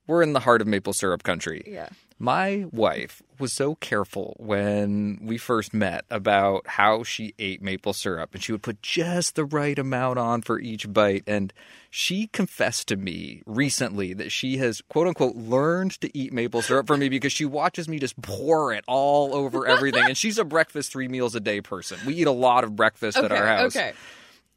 We're 0.08 0.24
in 0.24 0.34
the 0.34 0.40
heart 0.40 0.62
of 0.62 0.68
maple 0.68 0.94
syrup 0.94 1.24
country. 1.24 1.64
Yeah. 1.68 1.90
My 2.22 2.65
wife 2.72 3.24
was 3.39 3.53
so 3.53 3.76
careful 3.76 4.36
when 4.39 5.20
we 5.22 5.38
first 5.38 5.74
met 5.74 6.03
about 6.09 6.67
how 6.67 7.03
she 7.03 7.34
ate 7.39 7.61
maple 7.61 7.93
syrup, 7.93 8.34
and 8.34 8.43
she 8.43 8.51
would 8.51 8.61
put 8.61 8.82
just 8.82 9.36
the 9.36 9.45
right 9.45 9.80
amount 9.80 10.20
on 10.20 10.41
for 10.41 10.59
each 10.59 10.91
bite. 10.91 11.24
And 11.26 11.53
she 11.89 12.28
confessed 12.28 12.89
to 12.89 12.97
me 12.97 13.41
recently 13.45 14.13
that 14.15 14.34
she 14.34 14.57
has, 14.57 14.82
quote 14.89 15.07
unquote, 15.07 15.38
learned 15.38 15.91
to 16.01 16.15
eat 16.17 16.34
maple 16.34 16.61
syrup 16.61 16.88
for 16.88 16.97
me 16.97 17.07
because 17.07 17.32
she 17.32 17.45
watches 17.45 17.88
me 17.88 17.99
just 17.99 18.22
pour 18.22 18.74
it 18.74 18.84
all 18.86 19.34
over 19.34 19.65
everything. 19.65 20.03
and 20.03 20.17
she's 20.17 20.38
a 20.38 20.43
breakfast 20.43 20.91
three 20.91 21.07
meals 21.07 21.36
a 21.36 21.39
day 21.39 21.61
person. 21.61 21.97
We 22.05 22.15
eat 22.15 22.28
a 22.28 22.32
lot 22.32 22.65
of 22.65 22.76
breakfast 22.76 23.17
okay, 23.17 23.26
at 23.26 23.32
our 23.32 23.47
house. 23.47 23.78
Okay. 23.78 23.93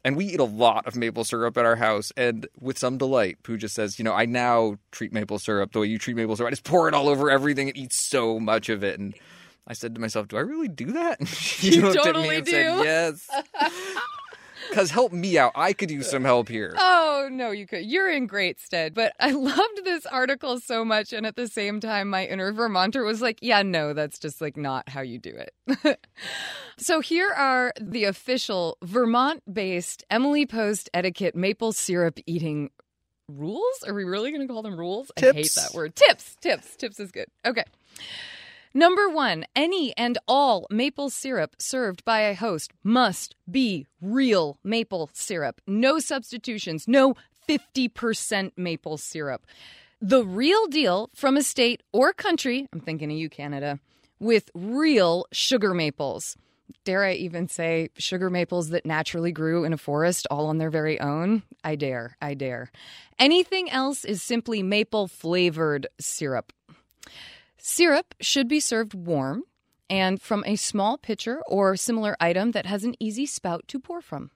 And 0.05 0.17
we 0.17 0.25
eat 0.25 0.39
a 0.39 0.43
lot 0.45 0.85
of 0.85 0.95
maple 0.95 1.23
syrup 1.23 1.57
at 1.57 1.65
our 1.65 1.77
house. 1.77 2.11
And 2.17 2.45
with 2.59 2.77
some 2.77 2.97
delight, 2.97 3.37
Pooja 3.43 3.69
says, 3.69 3.97
You 3.97 4.03
know, 4.05 4.13
I 4.13 4.25
now 4.25 4.77
treat 4.91 5.13
maple 5.13 5.39
syrup 5.39 5.71
the 5.71 5.79
way 5.79 5.87
you 5.87 5.97
treat 5.97 6.15
maple 6.17 6.35
syrup. 6.35 6.47
I 6.47 6.51
just 6.51 6.65
pour 6.65 6.87
it 6.89 6.93
all 6.93 7.07
over 7.07 7.31
everything 7.31 7.69
and 7.69 7.77
eat 7.77 7.93
so 7.93 8.39
much 8.39 8.67
of 8.69 8.83
it. 8.83 8.99
And 8.99 9.15
I 9.65 9.71
said 9.73 9.95
to 9.95 10.01
myself, 10.01 10.27
Do 10.27 10.35
I 10.37 10.41
really 10.41 10.67
do 10.67 10.91
that? 10.93 11.19
And 11.19 11.27
she 11.29 11.75
You 11.75 11.81
looked 11.83 11.97
at 11.97 12.03
totally 12.03 12.29
me 12.29 12.35
and 12.37 12.45
do. 12.45 12.51
said, 12.51 12.83
Yes. 12.83 13.29
Because 14.69 14.91
help 14.91 15.11
me 15.11 15.37
out. 15.37 15.51
I 15.55 15.73
could 15.73 15.91
use 15.91 16.09
some 16.09 16.23
help 16.23 16.49
here. 16.49 16.75
Oh, 16.77 17.29
no, 17.31 17.51
you 17.51 17.67
could. 17.67 17.85
You're 17.85 18.11
in 18.11 18.27
great 18.27 18.59
stead. 18.59 18.93
But 18.93 19.13
I 19.19 19.31
loved 19.31 19.81
this 19.83 20.05
article 20.05 20.59
so 20.59 20.83
much. 20.83 21.13
And 21.13 21.25
at 21.25 21.35
the 21.35 21.47
same 21.47 21.79
time, 21.79 22.09
my 22.09 22.25
inner 22.25 22.51
Vermonter 22.51 23.03
was 23.03 23.21
like, 23.21 23.39
yeah, 23.41 23.61
no, 23.61 23.93
that's 23.93 24.19
just 24.19 24.41
like 24.41 24.57
not 24.57 24.89
how 24.89 25.01
you 25.01 25.19
do 25.19 25.35
it. 25.35 25.99
so 26.77 26.99
here 26.99 27.29
are 27.29 27.73
the 27.79 28.05
official 28.05 28.77
Vermont 28.83 29.41
based 29.51 30.03
Emily 30.09 30.45
Post 30.45 30.89
etiquette 30.93 31.35
maple 31.35 31.71
syrup 31.71 32.19
eating 32.25 32.69
rules. 33.27 33.83
Are 33.87 33.93
we 33.93 34.03
really 34.03 34.31
going 34.31 34.45
to 34.45 34.51
call 34.51 34.61
them 34.63 34.77
rules? 34.77 35.11
I 35.17 35.21
hate 35.21 35.51
that 35.55 35.73
word. 35.73 35.95
Tips. 35.95 36.37
Tips. 36.41 36.75
Tips 36.75 36.99
is 36.99 37.11
good. 37.11 37.27
Okay. 37.45 37.63
Number 38.75 39.07
one, 39.07 39.45
any 39.55 39.95
and 39.95 40.17
all 40.27 40.65
maple 40.71 41.11
syrup 41.11 41.55
served 41.59 42.03
by 42.03 42.21
a 42.21 42.33
host 42.33 42.73
must 42.83 43.35
be 43.49 43.85
real 44.01 44.57
maple 44.63 45.11
syrup. 45.13 45.61
No 45.67 45.99
substitutions, 45.99 46.87
no 46.87 47.13
50% 47.47 48.51
maple 48.57 48.97
syrup. 48.97 49.45
The 50.01 50.25
real 50.25 50.65
deal 50.67 51.11
from 51.13 51.37
a 51.37 51.43
state 51.43 51.83
or 51.91 52.13
country, 52.13 52.67
I'm 52.73 52.79
thinking 52.79 53.11
of 53.11 53.17
you, 53.17 53.29
Canada, 53.29 53.79
with 54.19 54.49
real 54.55 55.27
sugar 55.31 55.75
maples. 55.75 56.35
Dare 56.83 57.05
I 57.05 57.13
even 57.13 57.47
say 57.47 57.89
sugar 57.97 58.31
maples 58.31 58.69
that 58.69 58.87
naturally 58.87 59.31
grew 59.31 59.65
in 59.65 59.73
a 59.73 59.77
forest 59.77 60.25
all 60.31 60.47
on 60.47 60.57
their 60.57 60.71
very 60.71 60.99
own? 60.99 61.43
I 61.63 61.75
dare, 61.75 62.17
I 62.19 62.33
dare. 62.33 62.71
Anything 63.19 63.69
else 63.69 64.03
is 64.03 64.23
simply 64.23 64.63
maple 64.63 65.07
flavored 65.07 65.85
syrup. 65.99 66.51
Syrup 67.65 68.13
should 68.19 68.49
be 68.49 68.59
served 68.59 68.93
warm 68.93 69.43
and 69.89 70.21
from 70.21 70.43
a 70.45 70.57
small 70.57 70.97
pitcher 70.97 71.41
or 71.47 71.77
similar 71.77 72.17
item 72.19 72.51
that 72.51 72.65
has 72.65 72.83
an 72.83 72.93
easy 72.99 73.25
spout 73.25 73.63
to 73.69 73.79
pour 73.79 74.01
from. 74.01 74.31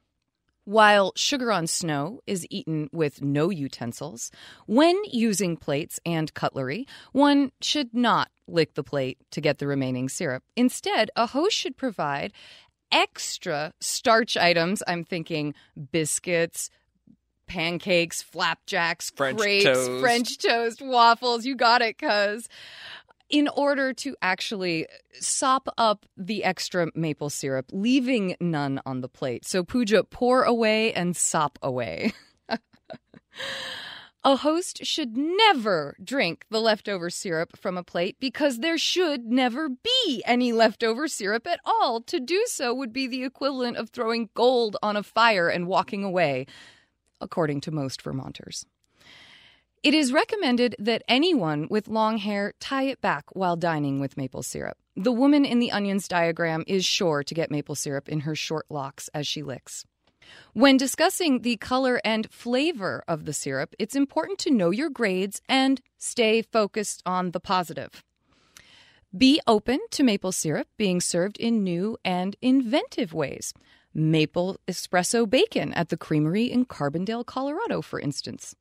While 0.64 1.12
sugar 1.18 1.52
on 1.52 1.68
snow 1.68 2.22
is 2.26 2.48
eaten 2.50 2.90
with 2.94 3.22
no 3.22 3.50
utensils, 3.50 4.32
when 4.66 4.96
using 5.12 5.58
plates 5.58 6.00
and 6.06 6.34
cutlery, 6.34 6.88
one 7.12 7.52
should 7.60 7.94
not 7.94 8.30
lick 8.48 8.76
the 8.76 8.84
plate 8.84 9.18
to 9.32 9.42
get 9.42 9.58
the 9.58 9.68
remaining 9.68 10.08
syrup. 10.08 10.44
Instead, 10.56 11.12
a 11.18 11.26
host 11.26 11.58
should 11.58 11.76
provide 11.76 12.32
extra 12.94 13.74
starch 13.82 14.38
items. 14.38 14.82
I'm 14.88 15.04
thinking 15.04 15.54
biscuits, 15.92 16.70
pancakes, 17.48 18.22
flapjacks, 18.22 19.10
French 19.10 19.38
crepes, 19.38 19.66
toast. 19.66 20.02
French 20.02 20.38
toast, 20.38 20.82
waffles. 20.82 21.46
You 21.46 21.56
got 21.56 21.82
it, 21.82 21.98
cuz. 21.98 22.48
In 23.30 23.50
order 23.50 23.94
to 23.94 24.16
actually 24.22 24.88
sop 25.14 25.68
up 25.78 26.06
the 26.16 26.46
extra 26.46 26.88
maple 26.96 27.30
syrup, 27.30 27.66
leaving 27.74 28.38
none 28.40 28.80
on 28.86 29.02
the 29.02 29.10
plate. 29.10 29.46
So, 29.46 29.64
Pooja, 29.64 30.04
pour 30.06 30.44
away 30.44 30.94
and 30.94 31.16
sop 31.16 31.60
away. 31.62 32.14
A 34.28 34.36
host 34.36 34.86
should 34.86 35.16
never 35.16 35.96
drink 36.04 36.46
the 36.50 36.60
leftover 36.60 37.10
syrup 37.10 37.58
from 37.58 37.78
a 37.78 37.84
plate 37.84 38.18
because 38.20 38.58
there 38.60 38.78
should 38.78 39.26
never 39.26 39.70
be 39.70 40.22
any 40.26 40.52
leftover 40.52 41.08
syrup 41.08 41.48
at 41.48 41.62
all. 41.64 42.02
To 42.02 42.20
do 42.20 42.44
so 42.48 42.74
would 42.74 42.92
be 42.92 43.08
the 43.08 43.24
equivalent 43.24 43.78
of 43.78 43.90
throwing 43.90 44.30
gold 44.34 44.76
on 44.84 44.98
a 44.98 45.04
fire 45.04 45.48
and 45.48 45.66
walking 45.66 46.04
away, 46.04 46.46
according 47.22 47.62
to 47.62 47.72
most 47.72 48.02
Vermonters. 48.02 48.66
It 49.88 49.94
is 49.94 50.12
recommended 50.12 50.76
that 50.80 51.02
anyone 51.08 51.70
with 51.70 51.88
long 51.88 52.18
hair 52.18 52.54
tie 52.60 52.88
it 52.88 53.00
back 53.00 53.24
while 53.32 53.56
dining 53.56 54.02
with 54.02 54.18
maple 54.18 54.44
syrup. 54.44 54.78
The 54.98 55.14
woman 55.14 55.46
in 55.46 55.60
the 55.60 55.72
onions 55.72 56.10
diagram 56.10 56.66
is 56.68 56.84
sure 56.84 57.24
to 57.24 57.34
get 57.34 57.50
maple 57.50 57.74
syrup 57.74 58.10
in 58.10 58.20
her 58.20 58.36
short 58.36 58.66
locks 58.70 59.10
as 59.14 59.26
she 59.26 59.44
licks. 59.44 59.86
When 60.52 60.76
discussing 60.76 61.40
the 61.40 61.56
color 61.56 62.02
and 62.04 62.30
flavor 62.30 63.02
of 63.08 63.24
the 63.24 63.32
syrup, 63.32 63.76
it's 63.80 63.96
important 63.96 64.40
to 64.40 64.52
know 64.52 64.72
your 64.72 64.90
grades 64.90 65.42
and 65.48 65.80
stay 65.98 66.42
focused 66.42 67.02
on 67.06 67.32
the 67.32 67.40
positive. 67.40 68.04
Be 69.18 69.40
open 69.48 69.80
to 69.92 70.04
maple 70.04 70.34
syrup 70.34 70.68
being 70.76 71.00
served 71.00 71.38
in 71.38 71.64
new 71.64 71.98
and 72.04 72.36
inventive 72.42 73.14
ways. 73.14 73.54
Maple 73.94 74.58
espresso 74.68 75.30
bacon 75.30 75.74
at 75.74 75.90
the 75.90 75.98
creamery 75.98 76.46
in 76.46 76.66
Carbondale, 76.66 77.26
Colorado, 77.26 77.82
for 77.82 78.00
instance, 78.00 78.56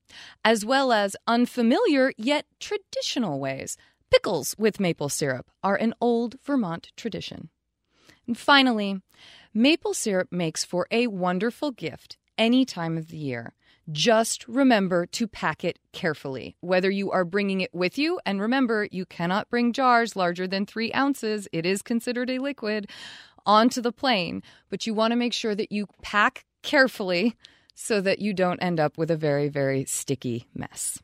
as 0.44 0.64
well 0.64 0.92
as 0.92 1.16
unfamiliar 1.26 2.12
yet 2.16 2.46
traditional 2.60 3.38
ways. 3.38 3.76
Pickles 4.10 4.54
with 4.56 4.80
maple 4.80 5.08
syrup 5.08 5.50
are 5.62 5.76
an 5.76 5.92
old 6.00 6.36
Vermont 6.44 6.92
tradition. 6.96 7.50
And 8.26 8.38
finally, 8.38 9.02
maple 9.52 9.94
syrup 9.94 10.28
makes 10.30 10.64
for 10.64 10.86
a 10.90 11.06
wonderful 11.08 11.70
gift 11.70 12.16
any 12.38 12.64
time 12.64 12.96
of 12.96 13.08
the 13.08 13.16
year. 13.16 13.54
Just 13.92 14.46
remember 14.48 15.06
to 15.06 15.28
pack 15.28 15.62
it 15.64 15.78
carefully, 15.92 16.56
whether 16.60 16.90
you 16.90 17.12
are 17.12 17.24
bringing 17.24 17.60
it 17.60 17.72
with 17.72 17.96
you. 17.98 18.18
And 18.26 18.40
remember, 18.40 18.88
you 18.90 19.06
cannot 19.06 19.48
bring 19.48 19.72
jars 19.72 20.16
larger 20.16 20.48
than 20.48 20.66
three 20.66 20.92
ounces, 20.92 21.46
it 21.52 21.64
is 21.64 21.82
considered 21.82 22.28
a 22.28 22.40
liquid, 22.40 22.90
onto 23.46 23.80
the 23.80 23.92
plane. 23.92 24.42
But 24.68 24.86
you 24.86 24.92
want 24.92 25.12
to 25.12 25.16
make 25.16 25.32
sure 25.32 25.54
that 25.54 25.72
you 25.72 25.86
pack 26.02 26.44
carefully 26.62 27.36
so 27.74 28.00
that 28.00 28.18
you 28.18 28.34
don't 28.34 28.60
end 28.60 28.80
up 28.80 28.98
with 28.98 29.10
a 29.10 29.16
very, 29.16 29.48
very 29.48 29.84
sticky 29.84 30.48
mess. 30.54 31.00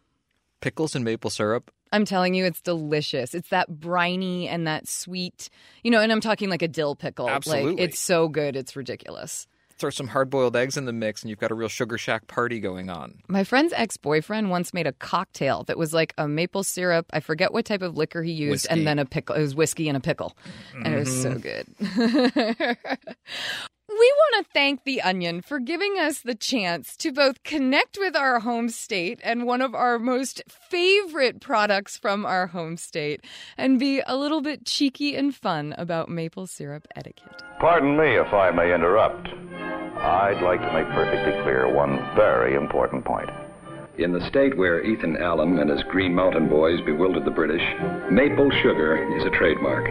Pickles 0.61 0.95
and 0.95 1.05
maple 1.05 1.30
syrup. 1.30 1.70
I'm 1.93 2.07
telling 2.07 2.34
you, 2.34 2.47
it's 2.47 2.62
delicious. 2.62 3.34
It's 3.34 3.51
that 3.51 3.68
briny 3.68 4.49
and 4.49 4.66
that 4.66 4.88
sweet, 4.88 5.51
you 5.84 5.90
know, 5.90 6.01
and 6.01 6.11
I'm 6.11 6.22
talking 6.22 6.49
like 6.49 6.62
a 6.62 6.68
dill 6.68 6.97
pickle. 6.97 7.28
Absolutely. 7.28 7.72
Like, 7.72 7.80
it's 7.80 7.99
so 7.99 8.28
good, 8.28 8.57
it's 8.57 8.74
ridiculous. 8.74 9.47
Throw 9.83 9.91
some 9.91 10.07
hard 10.07 10.30
boiled 10.30 10.55
eggs 10.55 10.76
in 10.76 10.85
the 10.85 10.93
mix, 10.93 11.22
and 11.22 11.30
you've 11.30 11.41
got 11.41 11.51
a 11.51 11.57
real 11.57 11.66
Sugar 11.66 11.99
Shack 11.99 12.28
party 12.28 12.61
going 12.61 12.89
on. 12.89 13.18
My 13.26 13.43
friend's 13.43 13.72
ex 13.72 13.97
boyfriend 13.97 14.49
once 14.49 14.72
made 14.72 14.87
a 14.87 14.93
cocktail 14.93 15.64
that 15.64 15.76
was 15.76 15.93
like 15.93 16.14
a 16.16 16.28
maple 16.28 16.62
syrup. 16.62 17.07
I 17.12 17.18
forget 17.18 17.53
what 17.53 17.64
type 17.64 17.83
of 17.83 17.97
liquor 17.97 18.22
he 18.22 18.30
used, 18.30 18.53
Whiskey. 18.53 18.68
and 18.70 18.87
then 18.87 19.01
a 19.01 19.05
pickle. 19.05 19.35
It 19.35 19.41
was 19.41 19.57
whiskey 19.57 19.89
and 19.89 19.97
a 19.97 20.01
pickle. 20.01 20.37
And 20.85 20.95
it 20.95 20.99
was 21.01 21.22
so 21.22 21.33
mm-hmm. 21.33 21.41
good. 21.41 22.78
we 23.89 24.12
want 24.16 24.47
to 24.47 24.53
thank 24.55 24.85
The 24.85 25.03
Onion 25.03 25.43
for 25.43 25.59
giving 25.59 25.99
us 25.99 26.20
the 26.20 26.37
chance 26.37 26.97
to 26.99 27.11
both 27.11 27.43
connect 27.43 27.99
with 27.99 28.14
our 28.14 28.39
home 28.39 28.68
state 28.68 29.20
and 29.24 29.47
one 29.47 29.62
of 29.62 29.74
our 29.74 29.99
most 29.99 30.45
favorite 30.49 31.41
products 31.41 31.97
from 31.97 32.24
our 32.24 32.47
home 32.47 32.76
state 32.76 33.24
and 33.59 33.80
be 33.80 34.01
a 34.07 34.16
little 34.16 34.43
bit 34.43 34.64
cheeky 34.64 35.16
and 35.16 35.35
fun 35.35 35.74
about 35.76 36.09
maple 36.09 36.47
syrup 36.47 36.87
etiquette. 36.95 37.43
Pardon 37.59 37.97
me 37.97 38.16
if 38.16 38.33
I 38.33 38.53
may 38.53 38.72
interrupt. 38.72 39.28
I'd 40.03 40.42
like 40.42 40.61
to 40.61 40.72
make 40.72 40.92
perfectly 40.94 41.40
clear 41.42 41.72
one 41.72 41.96
very 42.16 42.57
important 42.57 43.05
point. 43.05 43.30
In 43.98 44.12
the 44.12 44.26
state 44.28 44.59
where 44.59 44.82
Ethan 44.82 45.16
Allen 45.16 45.61
and 45.61 45.70
his 45.70 45.84
Green 45.84 46.12
Mountain 46.12 46.48
Boys 46.48 46.80
bewildered 46.80 47.24
the 47.24 47.30
British, 47.30 47.62
maple 48.11 48.50
sugar 48.62 48.96
is 49.16 49.24
a 49.24 49.30
trademark. 49.30 49.86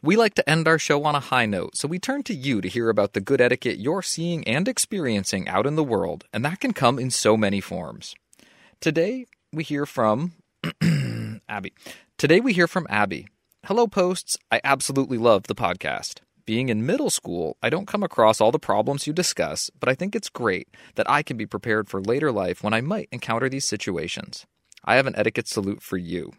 We 0.00 0.16
like 0.16 0.32
to 0.36 0.48
end 0.48 0.66
our 0.66 0.78
show 0.78 1.04
on 1.04 1.14
a 1.14 1.20
high 1.20 1.44
note, 1.44 1.76
so 1.76 1.88
we 1.88 1.98
turn 1.98 2.22
to 2.22 2.34
you 2.34 2.62
to 2.62 2.68
hear 2.70 2.88
about 2.88 3.12
the 3.12 3.20
good 3.20 3.42
etiquette 3.42 3.78
you're 3.78 4.00
seeing 4.00 4.42
and 4.48 4.66
experiencing 4.66 5.48
out 5.48 5.66
in 5.66 5.76
the 5.76 5.84
world, 5.84 6.24
and 6.32 6.42
that 6.46 6.60
can 6.60 6.72
come 6.72 6.98
in 6.98 7.10
so 7.10 7.36
many 7.36 7.60
forms. 7.60 8.14
Today, 8.80 9.26
we 9.52 9.62
hear 9.62 9.84
from 9.84 10.32
Abby. 11.50 11.74
Today, 12.16 12.40
we 12.40 12.54
hear 12.54 12.66
from 12.66 12.86
Abby. 12.88 13.28
Hello, 13.66 13.86
posts. 13.86 14.38
I 14.50 14.60
absolutely 14.64 15.18
love 15.18 15.48
the 15.48 15.54
podcast. 15.54 16.20
Being 16.46 16.68
in 16.68 16.86
middle 16.86 17.10
school, 17.10 17.56
I 17.60 17.70
don't 17.70 17.88
come 17.88 18.04
across 18.04 18.40
all 18.40 18.52
the 18.52 18.60
problems 18.60 19.04
you 19.04 19.12
discuss, 19.12 19.68
but 19.80 19.88
I 19.88 19.96
think 19.96 20.14
it's 20.14 20.28
great 20.28 20.68
that 20.94 21.10
I 21.10 21.24
can 21.24 21.36
be 21.36 21.44
prepared 21.44 21.88
for 21.88 22.00
later 22.00 22.30
life 22.30 22.62
when 22.62 22.72
I 22.72 22.80
might 22.80 23.08
encounter 23.10 23.48
these 23.48 23.64
situations. 23.64 24.46
I 24.84 24.94
have 24.94 25.08
an 25.08 25.16
etiquette 25.16 25.48
salute 25.48 25.82
for 25.82 25.96
you. 25.96 26.32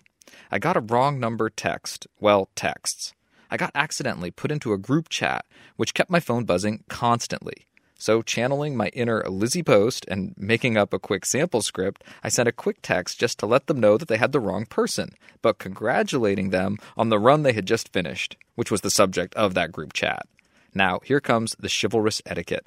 I 0.50 0.60
got 0.60 0.78
a 0.78 0.80
wrong 0.82 1.20
number 1.20 1.50
text, 1.50 2.08
well, 2.22 2.48
texts. 2.56 3.14
I 3.52 3.58
got 3.58 3.72
accidentally 3.76 4.32
put 4.32 4.50
into 4.50 4.72
a 4.72 4.78
group 4.78 5.10
chat, 5.10 5.46
which 5.76 5.94
kept 5.94 6.10
my 6.10 6.22
phone 6.22 6.46
buzzing 6.46 6.86
constantly. 6.88 7.68
So, 8.00 8.22
channeling 8.22 8.78
my 8.78 8.88
inner 8.90 9.26
Lizzie 9.28 9.64
Post 9.64 10.06
and 10.08 10.34
making 10.38 10.78
up 10.78 10.94
a 10.94 11.00
quick 11.00 11.26
sample 11.26 11.62
script, 11.62 12.06
I 12.24 12.30
sent 12.30 12.48
a 12.48 12.54
quick 12.54 12.78
text 12.82 13.20
just 13.20 13.40
to 13.40 13.46
let 13.46 13.68
them 13.68 13.82
know 13.82 13.98
that 13.98 14.08
they 14.08 14.18
had 14.18 14.32
the 14.32 14.40
wrong 14.40 14.68
person, 14.68 15.16
but 15.42 15.60
congratulating 15.60 16.52
them 16.52 16.78
on 16.96 17.10
the 17.10 17.20
run 17.20 17.44
they 17.44 17.54
had 17.54 17.66
just 17.66 17.92
finished, 17.92 18.38
which 18.58 18.72
was 18.72 18.82
the 18.82 18.90
subject 18.90 19.36
of 19.36 19.54
that 19.54 19.72
group 19.72 19.94
chat. 19.94 20.28
Now, 20.74 21.00
here 21.04 21.22
comes 21.22 21.56
the 21.60 21.70
chivalrous 21.70 22.22
etiquette. 22.26 22.66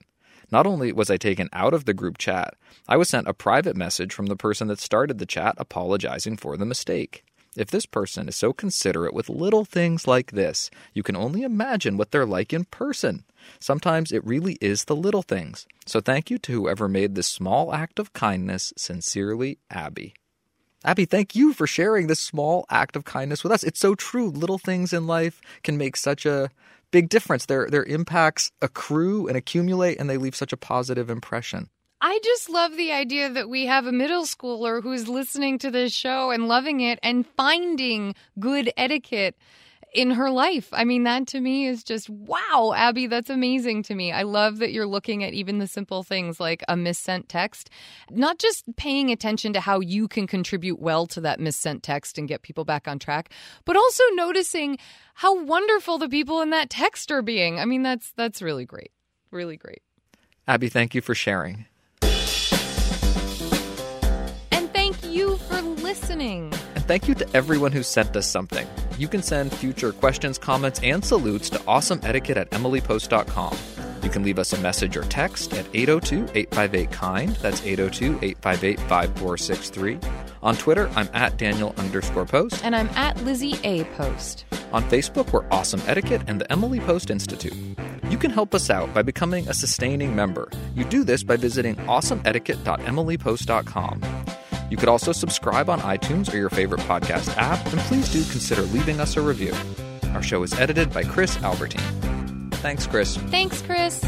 Not 0.52 0.66
only 0.66 0.92
was 0.92 1.10
I 1.10 1.16
taken 1.16 1.48
out 1.52 1.74
of 1.74 1.84
the 1.84 1.92
group 1.92 2.16
chat, 2.16 2.54
I 2.88 2.96
was 2.96 3.08
sent 3.08 3.28
a 3.28 3.34
private 3.34 3.76
message 3.76 4.14
from 4.14 4.26
the 4.26 4.36
person 4.36 4.68
that 4.68 4.78
started 4.78 5.18
the 5.18 5.26
chat 5.26 5.56
apologizing 5.58 6.36
for 6.36 6.56
the 6.56 6.64
mistake. 6.64 7.24
If 7.56 7.70
this 7.70 7.86
person 7.86 8.28
is 8.28 8.36
so 8.36 8.52
considerate 8.52 9.12
with 9.12 9.28
little 9.28 9.64
things 9.64 10.06
like 10.06 10.30
this, 10.30 10.70
you 10.94 11.02
can 11.02 11.16
only 11.16 11.42
imagine 11.42 11.96
what 11.96 12.12
they're 12.12 12.24
like 12.24 12.52
in 12.52 12.64
person. 12.66 13.24
Sometimes 13.58 14.12
it 14.12 14.24
really 14.24 14.56
is 14.60 14.84
the 14.84 14.94
little 14.94 15.22
things. 15.22 15.66
So 15.86 16.00
thank 16.00 16.30
you 16.30 16.38
to 16.38 16.52
whoever 16.52 16.86
made 16.86 17.16
this 17.16 17.26
small 17.26 17.74
act 17.74 17.98
of 17.98 18.12
kindness. 18.12 18.72
Sincerely, 18.76 19.58
Abby. 19.68 20.14
Abby, 20.82 21.04
thank 21.04 21.36
you 21.36 21.52
for 21.52 21.66
sharing 21.66 22.06
this 22.06 22.20
small 22.20 22.64
act 22.70 22.96
of 22.96 23.04
kindness 23.04 23.44
with 23.44 23.52
us. 23.52 23.62
It's 23.62 23.80
so 23.80 23.94
true. 23.94 24.30
Little 24.30 24.56
things 24.56 24.94
in 24.94 25.06
life 25.06 25.40
can 25.62 25.76
make 25.76 25.94
such 25.94 26.24
a 26.24 26.48
big 26.90 27.10
difference. 27.10 27.46
Their 27.46 27.68
their 27.68 27.84
impacts 27.84 28.50
accrue 28.62 29.28
and 29.28 29.36
accumulate 29.36 29.98
and 29.98 30.08
they 30.08 30.16
leave 30.16 30.34
such 30.34 30.54
a 30.54 30.56
positive 30.56 31.10
impression. 31.10 31.68
I 32.00 32.18
just 32.24 32.48
love 32.48 32.78
the 32.78 32.92
idea 32.92 33.28
that 33.28 33.50
we 33.50 33.66
have 33.66 33.84
a 33.84 33.92
middle 33.92 34.24
schooler 34.24 34.82
who's 34.82 35.06
listening 35.06 35.58
to 35.58 35.70
this 35.70 35.92
show 35.92 36.30
and 36.30 36.48
loving 36.48 36.80
it 36.80 36.98
and 37.02 37.26
finding 37.36 38.14
good 38.38 38.72
etiquette 38.78 39.36
in 39.92 40.12
her 40.12 40.30
life. 40.30 40.68
I 40.72 40.84
mean, 40.84 41.02
that 41.04 41.26
to 41.28 41.40
me 41.40 41.66
is 41.66 41.82
just 41.82 42.08
wow, 42.08 42.72
Abby, 42.76 43.06
that's 43.06 43.30
amazing 43.30 43.82
to 43.84 43.94
me. 43.94 44.12
I 44.12 44.22
love 44.22 44.58
that 44.58 44.72
you're 44.72 44.86
looking 44.86 45.24
at 45.24 45.32
even 45.32 45.58
the 45.58 45.66
simple 45.66 46.02
things 46.02 46.38
like 46.38 46.62
a 46.68 46.76
missent 46.76 47.28
text, 47.28 47.70
not 48.10 48.38
just 48.38 48.64
paying 48.76 49.10
attention 49.10 49.52
to 49.54 49.60
how 49.60 49.80
you 49.80 50.08
can 50.08 50.26
contribute 50.26 50.80
well 50.80 51.06
to 51.08 51.20
that 51.22 51.40
missent 51.40 51.82
text 51.82 52.18
and 52.18 52.28
get 52.28 52.42
people 52.42 52.64
back 52.64 52.86
on 52.86 52.98
track, 52.98 53.32
but 53.64 53.76
also 53.76 54.04
noticing 54.12 54.78
how 55.14 55.42
wonderful 55.42 55.98
the 55.98 56.08
people 56.08 56.40
in 56.40 56.50
that 56.50 56.70
text 56.70 57.10
are 57.10 57.22
being. 57.22 57.58
I 57.58 57.64
mean, 57.64 57.82
that's 57.82 58.12
that's 58.12 58.40
really 58.40 58.64
great. 58.64 58.92
Really 59.30 59.56
great. 59.56 59.82
Abby, 60.46 60.68
thank 60.68 60.94
you 60.94 61.00
for 61.00 61.14
sharing. 61.14 61.66
And 64.52 64.72
thank 64.72 65.04
you 65.04 65.36
for 65.36 65.60
listening. 65.60 66.52
Thank 66.90 67.06
you 67.06 67.14
to 67.14 67.36
everyone 67.36 67.70
who 67.70 67.84
sent 67.84 68.16
us 68.16 68.28
something. 68.28 68.66
You 68.98 69.06
can 69.06 69.22
send 69.22 69.54
future 69.54 69.92
questions, 69.92 70.38
comments, 70.38 70.80
and 70.82 71.04
salutes 71.04 71.48
to 71.50 71.60
awesomeetiquette 71.60 72.36
at 72.36 72.50
emilypost.com. 72.50 73.56
You 74.02 74.10
can 74.10 74.24
leave 74.24 74.40
us 74.40 74.52
a 74.54 74.58
message 74.58 74.96
or 74.96 75.02
text 75.02 75.52
at 75.52 75.68
802 75.72 76.32
858 76.34 76.90
KIND. 76.90 77.36
That's 77.36 77.64
802 77.64 78.18
858 78.22 78.80
5463. 78.88 80.00
On 80.42 80.56
Twitter, 80.56 80.90
I'm 80.96 81.08
at 81.12 81.38
Daniel 81.38 81.76
underscore 81.76 82.26
post. 82.26 82.64
And 82.64 82.74
I'm 82.74 82.88
at 82.96 83.22
Lizzie 83.22 83.60
A. 83.62 83.84
Post. 83.94 84.46
On 84.72 84.82
Facebook, 84.82 85.32
we're 85.32 85.46
Awesome 85.52 85.82
Etiquette 85.86 86.22
and 86.26 86.40
the 86.40 86.50
Emily 86.50 86.80
Post 86.80 87.12
Institute. 87.12 87.54
You 88.08 88.18
can 88.18 88.32
help 88.32 88.52
us 88.52 88.68
out 88.68 88.92
by 88.92 89.02
becoming 89.02 89.48
a 89.48 89.54
sustaining 89.54 90.16
member. 90.16 90.50
You 90.74 90.82
do 90.82 91.04
this 91.04 91.22
by 91.22 91.36
visiting 91.36 91.76
awesomeetiquette.emilypost.com. 91.76 94.39
You 94.70 94.76
could 94.76 94.88
also 94.88 95.12
subscribe 95.12 95.68
on 95.68 95.80
iTunes 95.80 96.32
or 96.32 96.36
your 96.36 96.48
favorite 96.48 96.80
podcast 96.82 97.36
app, 97.36 97.64
and 97.66 97.80
please 97.80 98.08
do 98.10 98.22
consider 98.30 98.62
leaving 98.62 99.00
us 99.00 99.16
a 99.16 99.20
review. 99.20 99.52
Our 100.14 100.22
show 100.22 100.42
is 100.42 100.52
edited 100.54 100.92
by 100.92 101.02
Chris 101.02 101.36
Albertine. 101.42 101.80
Thanks, 102.54 102.86
Chris. 102.86 103.16
Thanks, 103.16 103.60
Chris. 103.62 104.00